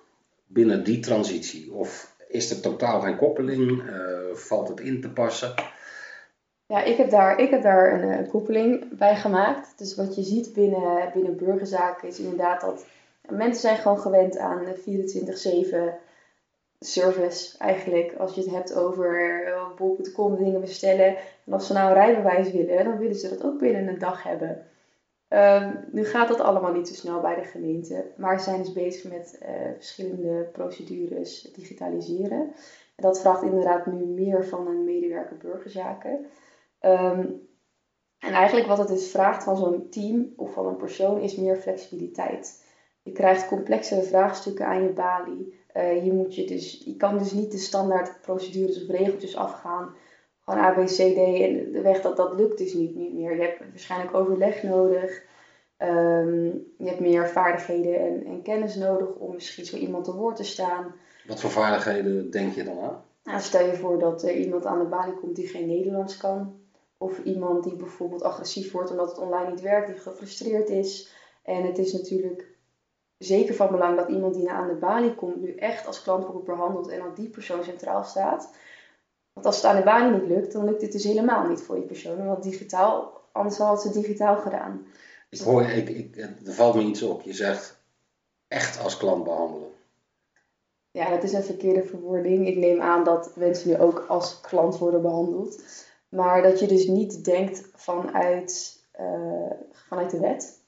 binnen 0.46 0.85
die 0.85 1.00
transitie? 1.00 1.72
Of 1.72 2.14
is 2.28 2.50
er 2.50 2.61
totaal 2.61 3.00
geen 3.00 3.16
koppeling? 3.16 3.82
valt 4.32 4.68
het 4.68 4.80
in 4.80 5.00
te 5.00 5.11
passen? 5.11 5.54
Ja, 6.66 6.82
ik 6.82 6.96
heb 6.96 7.11
daar, 7.11 7.38
ik 7.38 7.50
heb 7.50 7.62
daar 7.62 8.02
een, 8.02 8.28
koppeling 8.28 8.98
bij 8.98 9.16
gemaakt. 9.16 9.78
Dus 9.78 9.94
wat 9.94 10.14
je 10.14 10.22
ziet 10.22 10.52
binnen, 10.52 11.11
binnen 11.14 11.37
burgerzaken 11.37 12.08
is 12.08 12.18
inderdaad 12.18 12.61
dat 12.61 12.85
Mensen 13.28 13.61
zijn 13.61 13.76
gewoon 13.76 14.00
gewend 14.00 14.38
aan 14.38 14.64
24-7 14.64 14.70
service 16.87 17.59
eigenlijk. 17.59 18.14
Als 18.18 18.35
je 18.35 18.40
het 18.40 18.51
hebt 18.51 18.75
over 18.75 19.42
uh, 19.49 19.77
bol.com 19.77 20.37
dingen 20.37 20.61
bestellen. 20.61 21.16
En 21.47 21.53
als 21.53 21.66
ze 21.66 21.73
nou 21.73 21.88
een 21.88 21.95
rijbewijs 21.95 22.51
willen, 22.51 22.85
dan 22.85 22.99
willen 22.99 23.16
ze 23.16 23.29
dat 23.29 23.45
ook 23.45 23.59
binnen 23.59 23.88
een 23.88 23.99
dag 23.99 24.23
hebben. 24.23 24.66
Um, 25.29 25.85
nu 25.92 26.05
gaat 26.05 26.29
dat 26.29 26.40
allemaal 26.40 26.73
niet 26.73 26.88
zo 26.88 26.95
snel 26.95 27.21
bij 27.21 27.35
de 27.35 27.45
gemeente. 27.45 28.05
Maar 28.16 28.38
ze 28.38 28.45
zijn 28.45 28.62
dus 28.62 28.73
bezig 28.73 29.11
met 29.11 29.38
uh, 29.42 29.49
verschillende 29.75 30.49
procedures 30.53 31.42
digitaliseren. 31.42 32.40
En 32.97 33.03
dat 33.03 33.21
vraagt 33.21 33.42
inderdaad 33.42 33.87
nu 33.87 34.05
meer 34.05 34.45
van 34.45 34.66
een 34.66 34.85
medewerker 34.85 35.37
burgerzaken. 35.37 36.27
Um, 36.81 37.51
en 38.18 38.33
eigenlijk 38.33 38.66
wat 38.66 38.79
het 38.79 38.88
dus 38.88 39.11
vraagt 39.11 39.45
van 39.45 39.57
zo'n 39.57 39.88
team 39.90 40.33
of 40.37 40.53
van 40.53 40.66
een 40.66 40.77
persoon 40.77 41.21
is 41.21 41.37
meer 41.37 41.57
flexibiliteit. 41.57 42.64
Je 43.03 43.12
krijgt 43.12 43.49
complexere 43.49 44.03
vraagstukken 44.03 44.66
aan 44.66 44.83
je 44.83 44.88
balie. 44.88 45.61
Uh, 45.76 46.04
je, 46.04 46.12
moet 46.12 46.35
je, 46.35 46.46
dus, 46.46 46.82
je 46.85 46.96
kan 46.96 47.18
dus 47.18 47.32
niet 47.32 47.52
de 47.52 47.58
standaard 47.58 48.20
procedures 48.20 48.82
of 48.82 48.88
regeltjes 48.88 49.37
afgaan. 49.37 49.94
Gewoon 50.44 50.61
A, 50.61 50.70
B, 50.70 50.85
C, 50.85 50.96
D 50.96 51.16
en 51.16 51.72
de 51.72 51.80
weg, 51.82 52.00
dat, 52.00 52.16
dat 52.16 52.35
lukt 52.35 52.58
dus 52.58 52.74
niet, 52.74 52.94
niet 52.94 53.14
meer. 53.14 53.37
Je 53.37 53.42
hebt 53.42 53.58
waarschijnlijk 53.70 54.14
overleg 54.14 54.62
nodig. 54.62 55.22
Um, 55.78 56.72
je 56.78 56.88
hebt 56.88 57.00
meer 57.00 57.28
vaardigheden 57.28 58.00
en, 58.00 58.24
en, 58.26 58.42
kennis 58.42 58.74
nodig 58.74 59.14
om 59.14 59.35
misschien 59.35 59.64
zo 59.64 59.76
iemand 59.76 60.04
te 60.04 60.14
woord 60.14 60.37
te 60.37 60.44
staan. 60.44 60.94
Wat 61.26 61.40
voor 61.40 61.50
vaardigheden 61.50 62.30
denk 62.30 62.54
je 62.54 62.64
dan 62.64 62.78
aan? 62.78 63.04
Nou, 63.24 63.40
stel 63.40 63.66
je 63.66 63.74
voor 63.74 63.98
dat 63.98 64.22
er 64.22 64.35
iemand 64.35 64.66
aan 64.66 64.78
de 64.78 64.85
balie 64.85 65.14
komt 65.14 65.37
die 65.37 65.46
geen 65.46 65.66
Nederlands 65.66 66.16
kan. 66.16 66.61
Of 66.98 67.18
iemand 67.24 67.64
die 67.64 67.76
bijvoorbeeld 67.76 68.22
agressief 68.22 68.72
wordt 68.72 68.90
omdat 68.90 69.08
het 69.08 69.18
online 69.18 69.50
niet 69.50 69.61
werkt, 69.61 69.87
die 69.87 69.96
gefrustreerd 69.96 70.68
is. 70.68 71.14
En 71.42 71.62
het 71.66 71.78
is 71.78 71.92
natuurlijk 71.92 72.51
zeker 73.24 73.54
van 73.54 73.70
belang 73.70 73.96
dat 73.96 74.08
iemand 74.08 74.35
die 74.35 74.50
aan 74.50 74.68
de 74.68 74.74
balie 74.74 75.14
komt 75.14 75.40
nu 75.40 75.54
echt 75.54 75.87
als 75.87 76.02
klant 76.02 76.26
wordt 76.26 76.46
behandeld 76.46 76.88
en 76.88 77.00
dat 77.02 77.16
die 77.16 77.28
persoon 77.28 77.64
centraal 77.64 78.04
staat. 78.04 78.50
Want 79.32 79.46
als 79.46 79.56
het 79.56 79.64
aan 79.64 79.76
de 79.76 79.82
balie 79.82 80.20
niet 80.20 80.28
lukt, 80.28 80.52
dan 80.52 80.64
lukt 80.64 80.82
het 80.82 80.92
dus 80.92 81.04
helemaal 81.04 81.48
niet 81.48 81.61
voor 81.61 81.74
die 81.74 81.85
persoon. 81.85 82.26
Want 82.26 82.42
digitaal, 82.42 83.20
anders 83.32 83.58
had 83.58 83.82
ze 83.82 83.92
digitaal 83.92 84.37
gedaan. 84.37 84.87
Ik 85.30 85.40
hoor, 85.40 85.62
ik, 85.62 85.88
ik, 85.88 86.16
er 86.16 86.52
valt 86.52 86.74
me 86.74 86.82
iets 86.82 87.02
op. 87.02 87.22
Je 87.22 87.32
zegt 87.32 87.80
echt 88.48 88.80
als 88.82 88.96
klant 88.96 89.24
behandelen. 89.24 89.70
Ja, 90.90 91.11
dat 91.11 91.22
is 91.22 91.32
een 91.32 91.42
verkeerde 91.42 91.85
verwoording. 91.85 92.46
Ik 92.46 92.56
neem 92.56 92.80
aan 92.80 93.04
dat 93.04 93.37
mensen 93.37 93.68
nu 93.68 93.78
ook 93.78 94.04
als 94.08 94.40
klant 94.40 94.78
worden 94.78 95.02
behandeld. 95.02 95.62
Maar 96.08 96.42
dat 96.42 96.61
je 96.61 96.66
dus 96.66 96.87
niet 96.87 97.24
denkt 97.24 97.68
vanuit, 97.74 98.80
uh, 99.00 99.50
vanuit 99.70 100.11
de 100.11 100.20
wet 100.20 100.61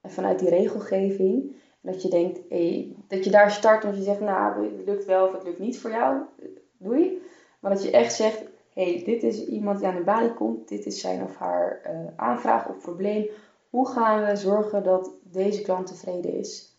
en 0.00 0.10
vanuit 0.10 0.38
die 0.38 0.48
regelgeving. 0.48 1.56
Dat 1.86 2.02
je 2.02 2.08
denkt, 2.08 2.38
hey, 2.48 2.94
dat 3.08 3.24
je 3.24 3.30
daar 3.30 3.50
start 3.50 3.84
en 3.84 3.96
je 3.96 4.02
zegt, 4.02 4.20
nou, 4.20 4.64
het 4.64 4.86
lukt 4.86 5.04
wel 5.04 5.26
of 5.26 5.32
het 5.32 5.42
lukt 5.42 5.58
niet 5.58 5.78
voor 5.80 5.90
jou, 5.90 6.20
doei. 6.78 7.22
Maar 7.60 7.70
dat 7.74 7.82
je 7.82 7.90
echt 7.90 8.14
zegt, 8.14 8.42
hey, 8.74 9.02
dit 9.04 9.22
is 9.22 9.46
iemand 9.46 9.78
die 9.78 9.88
aan 9.88 9.94
de 9.96 10.02
balie 10.02 10.34
komt, 10.34 10.68
dit 10.68 10.86
is 10.86 11.00
zijn 11.00 11.22
of 11.22 11.36
haar 11.36 11.80
uh, 11.86 11.98
aanvraag 12.16 12.68
of 12.68 12.78
probleem. 12.78 13.26
Hoe 13.70 13.88
gaan 13.88 14.24
we 14.24 14.36
zorgen 14.36 14.82
dat 14.82 15.10
deze 15.22 15.62
klant 15.62 15.86
tevreden 15.86 16.32
is? 16.38 16.76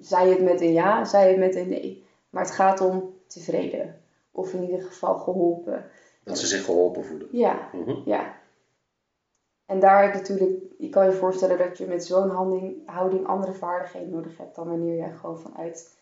Zij 0.00 0.28
het 0.30 0.42
met 0.42 0.60
een 0.60 0.72
ja, 0.72 1.04
zij 1.04 1.28
het 1.28 1.38
met 1.38 1.54
een 1.56 1.68
nee. 1.68 2.04
Maar 2.30 2.42
het 2.42 2.54
gaat 2.54 2.80
om 2.80 3.14
tevreden. 3.26 4.00
Of 4.32 4.52
in 4.54 4.62
ieder 4.62 4.82
geval 4.82 5.18
geholpen. 5.18 5.84
Dat 6.24 6.38
ze 6.38 6.46
zich 6.46 6.64
geholpen 6.64 7.04
voelen. 7.04 7.28
Ja, 7.30 7.68
Mhm. 7.72 7.96
ja. 8.04 8.35
En 9.66 9.80
daar 9.80 10.14
natuurlijk, 10.14 10.62
je 10.78 10.88
kan 10.88 11.04
je 11.04 11.12
voorstellen 11.12 11.58
dat 11.58 11.78
je 11.78 11.86
met 11.86 12.04
zo'n 12.04 12.30
houding, 12.30 12.82
houding 12.86 13.26
andere 13.26 13.52
vaardigheden 13.52 14.10
nodig 14.10 14.38
hebt 14.38 14.54
dan 14.54 14.68
wanneer 14.68 14.96
jij 14.96 15.12
gewoon 15.12 15.38
vanuit 15.38 15.98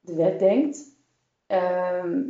de 0.00 0.14
wet 0.14 0.38
denkt. 0.38 0.84
Ehm, 1.46 2.20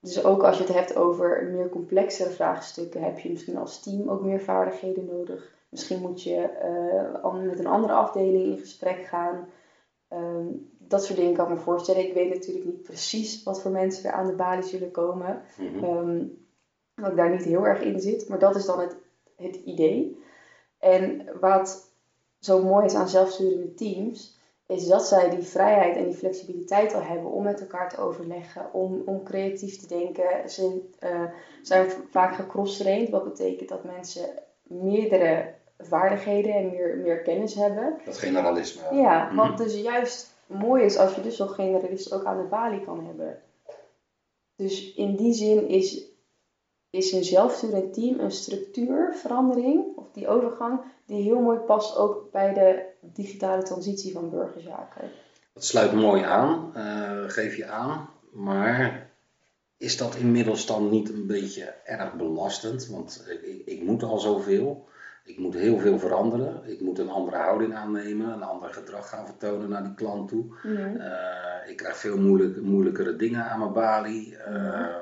dus 0.00 0.24
ook 0.24 0.42
als 0.42 0.56
je 0.58 0.64
het 0.64 0.72
hebt 0.72 0.96
over 0.96 1.44
meer 1.44 1.68
complexere 1.68 2.30
vraagstukken, 2.30 3.02
heb 3.02 3.18
je 3.18 3.30
misschien 3.30 3.56
als 3.56 3.82
team 3.82 4.08
ook 4.08 4.22
meer 4.22 4.40
vaardigheden 4.40 5.04
nodig. 5.04 5.56
Misschien 5.68 6.00
moet 6.00 6.22
je 6.22 6.36
eh, 6.40 7.34
met 7.34 7.58
een 7.58 7.66
andere 7.66 7.92
afdeling 7.92 8.44
in 8.44 8.58
gesprek 8.58 9.04
gaan. 9.04 9.48
Ehm, 10.08 10.46
dat 10.78 11.04
soort 11.04 11.18
dingen 11.18 11.34
kan 11.34 11.48
ik 11.48 11.54
me 11.54 11.60
voorstellen. 11.60 12.06
Ik 12.06 12.14
weet 12.14 12.34
natuurlijk 12.34 12.64
niet 12.64 12.82
precies 12.82 13.42
wat 13.42 13.62
voor 13.62 13.70
mensen 13.70 14.10
er 14.10 14.16
aan 14.16 14.26
de 14.26 14.32
balie 14.32 14.62
zullen 14.62 14.90
komen. 14.90 15.42
Mhm. 15.58 15.84
Ehm, 15.84 16.26
Dat 16.94 17.10
ik 17.10 17.16
daar 17.16 17.30
niet 17.30 17.44
heel 17.44 17.66
erg 17.66 17.80
in 17.80 18.00
zit, 18.00 18.28
maar 18.28 18.38
dat 18.38 18.56
is 18.56 18.64
dan 18.64 18.80
het, 18.80 18.96
het 19.42 19.56
idee. 19.56 20.22
En 20.78 21.26
wat 21.40 21.90
zo 22.38 22.62
mooi 22.62 22.84
is 22.84 22.94
aan 22.94 23.08
zelfsturende 23.08 23.74
teams, 23.74 24.36
is 24.66 24.86
dat 24.86 25.06
zij 25.06 25.30
die 25.30 25.42
vrijheid 25.42 25.96
en 25.96 26.04
die 26.04 26.16
flexibiliteit 26.16 26.94
al 26.94 27.02
hebben 27.02 27.30
om 27.30 27.42
met 27.42 27.60
elkaar 27.60 27.88
te 27.88 28.00
overleggen, 28.00 28.72
om, 28.72 29.02
om 29.04 29.22
creatief 29.22 29.78
te 29.78 29.86
denken. 29.86 30.50
Ze 30.50 30.88
uh, 31.04 31.24
zijn 31.62 31.90
vaak 32.10 32.34
gecross-trained, 32.34 33.10
wat 33.10 33.24
betekent 33.24 33.68
dat 33.68 33.84
mensen 33.84 34.28
meerdere 34.62 35.54
vaardigheden 35.78 36.54
en 36.54 36.70
meer, 36.70 36.96
meer 36.96 37.22
kennis 37.22 37.54
hebben. 37.54 37.98
Dat 38.04 38.18
generalisme. 38.18 38.94
Ja, 38.94 39.24
mhm. 39.24 39.36
wat 39.36 39.58
dus 39.58 39.80
juist 39.80 40.34
mooi 40.46 40.84
is 40.84 40.96
als 40.96 41.14
je 41.14 41.20
dus 41.20 41.36
zo'n 41.36 41.48
generalist 41.48 42.12
ook 42.12 42.24
aan 42.24 42.42
de 42.42 42.48
balie 42.48 42.84
kan 42.84 43.06
hebben. 43.06 43.42
Dus 44.56 44.94
in 44.94 45.16
die 45.16 45.32
zin 45.32 45.68
is, 45.68 46.04
is 46.90 47.12
een 47.12 47.24
zelfsturend 47.24 47.94
team 47.94 48.20
een 48.20 48.30
structuurverandering, 48.30 49.96
of 49.96 50.10
die 50.12 50.28
overgang, 50.28 50.80
die 51.06 51.22
heel 51.22 51.40
mooi 51.40 51.58
past 51.58 51.96
ook 51.96 52.30
bij 52.32 52.54
de 52.54 52.82
digitale 53.00 53.62
transitie 53.62 54.12
van 54.12 54.30
burgerzaken. 54.30 55.10
Dat 55.52 55.64
sluit 55.64 55.92
mooi 55.92 56.22
aan, 56.22 56.72
uh, 56.76 57.28
geef 57.30 57.56
je 57.56 57.66
aan. 57.66 58.08
Maar 58.32 59.10
is 59.76 59.96
dat 59.96 60.14
inmiddels 60.14 60.66
dan 60.66 60.88
niet 60.88 61.08
een 61.08 61.26
beetje 61.26 61.74
erg 61.84 62.14
belastend? 62.14 62.86
Want 62.86 63.24
ik, 63.42 63.62
ik 63.64 63.82
moet 63.82 64.02
al 64.02 64.18
zoveel. 64.18 64.86
Ik 65.24 65.38
moet 65.38 65.54
heel 65.54 65.78
veel 65.78 65.98
veranderen. 65.98 66.62
Ik 66.64 66.80
moet 66.80 66.98
een 66.98 67.10
andere 67.10 67.36
houding 67.36 67.74
aannemen, 67.74 68.32
een 68.32 68.42
ander 68.42 68.72
gedrag 68.72 69.08
gaan 69.08 69.26
vertonen 69.26 69.68
naar 69.68 69.82
die 69.82 69.94
klant 69.94 70.28
toe. 70.28 70.44
Eh, 70.64 71.70
ik 71.70 71.76
krijg 71.76 71.96
veel 71.96 72.18
moeilijk, 72.18 72.60
moeilijkere 72.60 73.16
dingen 73.16 73.44
aan 73.44 73.58
mijn 73.58 73.72
balie. 73.72 74.36
Uh, 74.48 74.96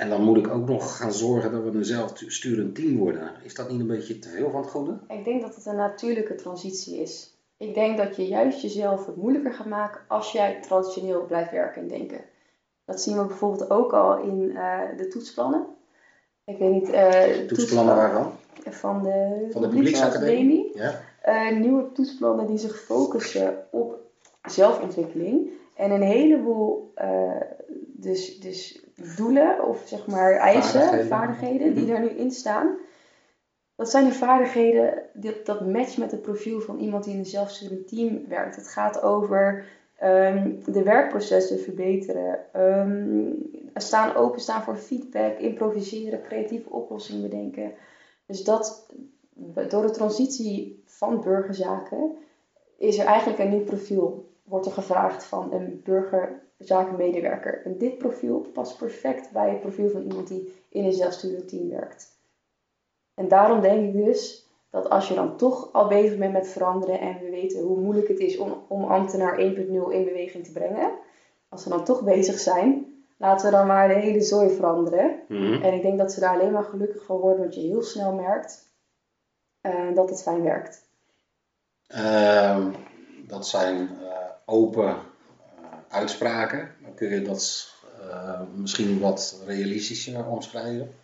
en 0.00 0.08
dan 0.08 0.22
moet 0.22 0.36
ik 0.36 0.48
ook 0.48 0.68
nog 0.68 0.96
gaan 0.96 1.12
zorgen 1.12 1.52
dat 1.52 1.62
we 1.62 1.70
een 1.70 1.84
zelfsturend 1.84 2.74
team 2.74 2.98
worden. 2.98 3.32
Is 3.42 3.54
dat 3.54 3.70
niet 3.70 3.80
een 3.80 3.86
beetje 3.86 4.18
te 4.18 4.28
veel 4.28 4.50
van 4.50 4.60
het 4.60 4.70
goede? 4.70 4.98
Ik 5.08 5.24
denk 5.24 5.42
dat 5.42 5.54
het 5.54 5.66
een 5.66 5.76
natuurlijke 5.76 6.34
transitie 6.34 7.00
is. 7.00 7.34
Ik 7.56 7.74
denk 7.74 7.96
dat 7.96 8.16
je 8.16 8.26
juist 8.26 8.60
jezelf 8.60 9.06
het 9.06 9.16
moeilijker 9.16 9.52
gaat 9.52 9.66
maken 9.66 10.00
als 10.08 10.32
jij 10.32 10.60
traditioneel 10.60 11.24
blijft 11.24 11.50
werken 11.50 11.82
en 11.82 11.88
denken. 11.88 12.20
Dat 12.84 13.00
zien 13.00 13.16
we 13.16 13.24
bijvoorbeeld 13.24 13.70
ook 13.70 13.92
al 13.92 14.18
in 14.18 14.40
uh, 14.40 14.80
de 14.96 15.08
toetsplannen. 15.08 15.66
Ik 16.44 16.58
weet 16.58 16.72
niet. 16.72 16.88
Uh, 16.88 17.46
toetsplannen 17.46 17.96
waarvan? 17.96 18.32
Van 18.70 19.02
de, 19.02 19.48
van 19.50 19.62
de 19.62 19.68
publieksacademie. 19.68 20.70
Ja. 20.74 21.00
Uh, 21.26 21.58
nieuwe 21.58 21.92
toetsplannen 21.92 22.46
die 22.46 22.58
zich 22.58 22.80
focussen 22.80 23.66
op 23.70 23.98
zelfontwikkeling. 24.42 25.50
En 25.74 25.90
een 25.90 26.02
heleboel 26.02 26.92
dus, 28.00 28.40
dus 28.40 28.84
doelen 29.16 29.64
of 29.64 29.82
zeg 29.84 30.06
maar 30.06 30.32
eisen, 30.32 31.06
vaardigheden, 31.06 31.74
die 31.74 31.84
mhm. 31.84 31.94
er 31.94 32.00
nu 32.00 32.08
in 32.08 32.30
staan. 32.30 32.76
Dat 33.74 33.90
zijn 33.90 34.04
de 34.04 34.12
vaardigheden, 34.12 35.02
dat, 35.12 35.46
dat 35.46 35.66
matcht 35.66 35.98
met 35.98 36.10
het 36.10 36.22
profiel 36.22 36.60
van 36.60 36.78
iemand 36.78 37.04
die 37.04 37.12
in 37.12 37.18
een 37.18 37.26
zelfsturend 37.26 37.88
team 37.88 38.24
werkt. 38.28 38.56
Het 38.56 38.68
gaat 38.68 39.02
over 39.02 39.64
um, 40.02 40.62
de 40.64 40.82
werkprocessen 40.82 41.60
verbeteren, 41.60 42.38
um, 42.56 43.50
staan 43.74 44.14
openstaan 44.14 44.62
voor 44.62 44.76
feedback, 44.76 45.38
improviseren, 45.38 46.22
creatieve 46.22 46.70
oplossingen 46.70 47.22
bedenken. 47.22 47.72
Dus 48.26 48.44
dat, 48.44 48.86
door 49.68 49.82
de 49.82 49.90
transitie 49.90 50.82
van 50.84 51.20
burgerzaken 51.20 52.16
is 52.78 52.98
er 52.98 53.06
eigenlijk 53.06 53.38
een 53.38 53.50
nieuw 53.50 53.64
profiel. 53.64 54.28
Wordt 54.44 54.66
er 54.66 54.72
gevraagd 54.72 55.24
van 55.24 55.52
een 55.52 55.80
burgerzakenmedewerker. 56.60 57.62
En 57.64 57.78
dit 57.78 57.98
profiel 57.98 58.38
past 58.38 58.78
perfect 58.78 59.30
bij 59.32 59.50
het 59.50 59.60
profiel 59.60 59.90
van 59.90 60.02
iemand 60.02 60.28
die 60.28 60.54
in 60.68 60.84
een 60.84 60.92
zelfsturend 60.92 61.48
team 61.48 61.68
werkt. 61.68 62.18
En 63.14 63.28
daarom 63.28 63.60
denk 63.60 63.94
ik 63.94 64.04
dus 64.04 64.48
dat 64.70 64.90
als 64.90 65.08
je 65.08 65.14
dan 65.14 65.36
toch 65.36 65.72
al 65.72 65.88
bezig 65.88 66.18
bent 66.18 66.32
met 66.32 66.48
veranderen 66.48 67.00
en 67.00 67.18
we 67.18 67.30
weten 67.30 67.62
hoe 67.62 67.80
moeilijk 67.80 68.08
het 68.08 68.18
is 68.18 68.38
om, 68.38 68.64
om 68.68 68.84
ambtenaar 68.84 69.38
1.0 69.38 69.42
in 69.68 70.04
beweging 70.04 70.44
te 70.44 70.52
brengen, 70.52 70.90
als 71.48 71.64
we 71.64 71.70
dan 71.70 71.84
toch 71.84 72.02
bezig 72.02 72.38
zijn, 72.38 72.86
laten 73.16 73.50
we 73.50 73.56
dan 73.56 73.66
maar 73.66 73.88
de 73.88 73.94
hele 73.94 74.20
zooi 74.20 74.50
veranderen. 74.50 75.20
Mhm. 75.28 75.62
En 75.62 75.74
ik 75.74 75.82
denk 75.82 75.98
dat 75.98 76.12
ze 76.12 76.20
daar 76.20 76.34
alleen 76.34 76.52
maar 76.52 76.64
gelukkig 76.64 77.04
van 77.04 77.16
worden, 77.16 77.40
want 77.40 77.54
je 77.54 77.60
heel 77.60 77.82
snel 77.82 78.12
merkt 78.12 78.68
uh, 79.62 79.94
dat 79.94 80.10
het 80.10 80.22
fijn 80.22 80.42
werkt. 80.42 80.88
Uh, 81.94 82.66
dat 83.26 83.46
zijn 83.46 83.76
uh, 83.76 84.08
open 84.44 84.96
uitspraken. 85.90 86.70
Dan 86.82 86.94
kun 86.94 87.08
je 87.08 87.22
dat 87.22 87.74
misschien 88.54 89.00
wat 89.00 89.42
realistischer 89.46 90.26
omschrijven. 90.26 90.94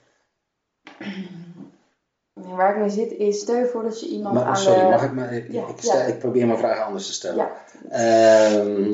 Waar 2.32 2.70
ik 2.70 2.80
mee 2.80 2.88
zit 2.88 3.12
is, 3.12 3.40
stel 3.40 3.56
je 3.56 3.66
voor 3.66 3.82
dat 3.82 4.00
je 4.00 4.06
iemand 4.06 4.34
maar, 4.34 4.44
aan 4.44 4.56
Sorry, 4.56 4.88
mag 4.88 5.04
ik 5.04 5.12
maar... 5.12 5.32
Ik, 5.32 5.52
ja, 5.52 5.66
ik, 5.66 5.76
stel, 5.78 6.08
ik, 6.08 6.18
probeer 6.18 6.46
mijn 6.46 6.58
vraag 6.58 6.80
anders 6.80 7.06
te 7.06 7.12
stellen. 7.12 7.48
Ehm, 7.90 8.90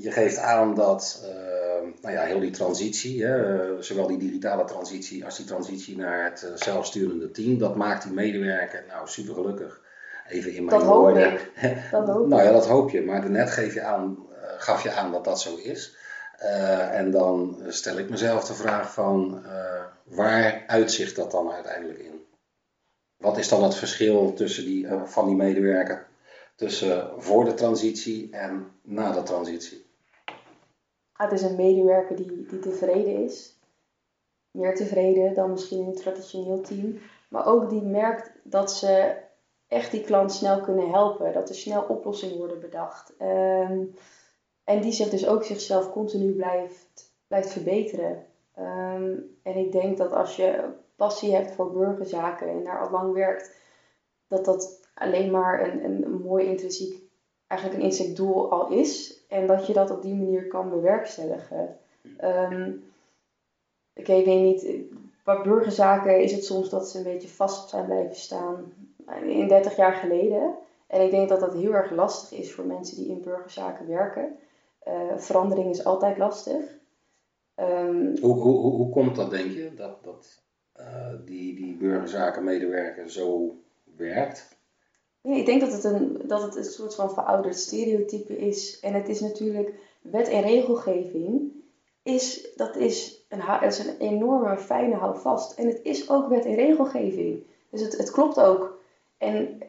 je 0.00 0.08
geeft 0.10 0.38
aan 0.38 0.74
dat 0.74 1.24
uh, 1.24 1.92
nou 2.02 2.14
ja, 2.14 2.22
heel 2.22 2.40
die 2.40 2.50
transitie, 2.50 3.24
hè, 3.24 3.82
zowel 3.82 4.06
die 4.06 4.18
digitale 4.18 4.64
transitie 4.64 5.24
als 5.24 5.36
die 5.36 5.46
transitie 5.46 5.96
naar 5.96 6.24
het 6.24 6.46
uh, 6.50 6.56
zelfsturende 6.56 7.30
team, 7.30 7.58
dat 7.58 7.76
maakt 7.76 8.02
die 8.02 8.12
medewerker 8.12 8.84
nou 8.88 9.08
super 9.08 9.34
gelukkig. 9.34 9.80
Even 10.28 10.54
in 10.54 10.64
mijn 10.64 10.78
dat 10.78 10.88
woorden. 10.88 11.30
Hoop 11.30 11.38
ik. 11.38 11.50
Dat 11.90 12.08
hoop 12.08 12.26
nou 12.28 12.42
ja, 12.42 12.52
dat 12.52 12.66
hoop 12.66 12.90
je. 12.90 13.02
Maar 13.02 13.30
net 13.30 13.50
geef 13.50 13.74
je 13.74 13.82
aan, 13.82 14.25
gaf 14.58 14.82
je 14.82 14.92
aan 14.92 15.12
dat 15.12 15.24
dat 15.24 15.40
zo 15.40 15.56
is. 15.56 15.96
Uh, 16.42 16.94
en 16.98 17.10
dan 17.10 17.62
stel 17.68 17.98
ik 17.98 18.10
mezelf 18.10 18.44
de 18.44 18.54
vraag 18.54 18.92
van 18.92 19.44
waar 20.04 20.64
uitzicht 20.66 21.16
dat 21.16 21.30
dan 21.30 21.52
uiteindelijk 21.52 21.98
in? 21.98 22.24
Wat 23.16 23.38
is 23.38 23.48
dan 23.48 23.62
het 23.62 23.74
verschil 23.74 24.32
tussen 24.32 24.64
die, 24.64 24.88
van 25.04 25.26
die 25.26 25.36
medewerker 25.36 26.06
tussen 26.56 27.10
voor 27.22 27.44
de 27.44 27.54
transitie 27.54 28.30
en 28.32 28.70
na 28.82 29.12
de 29.12 29.22
transitie? 29.22 29.86
het 31.16 31.32
is 31.32 31.42
een 31.42 31.56
medewerker 31.56 32.16
die, 32.16 32.46
die 32.46 32.58
tevreden 32.58 33.24
is. 33.24 33.58
Meer 34.50 34.74
tevreden 34.74 35.34
dan 35.34 35.50
misschien 35.50 35.86
een 35.86 35.94
traditioneel 35.94 36.60
team. 36.60 36.98
Maar 37.28 37.46
ook 37.46 37.70
die 37.70 37.82
merkt 37.82 38.30
dat 38.42 38.72
ze 38.72 39.16
echt 39.68 39.90
die 39.90 40.00
klant 40.00 40.32
snel 40.32 40.60
kunnen 40.60 40.90
helpen. 40.90 41.32
Dat 41.32 41.48
er 41.48 41.54
snel 41.54 41.82
oplossingen 41.82 42.36
worden 42.36 42.60
bedacht. 42.60 43.12
Um, 43.22 43.94
en 44.66 44.80
die 44.80 44.92
zich 44.92 45.08
dus 45.08 45.26
ook 45.26 45.44
zichzelf 45.44 45.92
continu 45.92 46.32
blijft, 46.32 47.12
blijft 47.26 47.52
verbeteren. 47.52 48.24
Um, 48.58 49.36
en 49.42 49.56
ik 49.56 49.72
denk 49.72 49.98
dat 49.98 50.12
als 50.12 50.36
je 50.36 50.64
passie 50.96 51.34
hebt 51.34 51.52
voor 51.52 51.72
burgerzaken 51.72 52.48
en 52.48 52.64
daar 52.64 52.80
al 52.80 52.90
lang 52.90 53.12
werkt, 53.12 53.54
dat 54.28 54.44
dat 54.44 54.80
alleen 54.94 55.30
maar 55.30 55.68
een, 55.68 55.84
een, 55.84 56.20
mooi 56.24 56.46
intrinsiek, 56.46 57.02
eigenlijk 57.46 57.80
een 57.80 57.88
intrinsiek 57.88 58.16
doel 58.16 58.50
al 58.50 58.70
is. 58.70 59.20
En 59.28 59.46
dat 59.46 59.66
je 59.66 59.72
dat 59.72 59.90
op 59.90 60.02
die 60.02 60.14
manier 60.14 60.46
kan 60.46 60.70
bewerkstelligen. 60.70 61.78
Um, 62.24 62.84
ik 63.92 64.06
weet 64.06 64.26
niet, 64.26 64.66
bij 65.24 65.42
burgerzaken 65.42 66.22
is 66.22 66.32
het 66.32 66.44
soms 66.44 66.68
dat 66.68 66.88
ze 66.88 66.98
een 66.98 67.04
beetje 67.04 67.28
vast 67.28 67.68
zijn 67.68 67.84
blijven 67.84 68.16
staan 68.16 68.72
in 69.22 69.48
30 69.48 69.76
jaar 69.76 69.94
geleden. 69.94 70.54
En 70.86 71.00
ik 71.00 71.10
denk 71.10 71.28
dat 71.28 71.40
dat 71.40 71.52
heel 71.52 71.72
erg 71.72 71.90
lastig 71.90 72.38
is 72.38 72.52
voor 72.52 72.64
mensen 72.64 72.96
die 72.96 73.08
in 73.08 73.22
burgerzaken 73.22 73.86
werken. 73.88 74.38
Uh, 74.88 75.16
verandering 75.16 75.70
is 75.70 75.84
altijd 75.84 76.18
lastig. 76.18 76.76
Um, 77.56 78.16
hoe, 78.20 78.34
hoe, 78.34 78.56
hoe, 78.56 78.72
hoe 78.72 78.90
komt 78.90 79.16
dat, 79.16 79.30
denk 79.30 79.50
je? 79.50 79.74
Dat, 79.74 80.04
dat 80.04 80.42
uh, 80.80 81.14
die, 81.24 81.54
die 81.54 81.76
burgerzakenmedewerker 81.76 83.10
zo 83.10 83.56
werkt? 83.96 84.56
Ja, 85.20 85.34
ik 85.34 85.46
denk 85.46 85.60
dat 85.60 85.72
het, 85.72 85.84
een, 85.84 86.22
dat 86.26 86.42
het 86.42 86.56
een 86.56 86.64
soort 86.64 86.94
van 86.94 87.10
verouderd 87.10 87.56
stereotype 87.56 88.36
is. 88.36 88.80
En 88.80 88.94
het 88.94 89.08
is 89.08 89.20
natuurlijk 89.20 89.74
wet 90.00 90.28
en 90.28 90.42
regelgeving. 90.42 91.52
Is, 92.02 92.54
dat, 92.56 92.76
is 92.76 93.24
een, 93.28 93.42
dat 93.60 93.62
is 93.62 93.78
een 93.78 93.98
enorme 93.98 94.58
fijne 94.58 94.94
houvast. 94.94 95.58
En 95.58 95.66
het 95.66 95.80
is 95.82 96.10
ook 96.10 96.28
wet 96.28 96.44
en 96.44 96.54
regelgeving. 96.54 97.42
Dus 97.70 97.80
het, 97.80 97.96
het 97.96 98.10
klopt 98.10 98.40
ook. 98.40 98.78
En 99.18 99.62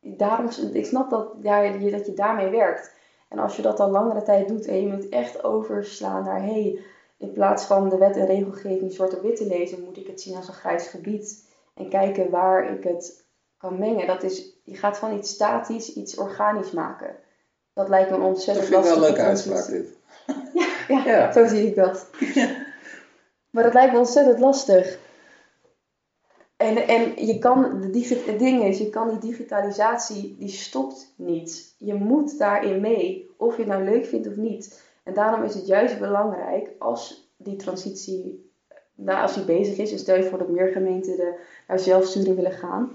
daarom, 0.00 0.48
ik 0.72 0.86
snap 0.86 1.10
dat, 1.10 1.32
ja, 1.42 1.78
dat 1.78 2.06
je 2.06 2.12
daarmee 2.14 2.48
werkt. 2.48 2.98
En 3.30 3.38
als 3.38 3.56
je 3.56 3.62
dat 3.62 3.80
al 3.80 3.90
langere 3.90 4.22
tijd 4.22 4.48
doet 4.48 4.66
en 4.66 4.80
je 4.80 4.86
moet 4.86 5.08
echt 5.08 5.44
overslaan 5.44 6.24
naar... 6.24 6.42
Hey, 6.42 6.80
in 7.16 7.32
plaats 7.32 7.64
van 7.64 7.88
de 7.88 7.98
wet 7.98 8.16
en 8.16 8.26
regelgeving 8.26 8.92
zwart 8.92 9.16
op 9.16 9.22
wit 9.22 9.36
te 9.36 9.46
lezen, 9.46 9.84
moet 9.84 9.96
ik 9.96 10.06
het 10.06 10.20
zien 10.20 10.36
als 10.36 10.48
een 10.48 10.54
grijs 10.54 10.86
gebied. 10.86 11.44
En 11.74 11.88
kijken 11.88 12.30
waar 12.30 12.72
ik 12.72 12.84
het 12.84 13.24
kan 13.58 13.78
mengen. 13.78 14.06
Dat 14.06 14.22
is, 14.22 14.52
je 14.64 14.76
gaat 14.76 14.98
van 14.98 15.16
iets 15.16 15.30
statisch 15.30 15.94
iets 15.94 16.16
organisch 16.16 16.70
maken. 16.70 17.16
Dat 17.72 17.88
lijkt 17.88 18.10
me 18.10 18.16
ontzettend 18.16 18.68
lastig. 18.68 18.94
Dat 18.94 19.04
vind 19.04 19.10
ik 19.10 19.16
wel 19.16 19.26
een 19.26 19.40
leuke 19.40 19.56
uitspraak 19.56 19.66
dit. 19.66 19.98
ja, 20.88 21.04
ja, 21.04 21.32
zo 21.32 21.46
zie 21.46 21.66
ik 21.66 21.74
dat. 21.74 22.06
maar 23.52 23.62
dat 23.62 23.74
lijkt 23.74 23.92
me 23.92 23.98
ontzettend 23.98 24.38
lastig. 24.38 24.98
En, 26.60 26.88
en 26.88 27.26
je 27.26 27.38
kan, 27.38 27.80
de 27.80 27.90
ding 27.90 28.38
ding 28.38 28.64
is, 28.64 28.78
je 28.78 28.90
kan 28.90 29.08
die 29.08 29.30
digitalisatie, 29.30 30.36
die 30.38 30.48
stopt 30.48 31.12
niet. 31.16 31.74
Je 31.78 31.94
moet 31.94 32.38
daarin 32.38 32.80
mee, 32.80 33.30
of 33.36 33.56
je 33.56 33.62
het 33.62 33.70
nou 33.70 33.84
leuk 33.84 34.06
vindt 34.06 34.26
of 34.26 34.36
niet. 34.36 34.82
En 35.02 35.14
daarom 35.14 35.42
is 35.44 35.54
het 35.54 35.66
juist 35.66 35.98
belangrijk 35.98 36.70
als 36.78 37.30
die 37.36 37.56
transitie 37.56 38.50
nou, 38.94 39.22
als 39.22 39.34
die 39.34 39.44
bezig 39.44 39.78
is, 39.78 39.92
en 39.92 39.98
stel 39.98 40.16
je 40.16 40.22
voor 40.22 40.38
dat 40.38 40.48
meer 40.48 40.68
gemeenten 40.68 41.16
de, 41.16 41.34
naar 41.68 41.78
zelfsturing 41.78 42.36
willen 42.36 42.52
gaan. 42.52 42.92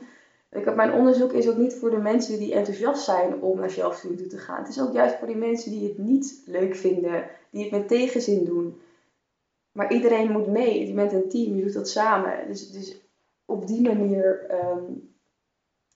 Ik 0.51 0.65
heb, 0.65 0.75
mijn 0.75 0.93
onderzoek 0.93 1.33
is 1.33 1.49
ook 1.49 1.57
niet 1.57 1.75
voor 1.75 1.89
de 1.89 1.97
mensen 1.97 2.39
die 2.39 2.53
enthousiast 2.53 3.03
zijn 3.03 3.41
om 3.41 3.59
naar 3.59 3.69
zelfsturing 3.69 4.19
toe 4.19 4.27
te 4.27 4.37
gaan. 4.37 4.59
Het 4.59 4.69
is 4.69 4.81
ook 4.81 4.93
juist 4.93 5.15
voor 5.15 5.27
die 5.27 5.35
mensen 5.35 5.71
die 5.71 5.87
het 5.87 5.97
niet 5.97 6.41
leuk 6.45 6.75
vinden, 6.75 7.25
die 7.49 7.61
het 7.63 7.71
met 7.71 7.87
tegenzin 7.87 8.45
doen. 8.45 8.81
Maar 9.71 9.93
iedereen 9.93 10.31
moet 10.31 10.47
mee. 10.47 10.87
Je 10.87 10.93
bent 10.93 11.13
een 11.13 11.29
team, 11.29 11.55
je 11.55 11.63
doet 11.63 11.73
dat 11.73 11.89
samen. 11.89 12.47
Dus, 12.47 12.71
dus 12.71 13.03
op 13.45 13.67
die 13.67 13.81
manier 13.81 14.45
ehm, 14.49 14.83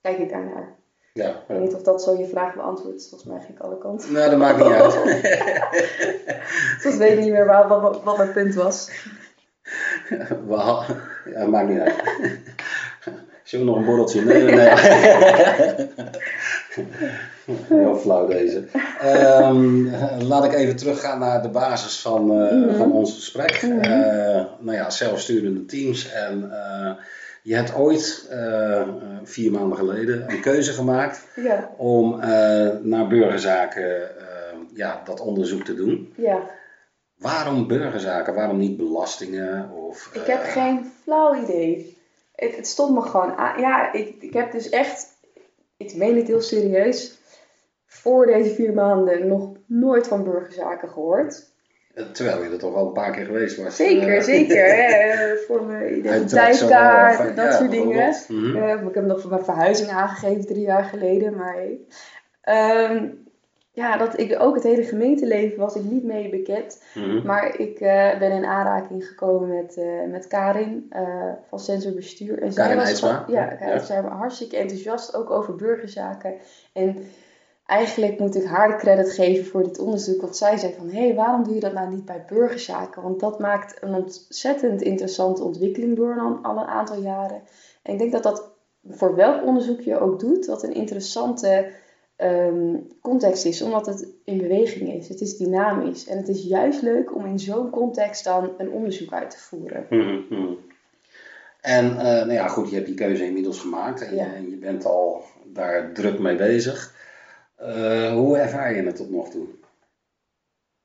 kijk 0.00 0.18
ik 0.18 0.30
daarnaar. 0.30 0.78
Ja, 1.12 1.28
Ik 1.28 1.36
weet 1.46 1.60
niet 1.60 1.74
of 1.74 1.82
dat 1.82 2.02
zo 2.02 2.18
je 2.18 2.26
vraag 2.26 2.54
beantwoordt. 2.54 3.08
Volgens 3.08 3.30
mij 3.30 3.40
ging 3.40 3.58
ik 3.58 3.64
alle 3.64 3.78
kanten. 3.78 4.12
Nou, 4.12 4.30
dat 4.30 4.38
maakt 4.38 4.56
niet 4.58 4.66
uit. 4.72 4.92
Soms 6.82 6.96
weet 6.96 7.12
ik 7.12 7.18
niet 7.24 7.32
meer 7.32 7.46
waar, 7.46 7.68
wat, 7.68 8.02
wat 8.02 8.16
mijn 8.16 8.32
punt 8.32 8.54
was. 8.54 8.90
Wel, 10.46 10.82
ja, 11.32 11.46
maakt 11.46 11.68
niet 11.68 11.78
uit. 11.80 11.94
Zullen 13.44 13.66
we 13.66 13.70
nog 13.72 13.80
een 13.80 13.86
borreltje? 13.86 14.22
Nee, 14.24 14.42
nee, 14.42 14.54
nee. 14.54 14.68
Heel 17.68 17.96
flauw 17.96 18.26
deze. 18.26 18.64
Ehm, 19.00 19.86
laat 20.22 20.44
ik 20.44 20.52
even 20.52 20.76
teruggaan 20.76 21.18
naar 21.18 21.42
de 21.42 21.48
basis 21.48 22.00
van, 22.00 22.30
eh, 22.30 22.52
Mhm. 22.52 22.76
van 22.76 22.92
ons 22.92 23.14
gesprek. 23.14 23.50
Eh, 23.50 24.44
nou 24.58 24.72
ja, 24.72 24.90
zelfsturende 24.90 25.64
teams. 25.64 26.12
En 26.12 26.50
eh, 26.52 26.92
je 27.42 27.54
hebt 27.54 27.74
ooit, 27.74 28.26
eh, 28.30 28.88
vier 29.22 29.52
maanden 29.52 29.78
geleden, 29.78 30.30
een 30.30 30.40
keuze 30.40 30.72
gemaakt 30.72 31.26
Ja, 31.36 31.70
om 31.76 32.20
eh, 32.20 32.28
naar 32.82 33.06
burgerzaken 33.08 34.18
eh, 34.18 34.56
ja, 34.74 35.00
dat 35.04 35.20
onderzoek 35.20 35.64
te 35.64 35.74
doen. 35.74 36.12
ja. 36.16 36.58
Waarom 37.16 37.66
burgerzaken? 37.66 38.34
Waarom 38.34 38.58
niet 38.58 38.76
belastingen? 38.76 39.70
Of, 39.70 40.10
Ik 40.12 40.26
heb 40.26 40.42
eh, 40.42 40.52
geen 40.52 40.92
flauw 41.02 41.42
idee. 41.42 41.98
Het, 42.34 42.56
het 42.56 42.66
stond 42.66 42.94
me 42.94 43.02
gewoon 43.02 43.32
aan. 43.36 43.60
Ja, 43.60 43.92
ik, 43.92 44.16
ik 44.22 44.32
heb 44.32 44.52
dus 44.52 44.68
echt, 44.68 45.06
ik 45.76 45.94
meen 45.96 46.16
het 46.16 46.26
heel 46.26 46.40
serieus, 46.40 47.18
voor 47.86 48.26
deze 48.26 48.54
vier 48.54 48.74
maanden 48.74 49.26
nog 49.26 49.52
nooit 49.66 50.06
van 50.08 50.24
burgerzaken 50.24 50.88
gehoord. 50.88 51.49
Terwijl 52.12 52.42
je 52.42 52.50
er 52.50 52.58
toch 52.58 52.74
al 52.74 52.86
een 52.86 52.92
paar 52.92 53.12
keer 53.12 53.24
geweest 53.24 53.56
was. 53.62 53.76
Zeker, 53.76 54.16
Eh, 54.16 54.22
zeker. 54.22 54.66
Hè, 54.74 55.14
voor 55.46 55.62
mijn 55.64 55.96
identiteitskaart 55.98 57.20
en 57.28 57.34
dat 57.34 57.44
ja, 57.44 57.52
soort 57.56 57.70
dingen. 57.70 58.14
Mhm. 58.28 58.56
Eh, 58.56 58.82
ik 58.88 58.94
heb 58.94 59.04
nog 59.04 59.20
voor 59.20 59.30
mijn 59.30 59.44
verhuizing 59.44 59.90
aangegeven 59.90 60.46
drie 60.46 60.64
jaar 60.64 60.84
geleden, 60.84 61.36
maar 61.36 61.54
hey. 61.54 61.78
Ehm, 62.40 63.06
ja, 63.72 63.96
dat 63.96 64.18
ik 64.20 64.36
ook 64.40 64.54
het 64.54 64.64
hele 64.64 64.82
gemeenteleven 64.82 65.58
was 65.58 65.74
ik 65.74 65.82
niet 65.84 66.04
mee 66.04 66.28
bekend. 66.30 66.82
Mhm. 66.94 67.26
Maar 67.26 67.58
ik 67.60 67.80
eh, 67.80 68.18
ben 68.18 68.30
in 68.32 68.44
aanraking 68.44 69.06
gekomen 69.06 69.48
met, 69.48 69.76
eh, 69.76 69.84
met 70.10 70.26
Karin 70.26 70.86
eh, 70.90 71.32
van 71.48 71.58
Sensor 71.60 71.92
Bestuur. 71.92 72.42
En 72.42 72.54
Karin 72.54 72.76
was 72.76 72.84
Eidsma? 72.86 73.08
gewoon- 73.12 73.34
Ja, 73.40 73.56
Ja. 73.60 73.78
zij 73.78 74.02
was 74.02 74.12
hartstikke 74.12 74.56
enthousiast, 74.56 75.14
ook 75.14 75.30
over 75.30 75.54
burgerzaken. 75.54 76.34
En 76.72 76.96
eigenlijk 77.70 78.18
moet 78.18 78.34
ik 78.34 78.44
haar 78.44 78.68
de 78.68 78.76
credit 78.76 79.12
geven 79.12 79.44
voor 79.44 79.62
dit 79.62 79.78
onderzoek. 79.78 80.20
Want 80.20 80.36
zij 80.36 80.56
zei 80.56 80.74
van, 80.76 80.88
hé, 80.88 81.06
hey, 81.06 81.14
waarom 81.14 81.44
doe 81.44 81.54
je 81.54 81.60
dat 81.60 81.72
nou 81.72 81.90
niet 81.90 82.04
bij 82.04 82.24
burgerzaken? 82.28 83.02
Want 83.02 83.20
dat 83.20 83.38
maakt 83.38 83.82
een 83.82 83.94
ontzettend 83.94 84.82
interessante 84.82 85.42
ontwikkeling 85.44 85.96
door 85.96 86.20
al, 86.20 86.38
al 86.42 86.58
een 86.58 86.68
aantal 86.68 87.00
jaren. 87.00 87.42
En 87.82 87.92
ik 87.92 87.98
denk 87.98 88.12
dat 88.12 88.22
dat 88.22 88.50
voor 88.88 89.14
welk 89.16 89.44
onderzoek 89.44 89.80
je 89.80 90.00
ook 90.00 90.20
doet, 90.20 90.46
dat 90.46 90.62
een 90.62 90.74
interessante 90.74 91.70
ehm, 92.16 92.74
context 93.00 93.44
is, 93.44 93.62
omdat 93.62 93.86
het 93.86 94.08
in 94.24 94.38
beweging 94.38 94.94
is. 94.94 95.08
Het 95.08 95.20
is 95.20 95.36
dynamisch. 95.36 96.06
En 96.06 96.16
het 96.16 96.28
is 96.28 96.42
juist 96.42 96.82
leuk 96.82 97.14
om 97.14 97.26
in 97.26 97.38
zo'n 97.38 97.70
context 97.70 98.24
dan 98.24 98.50
een 98.58 98.70
onderzoek 98.70 99.12
uit 99.12 99.30
te 99.30 99.38
voeren. 99.38 99.86
Mhm, 99.90 100.20
mhm. 100.28 100.52
En 101.60 101.98
eh, 101.98 102.04
nou 102.04 102.32
ja, 102.32 102.48
goed, 102.48 102.68
je 102.68 102.74
hebt 102.74 102.86
die 102.86 102.94
keuze 102.94 103.26
inmiddels 103.26 103.60
gemaakt 103.60 104.02
en, 104.02 104.14
Ja. 104.14 104.34
en 104.34 104.50
je 104.50 104.56
bent 104.56 104.84
al 104.84 105.22
daar 105.44 105.92
druk 105.92 106.18
mee 106.18 106.36
bezig. 106.36 106.98
Eh, 107.60 108.12
hoe 108.12 108.38
ervaar 108.38 108.74
je 108.74 108.82
het 108.82 108.96
tot 108.96 109.10
nog 109.10 109.28
toe? 109.28 109.46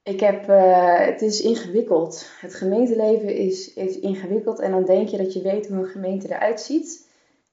Ik 0.04 0.20
heb, 0.20 0.50
eh, 0.50 1.00
het 1.00 1.22
is 1.22 1.42
ingewikkeld. 1.42 2.30
Het 2.40 2.56
gemeenteleven 2.56 3.36
is, 3.36 3.74
is 3.74 4.00
ingewikkeld 4.00 4.60
en 4.60 4.72
dan 4.72 4.86
denk 4.86 5.08
je 5.08 5.18
dat 5.18 5.34
je 5.34 5.42
weet 5.42 5.68
hoe 5.68 5.78
een 5.78 5.86
gemeente 5.86 6.28
eruit 6.28 6.62
ziet. 6.62 7.08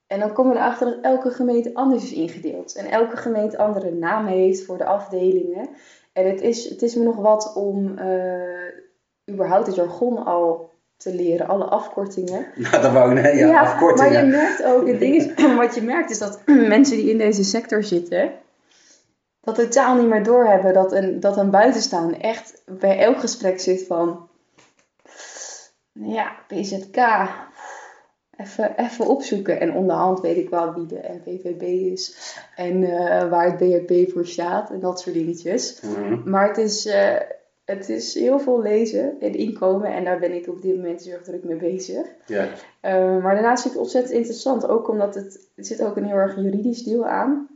En 0.06 0.20
dan 0.20 0.32
kom 0.32 0.48
je 0.48 0.54
erachter 0.54 0.86
dat 0.86 0.98
elke 1.02 1.30
gemeente 1.30 1.74
anders 1.74 2.02
is 2.02 2.12
ingedeeld. 2.12 2.76
En 2.76 2.90
elke 2.90 3.16
gemeente 3.16 3.58
andere 3.58 3.90
namen 3.90 4.32
heeft 4.32 4.64
voor 4.64 4.78
de 4.78 4.84
afdelingen. 4.84 5.68
En 6.12 6.26
het 6.28 6.40
is, 6.40 6.68
het 6.68 6.82
is 6.82 6.94
me 6.94 7.04
nog 7.04 7.16
wat 7.16 7.52
om 7.54 7.98
eh, 7.98 9.32
überhaupt 9.32 9.66
het 9.66 9.76
jargon 9.76 10.24
al 10.24 10.70
te 10.96 11.14
leren, 11.14 11.48
alle 11.48 11.64
afkortingen. 11.64 12.46
Nou, 12.70 12.82
dat 12.82 12.92
wou 12.92 13.16
ik 13.16 13.22
nee, 13.22 13.36
ja, 13.36 13.60
afkortingen. 13.60 14.12
Maar 14.12 14.22
je 14.22 14.30
merkt 14.30 14.64
ook, 14.64 14.86
het 14.86 14.98
ding 14.98 15.14
is, 15.14 15.34
wat 15.64 15.74
je 15.74 15.82
merkt 15.82 16.10
is 16.10 16.18
dat 16.18 16.42
mensen 16.76 16.96
die 16.96 17.10
in 17.10 17.18
deze 17.18 17.44
sector 17.44 17.84
zitten, 17.84 18.32
dat 19.43 19.55
totaal 19.55 19.97
niet 19.97 20.09
meer 20.09 20.22
doorhebben 20.22 20.72
dat 20.72 20.93
een, 20.93 21.20
dat 21.20 21.36
een 21.36 21.51
buitenstaander 21.51 22.20
echt 22.20 22.62
bij 22.66 22.99
elk 22.99 23.18
gesprek 23.18 23.61
zit 23.61 23.86
van, 23.86 24.28
ja, 25.93 26.32
PZK, 26.47 26.97
even, 28.36 28.76
even 28.76 29.07
opzoeken. 29.07 29.61
En 29.61 29.74
onderhand 29.74 30.20
weet 30.20 30.36
ik 30.36 30.51
wel 30.51 30.74
wie 30.74 30.86
de 30.86 31.20
NVVB 31.24 31.62
is 31.93 32.36
en 32.57 32.84
eh, 32.84 33.28
waar 33.30 33.45
het 33.45 33.57
BHP 33.57 34.11
voor 34.12 34.26
staat 34.26 34.70
en 34.70 34.80
dat 34.80 35.01
soort 35.01 35.14
dingetjes. 35.14 35.80
Mhm. 35.80 36.30
Maar 36.30 36.49
het 36.49 36.59
is, 36.59 36.86
eh, 36.86 37.16
het 37.64 37.88
is 37.88 38.14
heel 38.14 38.40
veel 38.40 38.62
lezen 38.62 39.20
en 39.20 39.34
inkomen 39.34 39.93
en 39.93 40.05
daar 40.05 40.18
ben 40.18 40.32
ik 40.32 40.49
op 40.49 40.62
dit 40.62 40.76
moment 40.76 41.03
heel 41.03 41.22
druk 41.22 41.45
mee 41.45 41.57
bezig. 41.57 42.07
Ja. 42.26 42.49
Uh, 42.82 43.22
maar 43.22 43.34
daarnaast 43.34 43.62
vind 43.62 43.74
ik 43.74 43.80
het 43.80 43.88
ontzettend 43.88 44.14
interessant, 44.14 44.68
ook 44.68 44.88
omdat 44.88 45.14
het, 45.14 45.49
er 45.57 45.64
zit 45.64 45.82
ook 45.82 45.97
een 45.97 46.07
heel 46.07 46.16
erg 46.16 46.36
juridisch 46.36 46.82
deel 46.82 47.07
aan, 47.07 47.49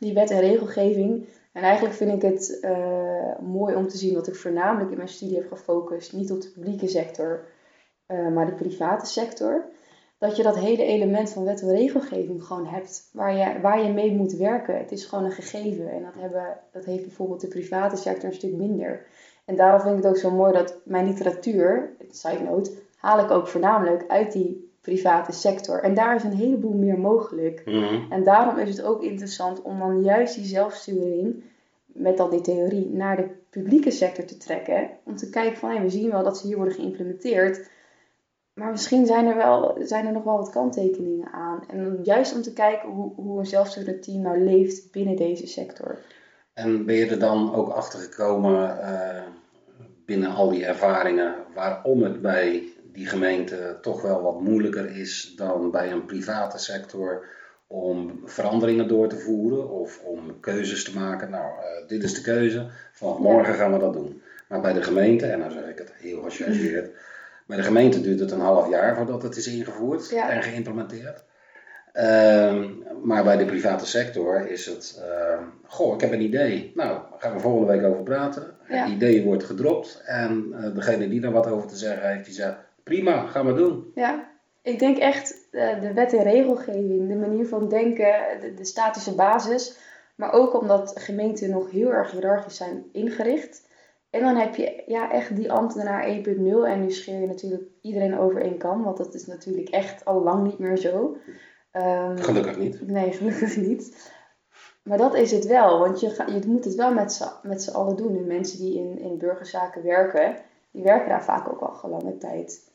die 0.00 0.14
wet 0.14 0.30
en 0.30 0.40
regelgeving. 0.40 1.26
En 1.52 1.62
eigenlijk 1.62 1.94
vind 1.94 2.12
ik 2.12 2.22
het 2.22 2.58
uh, 2.62 3.38
mooi 3.38 3.74
om 3.74 3.88
te 3.88 3.96
zien 3.96 4.14
dat 4.14 4.26
ik 4.26 4.34
voornamelijk 4.34 4.90
in 4.90 4.96
mijn 4.96 5.08
studie 5.08 5.36
heb 5.36 5.48
gefocust, 5.48 6.12
niet 6.12 6.32
op 6.32 6.40
de 6.40 6.50
publieke 6.50 6.88
sector, 6.88 7.44
uh, 8.08 8.28
maar 8.28 8.46
de 8.46 8.52
private 8.52 9.06
sector. 9.06 9.64
Dat 10.18 10.36
je 10.36 10.42
dat 10.42 10.58
hele 10.58 10.84
element 10.84 11.30
van 11.30 11.44
wet 11.44 11.60
en 11.60 11.70
regelgeving 11.70 12.44
gewoon 12.44 12.66
hebt, 12.66 13.10
waar 13.12 13.36
je, 13.36 13.60
waar 13.60 13.82
je 13.82 13.92
mee 13.92 14.12
moet 14.12 14.32
werken. 14.32 14.78
Het 14.78 14.92
is 14.92 15.04
gewoon 15.04 15.24
een 15.24 15.32
gegeven 15.32 15.90
en 15.90 16.02
dat, 16.02 16.14
hebben, 16.18 16.58
dat 16.72 16.84
heeft 16.84 17.02
bijvoorbeeld 17.02 17.40
de 17.40 17.48
private 17.48 17.96
sector 17.96 18.28
een 18.28 18.34
stuk 18.34 18.52
minder. 18.52 19.06
En 19.44 19.56
daarom 19.56 19.80
vind 19.80 19.96
ik 19.96 20.02
het 20.02 20.12
ook 20.12 20.18
zo 20.18 20.30
mooi 20.30 20.52
dat 20.52 20.78
mijn 20.84 21.06
literatuur, 21.06 21.96
side 22.10 22.42
note, 22.42 22.70
haal 22.96 23.18
ik 23.18 23.30
ook 23.30 23.48
voornamelijk 23.48 24.04
uit 24.08 24.32
die 24.32 24.65
private 24.86 25.32
sector. 25.32 25.82
En 25.82 25.94
daar 25.94 26.14
is 26.14 26.22
een 26.22 26.36
heleboel 26.36 26.72
meer 26.72 26.98
mogelijk. 26.98 27.62
Mhm. 27.64 28.12
En 28.12 28.24
daarom 28.24 28.58
is 28.58 28.68
het 28.68 28.82
ook 28.82 29.02
interessant 29.02 29.62
om 29.62 29.78
dan 29.78 30.02
juist 30.02 30.34
die 30.34 30.44
zelfsturing, 30.44 31.42
met 31.86 32.16
dan 32.16 32.30
die 32.30 32.40
theorie, 32.40 32.90
naar 32.90 33.16
de 33.16 33.28
publieke 33.50 33.90
sector 33.90 34.24
te 34.24 34.36
trekken. 34.36 34.90
Om 35.04 35.16
te 35.16 35.30
kijken 35.30 35.58
van, 35.58 35.70
hey, 35.70 35.82
we 35.82 35.90
zien 35.90 36.10
wel 36.10 36.24
dat 36.24 36.38
ze 36.38 36.46
hier 36.46 36.56
worden 36.56 36.74
geïmplementeerd. 36.74 37.70
Maar 38.54 38.70
misschien 38.70 39.06
zijn 39.06 39.26
er, 39.26 39.36
wel, 39.36 39.76
zijn 39.80 40.06
er 40.06 40.12
nog 40.12 40.24
wel 40.24 40.36
wat 40.36 40.50
kanttekeningen 40.50 41.32
aan. 41.32 41.62
En 41.68 42.00
juist 42.02 42.34
om 42.34 42.42
te 42.42 42.52
kijken 42.52 42.88
hoe, 42.88 43.12
hoe 43.14 43.38
een 43.38 43.46
zelfsturend 43.46 44.02
team 44.02 44.22
nou 44.22 44.38
leeft 44.38 44.92
binnen 44.92 45.16
deze 45.16 45.46
sector. 45.46 45.98
En 46.54 46.86
ben 46.86 46.94
je 46.94 47.06
er 47.06 47.18
dan 47.18 47.54
ook 47.54 47.68
achter 47.68 47.98
gekomen 47.98 48.78
uh, 48.80 49.22
binnen 50.04 50.34
al 50.34 50.50
die 50.50 50.64
ervaringen 50.64 51.34
waarom 51.54 52.02
het 52.02 52.22
bij 52.22 52.75
die 52.96 53.06
gemeente 53.06 53.78
toch 53.80 54.02
wel 54.02 54.22
wat 54.22 54.40
moeilijker 54.40 54.96
is 54.96 55.34
dan 55.36 55.70
bij 55.70 55.92
een 55.92 56.04
private 56.04 56.58
sector 56.58 57.26
om 57.66 58.20
veranderingen 58.24 58.88
door 58.88 59.08
te 59.08 59.18
voeren 59.18 59.70
of 59.70 60.00
om 60.04 60.40
keuzes 60.40 60.84
te 60.84 60.98
maken? 60.98 61.30
Nou, 61.30 61.44
uh, 61.44 61.88
dit 61.88 62.02
is 62.02 62.14
de 62.14 62.20
keuze, 62.20 62.66
van 62.92 63.20
morgen 63.20 63.54
gaan 63.54 63.72
we 63.72 63.78
dat 63.78 63.92
doen. 63.92 64.22
Maar 64.48 64.60
bij 64.60 64.72
de 64.72 64.82
gemeente, 64.82 65.26
en 65.26 65.40
dan 65.40 65.50
zeg 65.50 65.64
ik 65.64 65.78
het 65.78 65.92
heel 65.94 66.22
gechargeerd, 66.22 66.90
bij 67.46 67.56
de 67.56 67.62
gemeente 67.62 68.00
duurt 68.00 68.20
het 68.20 68.30
een 68.30 68.40
half 68.40 68.68
jaar 68.68 68.96
voordat 68.96 69.22
het 69.22 69.36
is 69.36 69.46
ingevoerd 69.46 70.10
ja. 70.10 70.30
en 70.30 70.42
geïmplementeerd. 70.42 71.24
Uh, 71.94 72.64
maar 73.02 73.24
bij 73.24 73.36
de 73.36 73.44
private 73.44 73.86
sector 73.86 74.50
is 74.50 74.66
het, 74.66 75.02
uh, 75.08 75.46
goh, 75.66 75.94
ik 75.94 76.00
heb 76.00 76.12
een 76.12 76.20
idee. 76.20 76.72
Nou, 76.74 76.90
daar 77.10 77.20
gaan 77.20 77.32
we 77.32 77.40
volgende 77.40 77.72
week 77.72 77.84
over 77.84 78.02
praten. 78.02 78.54
Ja. 78.68 78.84
Het 78.84 78.92
idee 78.92 79.24
wordt 79.24 79.44
gedropt 79.44 80.02
en 80.04 80.46
uh, 80.50 80.74
degene 80.74 81.08
die 81.08 81.20
daar 81.20 81.32
wat 81.32 81.46
over 81.46 81.68
te 81.68 81.76
zeggen 81.76 82.08
heeft, 82.08 82.24
die 82.24 82.34
zegt, 82.34 82.56
prima, 82.86 83.26
gaan 83.26 83.46
we 83.46 83.54
doen. 83.54 83.90
Ja, 83.94 84.28
ik 84.62 84.78
denk 84.78 84.98
echt 84.98 85.48
uh, 85.52 85.80
de 85.80 85.92
wet 85.92 86.12
en 86.12 86.22
regelgeving, 86.22 87.08
de 87.08 87.16
manier 87.16 87.46
van 87.46 87.68
denken, 87.68 88.40
de, 88.40 88.54
de 88.54 88.64
statische 88.64 89.14
basis. 89.14 89.78
Maar 90.14 90.32
ook 90.32 90.60
omdat 90.60 91.00
gemeenten 91.00 91.50
nog 91.50 91.70
heel 91.70 91.92
erg 91.92 92.10
hiërarchisch 92.10 92.56
zijn 92.56 92.84
ingericht. 92.92 93.68
En 94.10 94.20
dan 94.20 94.36
heb 94.36 94.54
je 94.54 94.82
ja, 94.86 95.12
echt 95.12 95.36
die 95.36 95.52
ambtenaar 95.52 96.06
1.0 96.08 96.22
en 96.64 96.80
nu 96.80 96.90
scheer 96.90 97.20
je 97.20 97.26
natuurlijk 97.26 97.62
iedereen 97.82 98.18
over 98.18 98.42
één 98.42 98.58
kam, 98.58 98.82
want 98.82 98.96
dat 98.96 99.14
is 99.14 99.26
natuurlijk 99.26 99.68
echt 99.68 100.04
al 100.04 100.22
lang 100.22 100.44
niet 100.44 100.58
meer 100.58 100.76
zo. 100.76 101.16
Um, 101.72 102.16
gelukkig 102.18 102.58
niet. 102.58 102.86
Nee, 102.86 103.12
gelukkig 103.18 103.56
niet. 103.56 104.12
Maar 104.82 104.98
dat 104.98 105.14
is 105.14 105.30
het 105.30 105.46
wel, 105.46 105.78
want 105.78 106.00
je, 106.00 106.10
ga, 106.10 106.26
je 106.26 106.40
moet 106.46 106.64
het 106.64 106.74
wel 106.74 106.92
met 107.42 107.62
z'n 107.62 107.70
allen 107.70 107.96
doen. 107.96 108.16
En 108.16 108.26
mensen 108.26 108.58
die 108.58 108.78
in, 108.78 108.98
in 108.98 109.18
burgerzaken 109.18 109.82
werken, 109.82 110.36
die 110.70 110.82
werken 110.82 111.08
daar 111.08 111.24
vaak 111.24 111.48
ook 111.48 111.60
al 111.60 111.90
lange 111.90 112.16
tijd. 112.16 112.74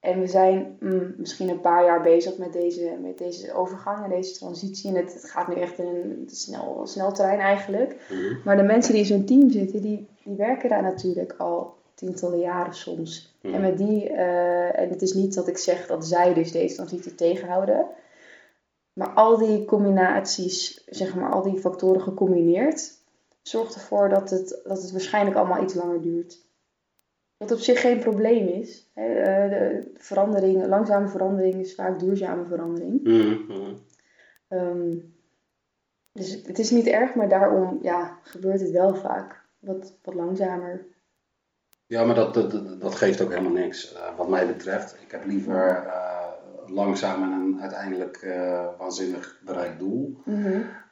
En 0.00 0.20
we 0.20 0.26
zijn 0.26 0.76
mm, 0.80 1.14
misschien 1.16 1.48
een 1.48 1.60
paar 1.60 1.84
jaar 1.84 2.02
bezig 2.02 2.36
met 2.38 2.52
deze, 2.52 2.98
met 3.02 3.18
deze 3.18 3.54
overgang 3.54 4.04
en 4.04 4.10
deze 4.10 4.38
transitie. 4.38 4.90
En 4.90 4.96
het, 4.96 5.14
het 5.14 5.30
gaat 5.30 5.48
nu 5.48 5.54
echt 5.54 5.78
in 5.78 5.86
een 5.86 6.28
snel, 6.30 6.80
snel 6.86 7.12
terrein 7.12 7.38
eigenlijk. 7.38 7.96
Mhm. 8.10 8.34
Maar 8.44 8.56
de 8.56 8.62
mensen 8.62 8.92
die 8.92 9.00
in 9.00 9.06
zo'n 9.06 9.24
team 9.24 9.50
zitten, 9.50 9.80
die, 9.82 10.08
die 10.24 10.36
werken 10.36 10.68
daar 10.68 10.82
natuurlijk 10.82 11.34
al 11.38 11.74
tientallen 11.94 12.38
jaren 12.38 12.74
soms. 12.74 13.34
Mhm. 13.40 13.54
En 13.54 13.60
met 13.60 13.78
die, 13.78 14.08
eh, 14.08 14.80
en 14.80 14.88
het 14.88 15.02
is 15.02 15.12
niet 15.12 15.34
dat 15.34 15.48
ik 15.48 15.58
zeg 15.58 15.86
dat 15.86 16.06
zij 16.06 16.34
dus 16.34 16.52
deze 16.52 16.74
transitie 16.74 17.14
tegenhouden. 17.14 17.86
Maar 18.92 19.08
al 19.08 19.38
die 19.38 19.64
combinaties, 19.64 20.84
zeg 20.86 21.14
maar, 21.14 21.32
al 21.32 21.42
die 21.42 21.60
factoren 21.60 22.00
gecombineerd, 22.00 22.92
zorgt 23.42 23.74
ervoor 23.74 24.08
dat 24.08 24.30
het, 24.30 24.60
dat 24.64 24.82
het 24.82 24.92
waarschijnlijk 24.92 25.36
allemaal 25.36 25.62
iets 25.62 25.74
langer 25.74 26.02
duurt. 26.02 26.38
Wat 27.40 27.52
op 27.52 27.58
zich 27.58 27.80
geen 27.80 27.98
probleem 27.98 28.46
is. 28.48 28.90
Hè, 28.94 29.06
eh, 29.14 29.50
de 29.50 29.90
verandering, 29.96 30.66
langzame 30.66 31.08
verandering 31.08 31.54
is 31.54 31.74
vaak 31.74 31.98
duurzame 31.98 32.44
verandering. 32.44 33.02
Mhm, 33.02 33.52
mhm. 33.52 33.74
Ehm, 34.48 34.96
dus 36.12 36.42
het, 36.46 36.58
is 36.58 36.70
niet 36.70 36.86
erg, 36.86 37.14
maar 37.14 37.28
daarom 37.28 37.78
ja, 37.82 38.18
gebeurt 38.22 38.60
het 38.60 38.70
wel 38.70 38.94
vaak 38.94 39.44
wat, 39.58 39.98
wat 40.02 40.14
langzamer. 40.14 40.86
Ja, 41.86 42.04
maar 42.04 42.14
dat, 42.14 42.34
dat, 42.34 42.80
dat- 42.80 42.94
geeft 42.94 43.20
ook 43.20 43.28
helemaal 43.30 43.52
niks. 43.52 43.92
eh, 43.94 44.16
wat 44.16 44.28
mij 44.28 44.46
betreft. 44.46 44.96
Ik 45.02 45.10
heb 45.10 45.24
liever 45.26 45.68
eh, 45.86 46.26
langzaam 46.66 47.22
en 47.22 47.30
een 47.32 47.60
uiteindelijk 47.60 48.26
waanzinnig 48.78 49.40
bereikt 49.44 49.78
doel. 49.78 50.16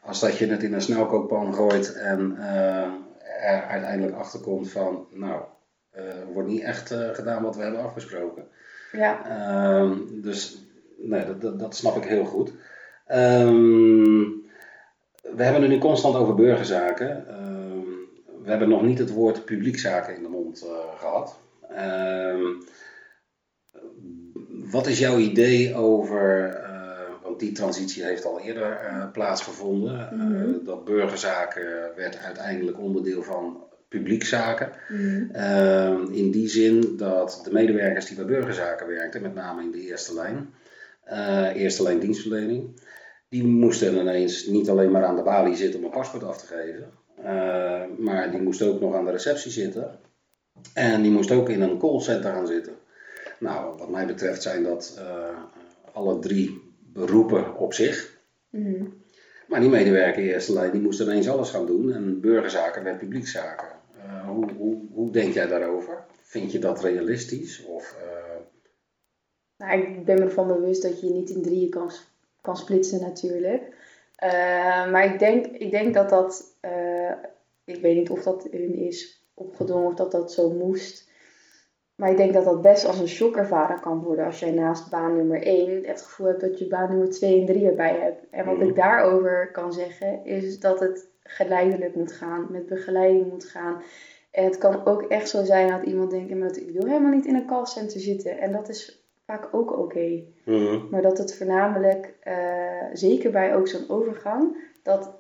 Als 0.03 0.21
dat 0.21 0.39
je 0.39 0.47
het 0.47 0.63
in 0.63 0.73
een 0.73 0.81
snelkookpan 0.81 1.55
gooit 1.55 1.93
en 1.95 2.37
er 2.39 3.63
uiteindelijk 3.63 4.17
achterkomt 4.17 4.71
van, 4.71 5.07
nou, 5.11 5.43
wordt 6.33 6.49
niet 6.49 6.63
echt 6.63 6.91
eh, 6.91 7.09
gedaan 7.13 7.43
wat 7.43 7.57
we 7.57 7.63
hebben 7.63 7.83
afgesproken. 7.83 8.45
Ja, 8.93 9.27
Ehm, 9.29 9.97
dus 10.11 10.65
nee, 10.97 11.27
dat, 11.27 11.41
dat, 11.41 11.59
dat 11.59 11.77
snap 11.77 11.97
ik 11.97 12.05
heel 12.05 12.25
goed. 12.25 12.53
Ehm, 13.07 14.23
we 15.23 15.43
hebben 15.43 15.63
het 15.63 15.71
nu 15.71 15.79
constant 15.79 16.15
over 16.15 16.35
burgerzaken. 16.35 17.29
Ehm, 17.29 17.87
we 18.43 18.51
hebben 18.51 18.69
nog 18.69 18.83
niet 18.83 18.99
het 18.99 19.11
woord 19.11 19.45
publiekzaken 19.45 20.17
in 20.17 20.23
de 20.23 20.29
mond 20.29 20.63
eh, 20.63 20.99
gehad. 20.99 21.39
Wat 24.71 24.87
is 24.87 24.99
jouw 24.99 25.19
idee 25.19 25.75
over, 25.75 26.49
eh, 26.49 27.13
want 27.23 27.41
die 27.41 27.53
transitie 27.53 28.05
heeft 28.05 28.25
al 28.25 28.41
eerder 28.41 28.73
eh, 28.73 29.11
plaatsgevonden. 29.13 30.09
Mhm. 30.13 30.35
Eh, 30.35 30.67
dat 30.67 30.85
burgerzaken 30.85 31.93
werd 31.97 32.19
uiteindelijk 32.19 32.79
onderdeel 32.79 33.23
van 33.23 33.63
publiekzaken. 33.89 34.73
Ehm, 35.33 36.13
in 36.13 36.31
die 36.31 36.49
zin 36.49 36.97
dat 36.97 37.41
de 37.45 37.53
medewerkers 37.53 38.07
die 38.07 38.17
bij 38.17 38.25
burgerzaken 38.25 38.87
werkten, 38.87 39.23
met 39.23 39.35
name 39.35 39.63
in 39.63 39.71
de 39.71 39.81
eerste 39.81 40.15
lijn, 40.15 40.55
eh, 41.05 41.55
eerste 41.55 41.83
lijn 41.83 41.99
dienstverlening, 41.99 42.81
die 43.29 43.45
moesten 43.45 43.97
ineens 43.97 44.47
niet 44.47 44.69
alleen 44.69 44.91
maar 44.91 45.05
aan 45.05 45.17
de 45.17 45.23
balie 45.23 45.57
zitten 45.57 45.81
om 45.81 45.85
een 45.87 45.93
paspoort 45.93 46.25
af 46.25 46.39
te 46.39 46.47
geven, 46.47 46.91
eh, 47.17 47.83
maar 47.99 48.31
die 48.31 48.41
moesten 48.41 48.69
ook 48.69 48.81
nog 48.81 48.95
aan 48.95 49.05
de 49.05 49.11
receptie 49.11 49.51
zitten. 49.51 49.99
En 50.75 51.03
die 51.03 51.11
moesten 51.11 51.37
ook 51.37 51.49
in 51.49 51.63
een 51.63 51.79
callcenter 51.79 52.33
gaan 52.33 52.47
zitten. 52.47 52.73
Nou, 53.39 53.79
wat 53.79 53.91
mij 53.91 54.07
betreft 54.07 54.43
zijn 54.43 54.63
dat 54.63 54.95
eh, 54.99 55.43
alle 55.93 56.19
drie 56.19 56.63
beroepen 56.93 57.57
op 57.57 57.75
zich. 57.75 58.19
Mhm. 58.51 58.85
Maar 59.47 59.61
die 59.61 59.69
medewerker 59.69 60.23
in 60.23 60.29
eerste 60.29 60.53
lijn, 60.53 60.71
die 60.71 60.81
moest 60.81 61.01
ineens 61.01 61.29
alles 61.29 61.51
gaan 61.51 61.67
doen. 61.67 61.93
En 61.93 62.21
burgerzaken 62.21 62.85
werd 62.85 62.99
publiekzaken. 62.99 63.69
Hoe, 64.29 64.53
hoe, 64.53 64.77
hoe 64.93 65.11
denk 65.11 65.35
jij 65.35 65.47
daarover? 65.47 66.05
Vind 66.23 66.53
je 66.53 66.59
dat 66.59 66.83
realistisch? 66.83 67.65
Of, 67.65 67.97
eh, 68.03 68.37
Nou, 69.57 69.81
ik 69.81 70.05
ben 70.05 70.19
me 70.19 70.25
ervan 70.25 70.47
bewust 70.47 70.83
dat 70.83 71.01
je 71.01 71.07
je 71.07 71.13
niet 71.13 71.31
in 71.31 71.43
drieën 71.43 71.71
kan, 71.71 71.91
kan 72.41 72.57
splitsen 72.57 73.01
natuurlijk. 73.01 73.63
Eh, 74.17 74.91
maar 74.91 75.05
ik 75.13 75.19
denk, 75.19 75.47
ik 75.47 75.71
denk 75.71 75.95
dat 75.95 76.09
dat, 76.09 76.57
eh, 76.61 77.11
ik 77.65 77.81
weet 77.81 77.97
niet 77.97 78.11
of 78.11 78.23
dat 78.23 78.49
hun 78.51 78.75
is 78.75 79.27
opgedrongen 79.35 79.87
of 79.87 79.95
dat 79.95 80.13
dat 80.13 80.33
zo 80.33 80.51
moest. 80.51 81.07
Maar 81.95 82.11
ik 82.11 82.17
denk 82.17 82.33
dat 82.33 82.45
dat 82.45 82.63
best 82.63 82.85
als 82.87 82.99
een 82.99 83.09
shock 83.09 83.37
ervaren 83.37 83.81
kan 83.81 84.03
worden 84.03 84.25
als 84.25 84.39
jij 84.39 84.51
naast 84.51 84.91
baan 84.91 85.17
nummer 85.17 85.47
1 85.47 85.85
het 85.87 86.03
gevoel 86.03 86.27
hebt 86.27 86.41
dat 86.41 86.59
je 86.59 86.67
baan 86.67 86.89
nummer 86.89 87.11
2 87.11 87.41
en 87.41 87.47
3 87.47 87.67
erbij 87.67 87.99
hebt. 88.01 88.25
En 88.31 88.45
wat 88.45 88.57
Mhm. 88.57 88.69
ik 88.69 88.75
daarover 88.75 89.51
kan 89.53 89.73
zeggen 89.73 90.25
is 90.25 90.61
dat 90.61 90.81
het 90.81 91.07
geleidelijk 91.23 91.95
moet 91.95 92.13
gaan, 92.13 92.47
met 92.51 92.67
begeleiding 92.67 93.31
moet 93.31 93.45
gaan. 93.45 93.83
En 94.39 94.45
het 94.45 94.59
kan 94.59 94.87
ook 94.87 95.03
echt 95.03 95.29
zo 95.29 95.45
zijn 95.45 95.69
dat 95.69 95.83
iemand 95.83 96.11
denkt, 96.11 96.35
maar 96.35 96.57
ik 96.57 96.71
wil 96.71 96.87
helemaal 96.87 97.13
niet 97.13 97.27
in 97.27 97.35
een 97.35 97.47
callcenter 97.47 98.01
zitten. 98.01 98.39
En 98.39 98.53
dat 98.53 98.69
is 98.69 99.03
vaak 99.25 99.49
ook 99.55 99.79
oké. 99.79 100.23
mhm, 100.45 100.89
Maar 100.91 101.03
dat 101.03 101.19
het 101.19 101.37
voornamelijk, 101.37 102.15
eh, 102.21 102.87
zeker 102.93 103.31
bij 103.31 103.57
ook 103.57 103.69
zo'n 103.69 103.89
overgang, 103.89 104.57
dat, 104.83 105.15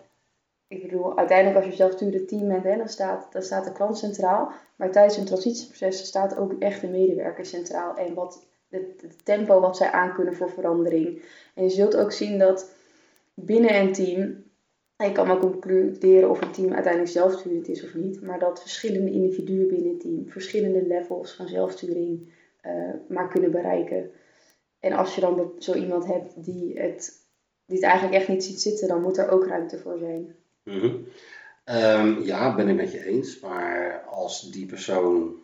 ik 0.69 0.83
bedoel, 0.83 1.17
uiteindelijk 1.17 1.57
als 1.57 1.67
je 1.67 1.77
zelfsturend 1.77 2.29
team 2.29 2.49
bent, 2.49 2.65
hè, 2.65 2.77
dan, 2.77 2.89
staat, 2.89 3.33
dan 3.33 3.43
staat 3.43 3.65
de 3.65 3.73
klant 3.73 3.99
centraal. 3.99 4.53
Maar 4.77 4.91
tijdens 4.91 5.17
een 5.17 5.25
transitieproces 5.25 6.07
staat 6.07 6.37
ook 6.37 6.53
echt 6.59 6.81
de 6.81 6.89
medewerker 6.89 7.47
centraal. 7.47 7.97
En 7.97 8.15
wat 8.15 8.47
het, 8.69 9.01
het 9.01 9.25
tempo 9.25 9.61
wat 9.61 9.77
zij 9.77 9.91
aankunnen 9.91 10.35
voor 10.35 10.51
verandering. 10.51 11.23
En 11.55 11.63
je 11.65 11.71
zult 11.71 11.97
ook 11.97 12.13
zien 12.13 12.39
dat 12.39 12.71
binnen 13.35 13.75
een 13.75 13.93
team, 13.93 14.45
en 14.99 15.07
je 15.07 15.13
kan 15.13 15.27
maar 15.27 15.39
concluderen 15.39 16.31
of 16.31 16.41
een 16.41 16.53
team 16.53 16.73
uiteindelijk 16.73 17.13
zelfsturend 17.13 17.69
is 17.69 17.85
of 17.85 17.95
niet, 17.95 18.21
maar 18.23 18.39
dat 18.39 18.61
verschillende 18.61 19.11
individuen 19.11 19.69
binnen 19.69 19.91
een 19.93 19.99
team 19.99 20.29
verschillende 20.29 20.87
levels 20.87 21.35
van 21.35 21.49
zelfsturing 21.49 22.33
eh, 22.61 22.73
maar 23.09 23.29
kunnen 23.29 23.51
bereiken. 23.51 24.11
En 24.81 24.93
als 24.93 25.15
je 25.15 25.21
dan 25.21 25.53
zo 25.59 25.75
iemand 25.75 26.07
hebt 26.07 26.45
die 26.45 26.79
het, 26.81 27.13
die 27.67 27.77
het 27.77 27.85
eigenlijk 27.87 28.15
echt 28.19 28.29
niet 28.29 28.45
ziet 28.45 28.61
zitten, 28.61 28.89
dan 28.89 29.03
moet 29.03 29.19
er 29.19 29.29
ook 29.31 29.47
ruimte 29.47 29.79
voor 29.79 29.99
zijn. 29.99 30.35
mhm. 30.65 30.95
Ehm, 31.65 32.21
ja, 32.23 32.55
ben 32.55 32.69
ik 32.69 32.77
met 32.77 32.93
je 32.93 33.05
eens. 33.07 33.41
Maar 33.41 34.01
als 34.01 34.51
die 34.51 34.67
persoon 34.67 35.35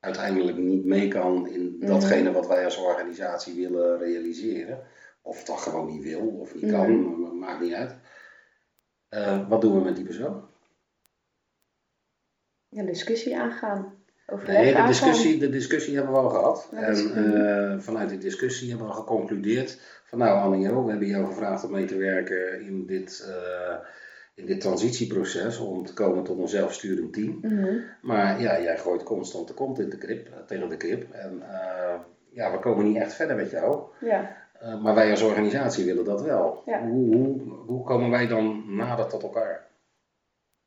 uiteindelijk 0.00 0.56
niet 0.56 0.84
mee 0.84 1.08
kan 1.08 1.48
in 1.48 1.76
Mhm. 1.78 1.86
datgene 1.86 2.32
wat 2.32 2.46
wij 2.46 2.64
als 2.64 2.76
organisatie 2.78 3.54
willen 3.54 3.98
realiseren, 3.98 4.80
of 5.22 5.44
dat 5.44 5.58
gewoon 5.58 5.86
niet 5.86 6.02
wil 6.02 6.26
of 6.40 6.54
niet 6.54 6.70
kan, 6.70 6.90
Mhm. 7.00 7.20
ma- 7.20 7.32
maakt 7.32 7.60
niet 7.60 7.72
uit. 7.72 7.96
Eh, 9.16 9.48
wat 9.48 9.60
doen 9.60 9.74
we 9.74 9.84
met 9.84 9.96
die 9.96 10.04
persoon? 10.04 10.44
Een 12.70 12.86
discussie 12.86 13.38
aangaan. 13.38 13.94
Overleg 14.26 14.56
Nee, 14.56 14.74
de 14.74 14.86
discussie, 14.86 15.38
de 15.38 15.48
discussie 15.48 15.94
hebben 15.94 16.12
we 16.12 16.18
al 16.18 16.28
gehad. 16.28 16.68
Ja, 16.72 16.78
en 16.78 17.14
eh, 17.14 17.78
vanuit 17.78 18.08
die 18.08 18.18
discussie 18.18 18.68
hebben 18.68 18.86
we 18.86 18.92
geconcludeerd 18.92 19.80
van 20.04 20.18
nou 20.18 20.38
Anjo, 20.38 20.84
we 20.84 20.90
hebben 20.90 21.08
jou 21.08 21.26
gevraagd 21.26 21.64
om 21.64 21.70
mee 21.70 21.84
te 21.84 21.96
werken 21.96 22.60
in 22.60 22.86
dit, 22.86 23.26
eh, 23.28 23.76
in 24.34 24.46
dit 24.46 24.60
transitieproces 24.60 25.58
om 25.58 25.84
te 25.84 25.94
komen 25.94 26.24
tot 26.24 26.38
een 26.38 26.48
zelfsturend 26.48 27.12
team. 27.12 27.38
Mhm. 27.42 27.78
Maar 28.02 28.40
ja, 28.40 28.60
jij 28.60 28.78
gooit 28.78 29.02
constant 29.02 29.48
de 29.48 29.54
kont 29.54 29.78
in 29.78 29.90
de 29.90 29.98
krip, 29.98 30.28
tegen 30.46 30.68
de 30.68 30.76
krip. 30.76 31.12
En 31.12 31.42
ja, 32.30 32.52
we 32.52 32.58
komen 32.58 32.84
niet 32.84 32.96
echt 32.96 33.14
verder 33.14 33.36
met 33.36 33.50
jou. 33.50 33.82
Ja. 34.00 34.45
Eh, 34.60 34.82
maar 34.82 34.94
wij 34.94 35.10
als 35.10 35.22
organisatie 35.22 35.84
willen 35.84 36.04
dat 36.04 36.22
wel. 36.22 36.62
Ja. 36.66 36.88
Hoe, 36.88 37.16
hoe, 37.16 37.40
hoe 37.66 37.84
komen 37.84 38.10
wij 38.10 38.26
dan 38.26 38.64
nader 38.76 39.06
tot 39.06 39.22
elkaar? 39.22 39.66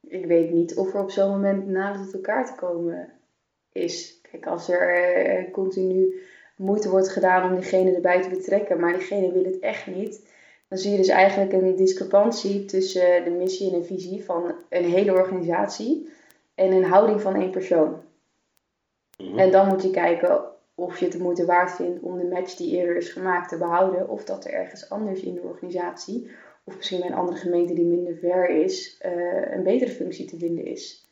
Ik 0.08 0.26
weet 0.26 0.52
niet 0.52 0.76
of 0.76 0.94
er 0.94 1.02
op 1.02 1.12
zo'n 1.12 1.30
moment 1.30 1.68
nader 1.68 2.06
tot 2.06 2.14
elkaar 2.14 2.46
te 2.46 2.56
komen 2.56 3.10
is. 3.72 4.20
Kijk, 4.32 4.48
als 4.48 4.70
er 4.70 4.94
eh, 4.96 5.52
continu 5.52 6.22
moeite 6.56 6.90
wordt 6.90 7.10
gedaan 7.10 7.50
om 7.50 7.56
diegene 7.56 7.96
erbij 7.96 8.22
te 8.22 8.30
betrekken, 8.30 8.80
maar 8.80 8.94
diegene 8.94 9.32
wil 9.32 9.44
het 9.44 9.60
echt 9.60 9.88
niet, 9.88 10.28
dan 10.68 10.78
zie 10.78 10.92
je 10.92 10.98
dus 10.98 11.08
eigenlijk 11.08 11.54
een 11.54 11.76
discrepantie 11.76 12.66
tussen 12.66 13.24
de 13.24 13.30
missie 13.30 13.74
en 13.74 13.80
de 13.80 13.86
visie 13.86 14.24
van 14.24 14.56
een 14.70 14.84
hele 14.84 15.14
organisatie 15.14 16.10
en 16.56 16.72
een 16.72 16.84
houding 16.84 17.22
van 17.22 17.36
één 17.36 17.52
persoon. 17.52 18.02
Mhm. 19.18 19.40
En 19.40 19.52
dan 19.52 19.68
moet 19.68 19.84
je 19.84 19.92
kijken 19.92 20.49
of 20.80 21.00
je 21.00 21.06
het 21.06 21.14
de 21.14 21.20
moeite 21.20 21.46
waard 21.46 21.72
vindt 21.72 22.00
om 22.00 22.18
de 22.18 22.26
match 22.26 22.56
die 22.56 22.78
eerder 22.78 22.96
is 22.96 23.10
gemaakt 23.10 23.50
te 23.50 23.58
behouden, 23.58 24.10
of 24.10 24.24
dat 24.24 24.46
er 24.46 24.54
ergens 24.54 24.90
anders 24.90 25.22
in 25.22 25.34
de 25.34 25.42
organisatie, 25.42 26.32
of 26.64 26.76
misschien 26.76 27.00
bij 27.00 27.10
een 27.10 27.16
andere 27.16 27.38
gemeente 27.38 27.74
die 27.74 27.86
minder 27.86 28.16
ver 28.16 28.50
is, 28.50 28.98
eh, 29.00 29.52
een 29.52 29.64
betere 29.64 29.92
functie 29.92 30.26
te 30.26 30.38
vinden 30.38 30.66
is. 30.66 31.08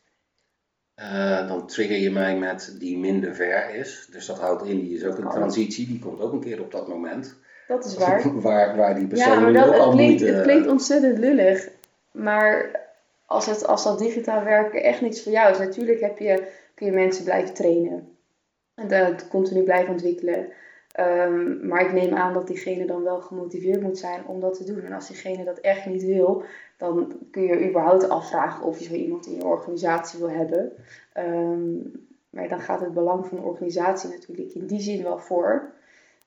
Eh, 0.94 1.48
dan 1.48 1.66
trigger 1.66 1.96
je 1.96 2.10
mij 2.10 2.36
met 2.38 2.76
die 2.78 2.98
minder 2.98 3.34
ver 3.34 3.74
is. 3.74 4.08
Dus 4.12 4.26
dat 4.26 4.38
houdt 4.38 4.64
in, 4.64 4.80
die 4.80 4.96
is 4.96 5.04
ook 5.04 5.16
een 5.16 5.22
Kan. 5.22 5.32
transitie. 5.32 5.86
Die 5.86 5.98
komt 5.98 6.20
ook 6.20 6.32
een 6.32 6.40
keer 6.40 6.60
op 6.60 6.70
dat 6.70 6.88
moment. 6.88 7.36
Dat 7.68 7.84
is 7.84 7.96
waar. 7.96 8.32
waar, 8.40 8.76
waar 8.76 8.94
die 8.94 9.06
persoon 9.06 9.32
Ja, 9.32 9.40
maar 9.40 9.52
dat, 9.52 9.74
het, 9.74 9.94
klinkt, 9.94 10.20
het 10.20 10.42
klinkt 10.42 10.68
ontzettend 10.68 11.18
lullig. 11.18 11.68
Maar 12.12 12.80
als, 13.26 13.46
het, 13.46 13.66
als 13.66 13.84
dat 13.84 13.98
digitaal 13.98 14.44
werken 14.44 14.82
echt 14.82 15.00
niks 15.00 15.22
voor 15.22 15.32
jou 15.32 15.50
is, 15.50 15.58
natuurlijk 15.58 16.00
heb 16.00 16.18
je, 16.18 16.46
kun 16.74 16.86
je 16.86 16.92
mensen 16.92 17.24
blijven 17.24 17.54
trainen. 17.54 18.17
En 18.78 18.88
dat 18.88 19.28
continu 19.28 19.62
blijven 19.62 19.92
ontwikkelen. 19.92 20.48
Ehm, 20.92 21.66
maar 21.66 21.84
ik 21.86 21.92
neem 21.92 22.14
aan 22.14 22.32
dat 22.32 22.46
diegene 22.46 22.86
dan 22.86 23.02
wel 23.02 23.20
gemotiveerd 23.20 23.82
moet 23.82 23.98
zijn 23.98 24.26
om 24.26 24.40
dat 24.40 24.56
te 24.56 24.64
doen. 24.64 24.84
En 24.84 24.92
als 24.92 25.06
diegene 25.06 25.44
dat 25.44 25.58
echt 25.58 25.86
niet 25.86 26.04
wil, 26.04 26.42
dan 26.76 27.12
kun 27.30 27.42
je 27.42 27.68
überhaupt 27.68 28.08
afvragen 28.08 28.64
of 28.64 28.78
je 28.78 28.84
zo 28.84 28.94
iemand 28.94 29.26
in 29.26 29.34
je 29.34 29.44
organisatie 29.44 30.18
wil 30.18 30.30
hebben. 30.30 30.72
Ehm, 31.12 31.74
maar 32.30 32.48
dan 32.48 32.60
gaat 32.60 32.80
het 32.80 32.94
belang 32.94 33.26
van 33.26 33.36
de 33.36 33.44
organisatie 33.44 34.10
natuurlijk 34.10 34.54
in 34.54 34.66
die 34.66 34.80
zin 34.80 35.02
wel 35.02 35.18
voor. 35.18 35.76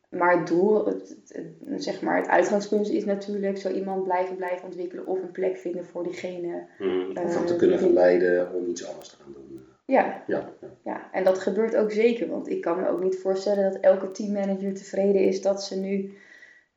maar 0.10 0.38
het 0.38 0.48
doel, 0.48 0.86
het, 0.86 1.16
het, 1.28 1.84
zeg 1.84 2.02
maar, 2.02 2.18
het 2.18 2.28
uitgangspunt 2.28 2.90
is 2.90 3.06
natuurlijk 3.06 3.58
zo 3.58 3.70
iemand 3.70 4.04
blijven 4.04 4.36
blijven 4.36 4.66
ontwikkelen 4.66 5.08
of 5.08 5.22
een 5.22 5.32
plek 5.32 5.58
vinden 5.58 5.86
voor 5.86 6.04
diegene. 6.04 6.64
Hmm, 6.78 7.16
hem 7.16 7.46
te 7.46 7.54
Eh, 7.54 7.60
kunnen 7.60 7.80
verleiden 7.80 8.54
om 8.54 8.70
iets 8.70 8.88
anders 8.88 9.10
te 9.10 9.16
gaan 9.24 9.34
doen. 9.34 9.51
Ja, 9.92 10.24
Ja, 10.28 10.50
ja. 10.62 10.68
ja, 10.84 11.10
en 11.12 11.24
dat 11.24 11.40
gebeurt 11.40 11.76
ook 11.76 11.92
zeker. 11.92 12.30
Want 12.30 12.50
ik 12.50 12.62
kan 12.62 12.80
me 12.80 12.90
ook 12.90 13.04
niet 13.04 13.20
voorstellen 13.20 13.72
dat 13.72 13.82
elke 13.82 14.12
teammanager 14.12 14.74
tevreden 14.74 15.22
is 15.22 15.42
dat 15.42 15.64
ze 15.64 15.80
nu 15.80 16.18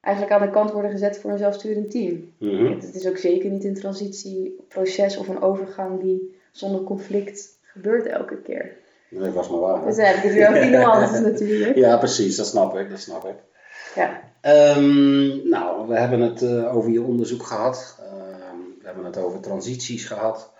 eigenlijk 0.00 0.34
aan 0.34 0.46
de 0.46 0.52
kant 0.52 0.70
worden 0.70 0.90
gezet 0.90 1.18
voor 1.18 1.30
een 1.30 1.38
zelfsturend 1.38 1.90
team. 1.90 2.32
Mhm. 2.38 2.72
Het, 2.72 2.82
het 2.82 2.94
is 2.94 3.08
ook 3.08 3.16
zeker 3.16 3.50
niet 3.50 3.64
een 3.64 3.74
transitieproces 3.74 5.16
of 5.16 5.28
een 5.28 5.42
overgang 5.42 6.00
die 6.00 6.36
zonder 6.52 6.82
conflict 6.82 7.58
gebeurt 7.62 8.06
elke 8.06 8.36
keer. 8.36 8.76
Nee, 9.08 9.30
was 9.30 9.48
maar 9.48 9.60
waar. 9.60 9.84
Dus 9.84 9.96
heb 9.96 10.16
ik 10.16 10.22
het 10.22 10.32
weer 10.32 10.48
over 10.48 10.60
die 10.60 10.70
nuances 10.70 11.20
natuurlijk. 11.20 11.76
Ja, 11.76 11.96
precies, 11.96 12.36
dat 12.36 12.46
snap 12.46 12.76
ik, 12.76 12.90
dat 12.90 13.00
snap 13.00 13.24
ik. 13.24 13.36
Ja. 13.94 14.20
Ehm, 14.40 15.48
nou, 15.48 15.88
we 15.88 15.98
hebben 15.98 16.20
het 16.20 16.42
eh, 16.42 16.76
over 16.76 16.90
je 16.90 17.02
onderzoek 17.02 17.42
gehad. 17.42 17.98
Ehm, 18.00 18.58
we 18.80 18.86
hebben 18.86 19.04
het 19.04 19.16
over 19.16 19.40
transities 19.40 20.04
gehad. 20.04 20.52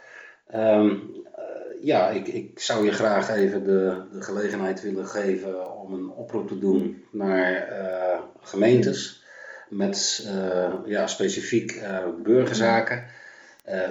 Ehm, 0.46 0.88
eh, 0.88 1.23
ja, 1.84 2.10
ik, 2.10 2.28
ik 2.28 2.58
zou 2.58 2.84
je 2.84 2.92
graag 2.92 3.30
even 3.30 3.64
de, 3.64 4.02
gelegenheid 4.18 4.82
willen 4.82 5.06
geven 5.06 5.76
om 5.76 5.92
een 5.92 6.10
oproep 6.10 6.48
te 6.48 6.58
doen 6.58 7.04
naar 7.10 7.68
eh, 7.68 8.20
gemeentes. 8.40 9.22
Met 9.68 10.24
eh, 10.26 10.74
ja, 10.84 11.06
specifiek 11.06 11.72
eh, 11.72 11.98
burgerzaken 12.22 13.04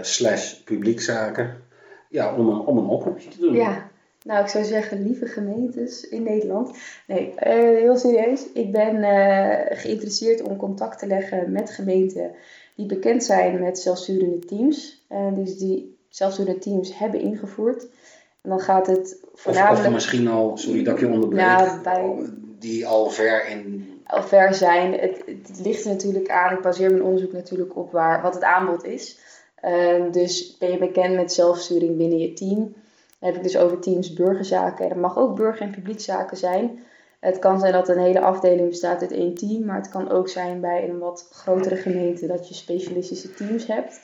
slash 0.02 0.54
publiekzaken. 0.54 1.62
Ja, 2.10 2.36
om 2.36 2.50
een, 2.50 2.60
om 2.60 2.78
een 2.78 2.86
oproepje 2.86 3.30
te 3.30 3.40
doen. 3.40 3.54
Ja, 3.54 3.90
nou 4.24 4.44
ik 4.44 4.50
zou 4.50 4.64
zeggen, 4.64 5.04
lieve 5.04 5.26
gemeentes 5.26 6.10
in 6.10 6.24
Nederland. 6.24 6.78
Nee, 7.08 7.34
heel 7.38 7.98
serieus. 7.98 8.52
Ik 8.54 8.72
ben 8.72 9.04
geïnteresseerd 9.78 10.42
om 10.42 10.58
contact 10.58 11.00
te 11.00 11.08
leggen 11.08 11.52
met 11.52 11.72
gemeenten 11.72 12.32
die 12.76 12.86
bekend 12.86 13.24
zijn 13.24 13.60
met 13.60 13.80
zelfsturende 13.80 14.40
teams. 14.40 15.06
En 15.08 15.34
dus 15.34 15.58
die 15.58 15.93
zelfsturende 16.16 16.60
teams 16.60 16.98
hebben 16.98 17.20
ingevoerd. 17.20 17.84
En 18.42 18.50
dan 18.50 18.60
gaat 18.60 18.88
het 18.88 19.20
Of, 19.34 19.42
voornamelijk... 19.42 19.86
of 19.86 19.92
misschien 19.94 20.28
al, 20.28 20.58
sorry 20.58 20.84
dat 20.84 20.94
ik 20.94 21.00
je 21.00 21.08
onderbreek, 21.08 21.40
Ja, 21.40 21.80
bij- 21.84 22.30
die 22.60 22.88
al 22.88 23.10
ver 23.10 23.48
in 23.48 23.88
al 24.06 24.24
ver 24.24 24.54
zijn. 24.54 24.94
Het, 25.00 25.24
het 25.26 25.60
ligt 25.64 25.84
er 25.84 25.92
natuurlijk 25.92 26.30
aan. 26.30 26.54
Ik 26.56 26.62
baseer 26.62 26.90
mijn 26.92 27.04
onderzoek 27.04 27.32
natuurlijk 27.32 27.76
op 27.78 27.92
waar, 27.92 28.22
wat 28.22 28.34
het 28.34 28.44
aanbod 28.44 28.84
is. 28.84 29.18
Ehm, 29.56 30.12
dus 30.12 30.58
ben 30.58 30.72
je 30.72 30.78
bekend 30.78 31.16
met 31.16 31.34
zelfsturing 31.34 31.98
binnen 31.98 32.18
je 32.18 32.34
team. 32.34 32.60
Dan 33.20 33.30
heb 33.32 33.36
ik 33.36 33.44
dus 33.44 33.58
over 33.58 33.80
teams 33.80 34.14
burgerzaken. 34.14 34.90
Dat 34.90 34.98
mag 34.98 35.18
ook 35.18 35.36
burger- 35.36 35.66
en 35.66 35.72
publiekzaken 35.72 36.38
zijn. 36.38 36.84
Het 37.20 37.40
kan 37.40 37.60
zijn 37.60 37.74
dat 37.74 37.90
een 37.90 38.00
hele 38.00 38.20
afdeling 38.20 38.70
bestaat 38.70 39.02
uit 39.02 39.12
één 39.12 39.36
team. 39.36 39.66
Maar 39.66 39.76
het 39.78 39.90
kan 39.90 40.10
ook 40.10 40.30
zijn 40.30 40.62
bij 40.62 40.90
een 40.90 41.00
wat 41.00 41.28
grotere 41.32 41.76
gemeente 41.76 42.28
dat 42.28 42.48
je 42.48 42.54
specialistische 42.54 43.34
teams 43.34 43.68
hebt. 43.68 44.00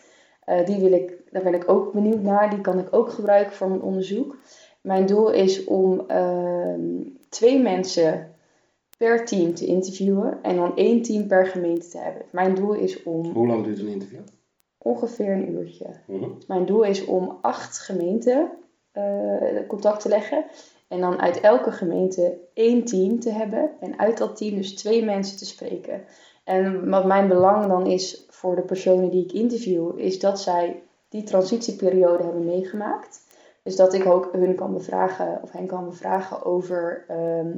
Eh, 0.49 0.65
die 0.65 0.79
wil 0.79 0.91
ik, 0.91 1.13
daar 1.31 1.43
ben 1.43 1.53
ik 1.53 1.69
ook 1.69 1.93
benieuwd 1.93 2.21
naar. 2.21 2.49
Die 2.49 2.61
kan 2.61 2.79
ik 2.79 2.87
ook 2.91 3.09
gebruiken 3.09 3.53
voor 3.53 3.69
mijn 3.69 3.81
onderzoek. 3.81 4.37
Mijn 4.81 5.05
doel 5.05 5.31
is 5.31 5.63
om 5.63 6.03
ehm, 6.07 6.81
twee 7.29 7.59
mensen 7.59 8.35
per 8.97 9.25
team 9.25 9.53
te 9.53 9.65
interviewen 9.65 10.39
en 10.41 10.55
dan 10.55 10.75
één 10.75 11.01
team 11.01 11.27
per 11.27 11.45
gemeente 11.47 11.87
te 11.87 11.97
hebben. 11.97 12.21
Mijn 12.31 12.55
doel 12.55 12.73
is 12.73 13.03
om 13.03 13.31
Hoe 13.31 13.47
lang 13.47 13.63
duurt 13.63 13.79
een 13.79 13.87
interview? 13.87 14.19
ongeveer 14.77 15.31
een 15.31 15.51
uurtje. 15.51 15.85
Mhm. 16.05 16.29
Mijn 16.47 16.65
doel 16.65 16.83
is 16.83 17.05
om 17.05 17.37
acht 17.41 17.79
gemeenten 17.79 18.51
eh, 18.91 19.67
contact 19.67 20.01
te 20.01 20.09
leggen. 20.09 20.45
En 20.87 20.99
dan 21.01 21.19
uit 21.21 21.39
elke 21.39 21.71
gemeente 21.71 22.37
één 22.53 22.85
team 22.85 23.19
te 23.19 23.31
hebben. 23.31 23.69
En 23.79 23.99
uit 23.99 24.17
dat 24.17 24.37
team 24.37 24.55
dus 24.55 24.75
twee 24.75 25.05
mensen 25.05 25.37
te 25.37 25.45
spreken. 25.45 26.01
En 26.49 26.89
wat 26.89 27.05
mijn 27.05 27.27
belang 27.27 27.67
dan 27.67 27.85
is 27.85 28.25
voor 28.29 28.55
de 28.55 28.61
personen 28.61 29.09
die 29.09 29.23
ik 29.23 29.31
interview, 29.31 29.99
is 29.99 30.19
dat 30.19 30.39
zij 30.41 30.83
die 31.09 31.23
transitieperiode 31.23 32.23
hebben 32.23 32.45
meegemaakt. 32.45 33.21
Dus 33.63 33.75
dat 33.75 33.93
ik 33.93 34.05
ook 34.05 34.29
hun 34.31 34.55
kan 34.55 34.73
bevragen, 34.73 35.39
of 35.41 35.51
hen 35.51 35.67
kan 35.67 35.85
bevragen 35.85 36.45
over 36.45 37.05
ehm, 37.07 37.57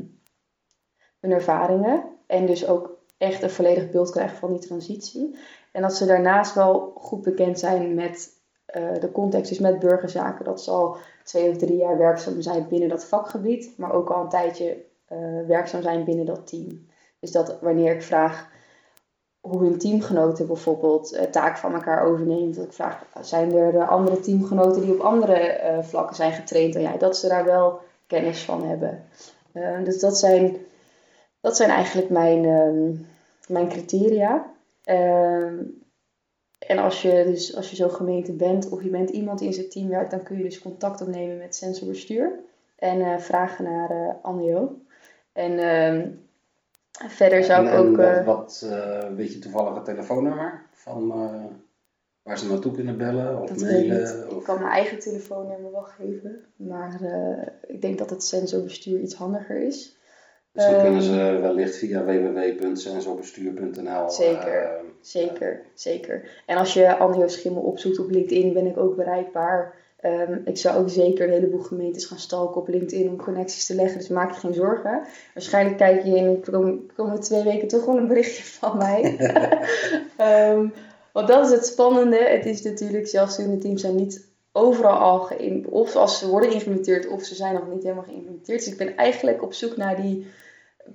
hun 1.19 1.31
ervaringen. 1.31 2.03
En 2.27 2.45
dus 2.45 2.67
ook 2.67 2.97
echt 3.17 3.43
een 3.43 3.49
volledig 3.49 3.89
beeld 3.89 4.09
krijgen 4.09 4.37
van 4.37 4.51
die 4.51 4.61
transitie. 4.61 5.37
En 5.71 5.81
dat 5.81 5.95
ze 5.95 6.05
daarnaast 6.05 6.55
wel 6.55 6.93
goed 6.95 7.21
bekend 7.21 7.59
zijn 7.59 7.93
met 7.93 8.29
eh, 8.65 8.99
de 8.99 9.11
context, 9.11 9.49
dus 9.49 9.59
met 9.59 9.79
burgerzaken. 9.79 10.45
Dat 10.45 10.61
ze 10.61 10.71
al 10.71 10.97
twee 11.23 11.49
of 11.49 11.57
drie 11.57 11.77
jaar 11.77 11.97
werkzaam 11.97 12.41
zijn 12.41 12.67
binnen 12.67 12.89
dat 12.89 13.05
vakgebied, 13.05 13.73
maar 13.77 13.93
ook 13.93 14.09
al 14.09 14.21
een 14.21 14.29
tijdje 14.29 14.85
eh, 15.05 15.17
werkzaam 15.47 15.81
zijn 15.81 16.03
binnen 16.03 16.25
dat 16.25 16.47
team. 16.47 16.85
Dus 17.19 17.31
dat 17.31 17.59
wanneer 17.61 17.95
ik 17.95 18.01
vraag 18.03 18.49
hoe 19.41 19.61
hun 19.63 19.77
teamgenoten 19.77 20.47
bijvoorbeeld 20.47 21.11
eh, 21.11 21.23
taken 21.23 21.59
van 21.59 21.73
elkaar 21.73 22.03
overnemen, 22.03 22.55
dat 22.55 22.65
ik 22.65 22.73
vraag, 22.73 23.05
zijn 23.21 23.55
er 23.55 23.75
eh, 23.75 23.89
andere 23.89 24.19
teamgenoten 24.19 24.81
die 24.81 24.93
op 24.93 24.99
andere 24.99 25.33
eh, 25.33 25.83
vlakken 25.83 26.15
zijn 26.15 26.31
getraind 26.31 26.73
dan 26.73 26.81
jij, 26.81 26.97
dat 26.97 27.17
ze 27.17 27.27
daar 27.27 27.45
wel 27.45 27.79
kennis 28.07 28.43
van 28.43 28.63
hebben. 28.63 29.03
Dus 29.83 29.99
dat 29.99 30.17
zijn, 30.17 30.57
dat 31.41 31.55
zijn 31.57 31.69
eigenlijk 31.69 32.09
mijn, 32.09 32.45
ehm, 32.45 32.91
mijn 33.47 33.67
criteria. 33.67 34.51
Ehm, 34.83 35.55
en 36.57 36.77
als 36.77 37.01
je 37.01 37.23
dus 37.25 37.55
als 37.55 37.69
je 37.69 37.75
zo'n 37.75 37.91
gemeente 37.91 38.31
bent 38.31 38.69
of 38.69 38.83
je 38.83 38.89
bent 38.89 39.09
iemand 39.09 39.39
die 39.39 39.47
in 39.47 39.53
zijn 39.53 39.69
team 39.69 39.87
werkt, 39.87 40.11
dan 40.11 40.23
kun 40.23 40.37
je 40.37 40.43
dus 40.43 40.61
contact 40.61 41.01
opnemen 41.01 41.37
met 41.37 41.55
sensorbestuur 41.55 42.39
en 42.75 43.21
vragen 43.21 43.63
naar 43.63 44.17
Anjo. 44.21 44.75
En 45.33 45.59
ehm, 45.59 46.09
verder 47.09 47.43
zou 47.43 47.59
En- 47.59 47.67
ik 47.67 47.73
en 47.79 47.87
ook. 47.89 47.97
eh, 47.97 48.25
wat, 48.25 48.27
wat 48.61 48.69
eh, 48.71 49.07
weet 49.15 49.33
je 49.33 49.39
toevallig 49.39 49.75
het 49.75 49.85
telefoonnummer 49.85 50.61
van 50.71 51.11
eh, 51.11 51.45
waar 52.23 52.37
ze 52.37 52.47
naartoe 52.49 52.71
kunnen 52.71 52.97
bellen 52.97 53.41
of 53.41 53.49
dat 53.49 53.61
weet 53.61 53.81
ik 53.83 53.87
mailen? 53.89 54.27
Ik 54.29 54.35
Of... 54.35 54.43
kan 54.43 54.59
mijn 54.59 54.71
eigen 54.71 54.99
telefoonnummer 54.99 55.71
wel 55.71 55.87
geven, 55.99 56.45
maar 56.55 56.99
ik 57.67 57.81
denk 57.81 57.97
dat 57.97 58.09
het 58.09 58.23
sensorbestuur 58.23 58.99
iets 58.99 59.15
handiger 59.15 59.57
is. 59.61 59.99
Dus 60.53 60.65
dan 60.65 60.73
Ehm, 60.73 60.83
kunnen 60.83 61.01
ze 61.01 61.37
wellicht 61.41 61.75
via 61.75 62.03
www.sensorbestuur.nl. 62.03 64.09
Zeker. 64.09 64.63
eh, 64.63 64.69
Zeker, 65.01 65.61
zeker. 65.73 66.43
En 66.45 66.57
als 66.57 66.73
je 66.73 66.97
Anjo 66.97 67.27
Schimmel 67.27 67.61
opzoekt 67.61 67.99
op 67.99 68.09
LinkedIn, 68.09 68.53
ben 68.53 68.65
ik 68.65 68.77
ook 68.77 68.95
bereikbaar. 68.95 69.73
Ehm, 70.01 70.37
ik 70.45 70.57
zou 70.57 70.77
ook 70.79 70.89
zeker 70.89 71.27
een 71.27 71.33
heleboel 71.33 71.59
gemeentes 71.61 72.05
gaan 72.05 72.19
stalken 72.19 72.61
op 72.61 72.67
LinkedIn 72.67 73.09
om 73.09 73.17
connecties 73.17 73.65
te 73.65 73.75
leggen. 73.75 73.97
Dus 73.99 74.07
maak 74.07 74.33
je 74.33 74.39
geen 74.39 74.53
zorgen. 74.53 75.01
Waarschijnlijk 75.33 75.77
kijk 75.77 76.03
je 76.03 76.15
in 76.15 76.33
de 76.33 76.51
kom- 76.51 76.85
komende 76.95 77.19
twee 77.21 77.43
weken 77.43 77.67
toch 77.67 77.85
wel 77.85 77.97
een 77.97 78.07
berichtje 78.07 78.43
van 78.43 78.77
mij. 78.77 79.15
Ehm, 80.17 80.67
want 81.13 81.27
dat 81.27 81.45
is 81.45 81.51
het 81.51 81.65
spannende. 81.65 82.17
Het 82.17 82.45
is 82.45 82.61
natuurlijk, 82.61 83.07
zelfsturende 83.07 83.57
teams 83.57 83.81
zijn 83.81 83.95
niet 83.95 84.27
overal 84.51 84.97
al 84.97 85.19
geïm- 85.19 85.65
Of 85.69 85.95
als 85.95 86.19
ze 86.19 86.29
worden 86.29 86.49
geïmplementeerd, 86.49 87.07
of 87.07 87.23
ze 87.23 87.35
zijn 87.35 87.53
nog 87.53 87.67
niet 87.73 87.83
helemaal 87.83 88.03
geïmplementeerd. 88.03 88.59
Dus 88.63 88.71
ik 88.71 88.77
ben 88.77 88.95
eigenlijk 88.97 89.43
op 89.43 89.53
zoek 89.53 89.77
naar 89.77 90.01
die 90.01 90.27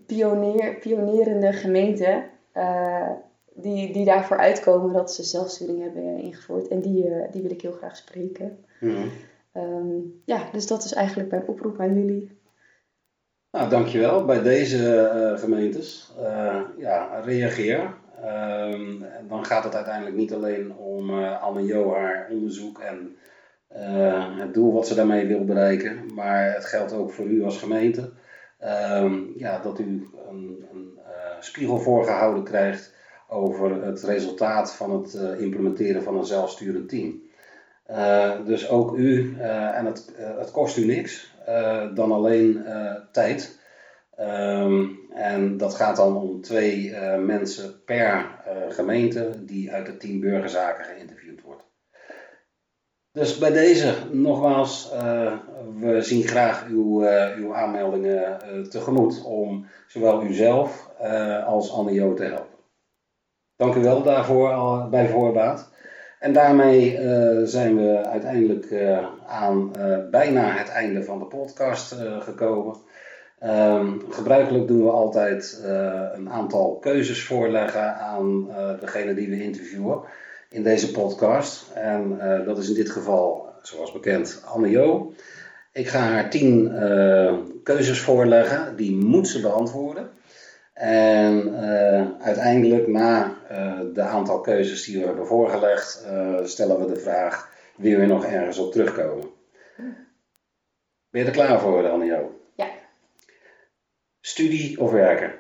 pionier, 0.06 0.74
pionierende 0.74 1.52
gemeenten. 1.52 2.24
eh, 2.52 3.10
die, 3.58 3.92
die 3.92 4.04
daarvoor 4.04 4.36
uitkomen 4.38 4.92
dat 4.92 5.12
ze 5.12 5.22
zelfsturing 5.22 5.82
hebben 5.82 6.18
ingevoerd. 6.18 6.68
En 6.68 6.80
die, 6.80 7.08
eh, 7.08 7.32
die 7.32 7.42
wil 7.42 7.50
ik 7.50 7.62
heel 7.62 7.72
graag 7.72 7.96
spreken. 7.96 8.58
Mhm. 8.80 9.08
Ehm, 9.56 9.98
ja, 10.24 10.48
dus 10.52 10.66
dat 10.66 10.84
is 10.84 10.92
eigenlijk 10.92 11.30
mijn 11.30 11.46
oproep 11.46 11.80
aan 11.80 11.94
jullie. 11.94 12.38
Nou, 13.50 13.68
dankjewel 13.68 14.24
bij 14.24 14.42
deze 14.42 14.98
eh, 15.00 15.38
gemeentes. 15.38 16.12
Eh, 16.18 16.60
ja, 16.78 17.20
reageer. 17.24 17.94
Ehm, 18.22 19.02
en 19.02 19.26
dan 19.28 19.44
gaat 19.44 19.64
het 19.64 19.74
uiteindelijk 19.74 20.16
niet 20.16 20.32
alleen 20.32 20.76
om 20.76 21.10
eh 21.10 21.42
Anne 21.42 21.64
Jo 21.64 21.94
haar 21.94 22.28
onderzoek 22.30 22.78
en 22.78 23.16
het 24.38 24.54
doel 24.54 24.72
wat 24.72 24.86
ze 24.86 24.94
daarmee 24.94 25.26
wil 25.26 25.44
bereiken, 25.44 26.14
maar 26.14 26.54
het 26.54 26.64
geldt 26.64 26.92
ook 26.92 27.12
voor 27.12 27.26
u 27.26 27.44
als 27.44 27.58
gemeente. 27.58 28.10
Ehm, 28.58 29.20
ja, 29.36 29.58
dat 29.58 29.78
u 29.78 30.08
een, 30.28 30.66
een 30.72 30.98
spiegel 31.40 31.78
voorgehouden 31.78 32.44
krijgt 32.44 32.94
over 33.28 33.82
het 33.82 34.02
resultaat 34.02 34.74
van 34.74 34.90
het 34.90 35.14
implementeren 35.38 36.02
van 36.02 36.16
een 36.16 36.24
zelfsturend 36.24 36.88
team. 36.88 37.25
Eh, 37.86 38.44
dus 38.44 38.68
ook 38.68 38.96
u, 38.96 39.36
eh, 39.38 39.78
en 39.78 39.86
het, 39.86 40.14
eh, 40.14 40.38
het 40.38 40.50
kost 40.50 40.76
u 40.76 40.84
niks, 40.84 41.34
dan 41.94 42.12
alleen 42.12 42.64
tijd. 43.12 43.60
Ehm, 44.16 44.84
en 45.14 45.56
dat 45.56 45.74
gaat 45.74 45.96
dan 45.96 46.16
om 46.16 46.40
twee 46.40 46.96
mensen 47.18 47.84
per 47.84 48.26
gemeente 48.68 49.44
die 49.44 49.72
uit 49.72 49.86
het 49.86 50.00
team 50.00 50.20
burgerzaken 50.20 50.84
geïnterviewd 50.84 51.42
wordt. 51.42 51.62
Dus 53.12 53.38
bij 53.38 53.50
deze 53.50 53.94
nogmaals, 54.12 54.92
we 55.80 55.98
zien 56.00 56.22
graag 56.22 56.66
uw, 56.68 57.00
uw 57.36 57.54
aanmeldingen 57.54 58.38
tegemoet 58.70 59.24
om 59.24 59.66
zowel 59.86 60.22
uzelf 60.22 60.90
als 61.46 61.72
Anne 61.72 61.92
Jo 61.92 62.14
te 62.14 62.24
helpen. 62.24 62.58
Dank 63.56 63.74
u 63.74 63.80
wel 63.80 64.02
daarvoor 64.02 64.88
bij 64.90 65.08
voorbaat. 65.08 65.70
En 66.18 66.32
daarmee 66.32 66.96
eh, 66.96 67.42
zijn 67.44 67.76
we 67.76 68.04
uiteindelijk 68.04 68.70
eh, 68.70 69.06
aan 69.26 69.76
eh, 69.76 69.98
bijna 70.10 70.56
het 70.56 70.68
einde 70.68 71.04
van 71.04 71.18
de 71.18 71.24
podcast 71.24 71.94
gekomen. 72.20 72.76
Ehm, 73.38 73.92
gebruikelijk 74.10 74.68
doen 74.68 74.82
we 74.82 74.90
altijd 74.90 75.62
een 76.14 76.30
aantal 76.30 76.78
keuzes 76.80 77.24
voorleggen 77.24 77.96
aan 77.96 78.48
degene 78.80 79.14
die 79.14 79.28
we 79.28 79.42
interviewen 79.42 80.00
in 80.48 80.62
deze 80.62 80.90
podcast. 80.90 81.72
En 81.74 82.18
dat 82.44 82.58
is 82.58 82.68
in 82.68 82.74
dit 82.74 82.90
geval, 82.90 83.48
zoals 83.62 83.92
bekend, 83.92 84.42
Anne 84.44 84.70
Jo. 84.70 85.12
Ik 85.72 85.88
ga 85.88 85.98
haar 85.98 86.30
tien 86.30 86.72
keuzes 87.62 88.00
voorleggen, 88.00 88.76
die 88.76 88.96
moet 88.96 89.28
ze 89.28 89.40
beantwoorden. 89.40 90.08
En 90.76 91.56
uiteindelijk, 92.20 92.86
na 92.86 93.38
de 93.92 94.02
aantal 94.02 94.40
keuzes 94.40 94.84
die 94.84 94.98
we 94.98 95.06
hebben 95.06 95.26
voorgelegd, 95.26 96.06
stellen 96.44 96.80
we 96.80 96.86
de 96.86 97.00
vraag: 97.00 97.52
wil 97.76 98.00
je 98.00 98.06
nog 98.06 98.24
ergens 98.24 98.58
op 98.58 98.72
terugkomen? 98.72 99.30
Ben 101.10 101.20
je 101.20 101.24
er 101.24 101.32
klaar 101.32 101.60
voor, 101.60 101.88
Anne 101.88 102.04
Jo? 102.04 102.40
Studie 104.20 104.80
of 104.80 104.90
werken? 104.90 105.34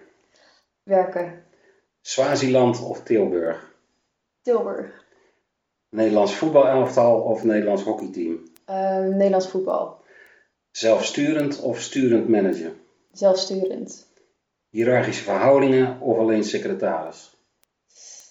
Werken. 0.82 1.44
Swaziland 2.00 2.82
of 2.82 3.02
Tilburg? 3.02 3.74
Tilburg. 4.42 5.04
Nederlands 5.88 6.34
voetbalelftal 6.34 7.20
of 7.20 7.44
Nederlands 7.44 7.82
hockeyteam? 7.82 8.42
Uh, 8.70 8.98
Nederlands 8.98 9.48
voetbal. 9.48 10.04
Zelfsturend 10.70 11.60
of 11.60 11.80
sturend 11.80 12.28
manager? 12.28 12.72
Zelfsturend. 13.12 14.06
Hierarchische 14.76 15.22
verhoudingen 15.24 16.00
of 16.00 16.18
alleen 16.18 16.44
secretaris? 16.44 17.36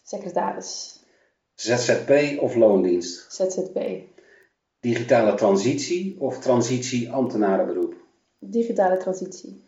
Secretaris. 0.03 0.99
ZZP 1.55 2.39
of 2.39 2.55
loondienst? 2.55 3.33
ZZP. 3.33 3.77
Digitale 4.79 5.33
transitie 5.35 6.15
of 6.19 6.39
transitie 6.39 7.11
ambtenarenberoep? 7.11 7.95
Digitale 8.39 8.97
transitie. 8.97 9.63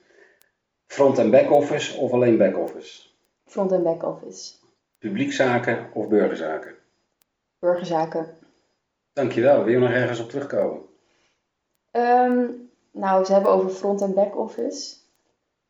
Front- 0.88 1.17
en 1.17 1.32
back-office 1.32 1.97
of 1.97 2.11
alleen 2.11 2.38
back-office? 2.38 3.01
Front- 3.45 3.71
en 3.71 3.84
back-office. 3.84 4.53
Publiekzaken 4.99 5.89
of 5.93 6.07
burgerzaken? 6.07 6.75
Burgerzaken. 7.59 8.38
Dankjewel. 9.13 9.63
Wil 9.63 9.73
je 9.73 9.80
nog 9.80 9.89
ergens 9.89 10.19
op 10.19 10.30
terugkomen? 10.30 10.82
Um, 11.91 12.69
nou, 12.91 13.25
ze 13.25 13.34
hebben 13.34 13.51
over 13.51 13.69
front- 13.69 14.01
en 14.01 14.13
back-office. 14.13 15.05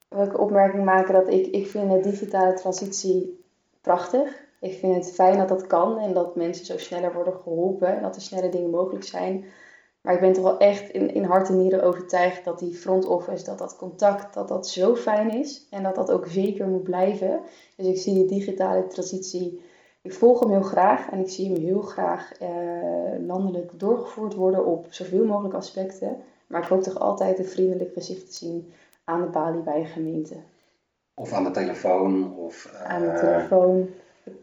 Wil 0.07 0.23
ik 0.23 0.33
een 0.33 0.39
opmerking 0.39 0.85
maken 0.85 1.13
dat 1.13 1.27
ik, 1.27 1.47
ik 1.47 1.67
vind 1.67 1.91
de 1.91 2.09
digitale 2.09 2.53
transitie 2.53 3.43
prachtig. 3.81 4.45
Ik 4.59 4.73
vind 4.73 4.95
het 4.95 5.13
fijn 5.13 5.37
dat 5.37 5.47
dat 5.47 5.67
kan 5.67 5.97
en 5.97 6.13
dat 6.13 6.35
mensen 6.35 6.65
zo 6.65 6.77
sneller 6.77 7.13
worden 7.13 7.33
geholpen 7.33 7.95
en 7.95 8.01
dat 8.01 8.15
er 8.15 8.21
snelle 8.21 8.49
dingen 8.49 8.69
mogelijk 8.69 9.05
zijn. 9.05 9.45
Maar 10.01 10.13
ik 10.13 10.19
ben 10.21 10.33
toch 10.33 10.43
wel 10.43 10.57
echt 10.57 10.89
in, 10.89 11.13
in 11.13 11.23
hart 11.23 11.49
en 11.49 11.57
nieren 11.57 11.83
overtuigd 11.83 12.45
dat 12.45 12.59
die 12.59 12.73
front 12.73 13.05
office, 13.05 13.43
dat 13.43 13.57
dat 13.57 13.75
contact, 13.75 14.33
dat 14.33 14.47
dat 14.47 14.67
zo 14.67 14.95
fijn 14.95 15.31
is. 15.31 15.67
En 15.69 15.83
dat 15.83 15.95
dat 15.95 16.11
ook 16.11 16.27
zeker 16.27 16.67
moet 16.67 16.83
blijven. 16.83 17.39
Dus 17.75 17.87
ik 17.87 17.97
zie 17.97 18.13
die 18.13 18.25
digitale 18.25 18.87
transitie, 18.87 19.61
ik 20.01 20.13
volg 20.13 20.39
hem 20.39 20.49
heel 20.49 20.61
graag. 20.61 21.09
En 21.09 21.19
ik 21.19 21.29
zie 21.29 21.53
hem 21.53 21.63
heel 21.63 21.81
graag 21.81 22.31
eh, 22.33 22.49
landelijk 23.25 23.79
doorgevoerd 23.79 24.33
worden 24.33 24.65
op 24.65 24.87
zoveel 24.89 25.25
mogelijk 25.25 25.53
aspecten. 25.53 26.17
Maar 26.47 26.61
ik 26.61 26.67
hoop 26.67 26.83
toch 26.83 26.99
altijd 26.99 27.39
een 27.39 27.45
vriendelijk 27.45 27.93
gezicht 27.93 28.25
te 28.25 28.33
zien 28.33 28.73
aan 29.07 29.21
de 29.21 29.27
balie 29.27 29.61
bij 29.61 29.79
een 29.79 29.85
gemeente. 29.85 30.35
Of 31.13 31.33
aan 31.33 31.43
de 31.43 31.51
telefoon. 31.51 32.35
Of, 32.37 32.73
aan 32.83 33.01
de 33.01 33.13
telefoon. 33.19 33.89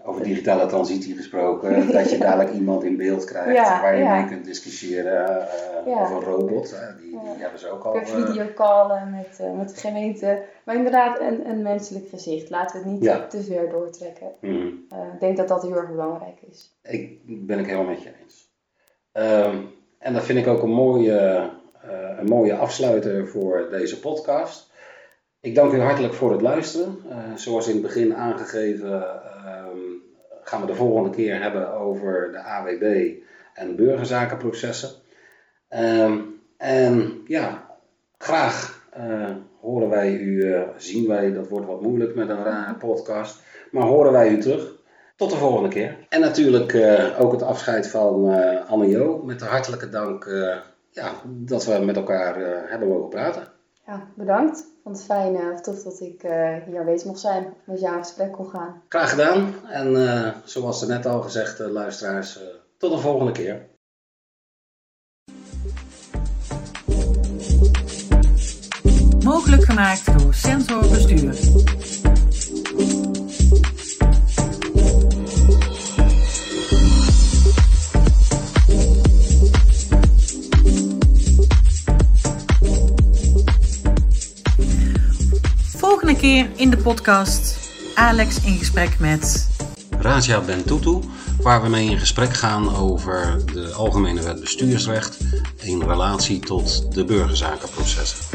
Over 0.02 0.22
digitale 0.22 0.66
transitie 0.66 1.16
gesproken, 1.16 1.86
dat 1.92 2.10
je 2.10 2.18
dadelijk 2.18 2.52
iemand 2.52 2.84
in 2.84 2.96
beeld 2.96 3.24
krijgt 3.24 3.80
waar 3.80 3.98
je 3.98 4.04
mee 4.04 4.26
kunt 4.26 4.44
discussiëren. 4.44 5.48
Uh, 5.86 6.00
Of 6.00 6.10
een 6.10 6.20
robot, 6.20 6.72
uh, 6.72 7.00
die, 7.00 7.10
die, 7.10 7.42
hebben 7.42 7.58
ze 7.58 7.68
ook 7.68 7.84
al. 7.84 7.96
Uh, 7.96 8.04
videocallen 8.04 9.10
met, 9.10 9.56
met 9.56 9.68
de 9.68 9.80
gemeente. 9.80 10.42
Maar 10.64 10.74
inderdaad, 10.74 11.20
een, 11.20 11.48
een 11.48 11.62
menselijk 11.62 12.08
gezicht. 12.08 12.50
Laten 12.50 12.82
we 12.82 12.88
het 12.88 13.00
niet 13.00 13.30
te 13.30 13.42
ver 13.42 13.68
doortrekken. 13.68 14.32
Mm. 14.40 14.86
ik 15.12 15.20
denk 15.20 15.36
dat 15.36 15.48
dat 15.48 15.62
heel 15.62 15.76
erg 15.76 15.90
belangrijk 15.90 16.40
is. 16.50 16.78
Ik 16.82 17.20
ben 17.46 17.58
ik 17.58 17.66
helemaal 17.66 17.90
met 17.90 18.02
je 18.02 18.10
eens. 18.22 18.50
Ehm, 19.12 19.56
en 19.98 20.12
dat 20.12 20.24
vind 20.24 20.38
ik 20.38 20.46
ook 20.46 20.62
een 20.62 20.74
mooie, 20.74 21.50
een 22.18 22.26
mooie 22.26 22.54
afsluiter 22.54 23.28
voor 23.28 23.66
deze 23.70 24.00
podcast. 24.00 24.72
Ik 25.40 25.54
dank 25.54 25.72
u 25.72 25.80
hartelijk 25.80 26.14
voor 26.14 26.32
het 26.32 26.40
luisteren. 26.40 26.96
zoals 27.34 27.66
in 27.68 27.72
het 27.72 27.82
begin 27.82 28.14
aangegeven 28.14 29.22
gaan 30.42 30.60
we 30.60 30.66
de 30.66 30.74
volgende 30.74 31.10
keer 31.10 31.42
hebben 31.42 31.72
over 31.72 32.32
de 32.32 32.38
AWB 32.38 33.12
en 33.54 33.76
burgerzakenprocessen. 33.76 34.90
Um, 35.70 36.40
en 36.56 37.22
ja, 37.26 37.66
graag 38.18 38.86
uh, 38.98 39.30
horen 39.60 39.88
wij 39.88 40.12
u, 40.12 40.54
zien 40.76 41.08
wij, 41.08 41.32
dat 41.32 41.48
wordt 41.48 41.66
wat 41.66 41.80
moeilijk 41.80 42.14
met 42.14 42.28
een 42.28 42.44
rare 42.44 42.74
podcast, 42.74 43.42
maar 43.70 43.86
horen 43.86 44.12
wij 44.12 44.28
u 44.28 44.40
terug. 44.40 44.72
Tot 45.16 45.30
de 45.30 45.36
volgende 45.36 45.68
keer. 45.68 45.96
En 46.08 46.20
natuurlijk 46.20 46.76
ook 47.18 47.32
het 47.32 47.42
afscheid 47.42 47.88
van 47.88 48.28
Anne 48.66 48.88
Jo. 48.88 49.22
Met 49.24 49.38
de 49.38 49.44
hartelijke 49.44 49.88
dank 49.88 50.24
ja, 50.94 51.12
dat 51.24 51.64
we 51.64 51.78
met 51.78 51.96
elkaar 51.96 52.36
hebben 52.70 52.88
mogen 52.88 53.08
praten. 53.08 53.48
Ja, 53.86 54.08
bedankt. 54.16 54.58
Ik 54.58 54.80
vond 54.82 54.96
het 54.96 55.04
fijn 55.04 55.52
of 55.52 55.60
tof 55.60 55.82
dat 55.82 56.00
ik 56.00 56.22
uh, 56.22 56.56
hier 56.66 56.78
aanwezig 56.78 57.06
mocht 57.06 57.20
zijn. 57.20 57.54
Met 57.64 57.80
jou 57.80 57.96
in 57.96 58.02
gesprek 58.02 58.32
kon 58.32 58.48
gaan. 58.48 58.82
Graag 58.88 59.10
gedaan. 59.10 59.54
En 59.68 59.92
uh, 59.92 60.28
zoals 60.44 60.82
er 60.82 60.88
net 60.88 61.06
al 61.06 61.20
gezegd, 61.20 61.60
uh, 61.60 61.66
luisteraars, 61.66 62.40
tot 62.78 62.92
de 62.92 62.98
volgende 62.98 63.32
keer. 63.32 63.68
Mogelijk 69.24 69.64
gemaakt 69.64 70.18
door 70.18 70.34
Sensor 70.34 70.80
Bestuur. 70.80 72.03
In 86.24 86.70
de 86.70 86.76
podcast 86.76 87.70
Alex 87.94 88.44
in 88.44 88.58
gesprek 88.58 88.98
met 88.98 89.48
Raja 89.98 90.40
Bentutu, 90.40 90.98
waar 91.42 91.62
we 91.62 91.68
mee 91.68 91.90
in 91.90 91.98
gesprek 91.98 92.34
gaan 92.34 92.76
over 92.76 93.42
de 93.52 93.72
Algemene 93.72 94.22
Wet 94.22 94.40
Bestuursrecht 94.40 95.18
in 95.62 95.82
relatie 95.82 96.38
tot 96.40 96.94
de 96.94 97.04
burgerzakenprocessen. 97.04 98.33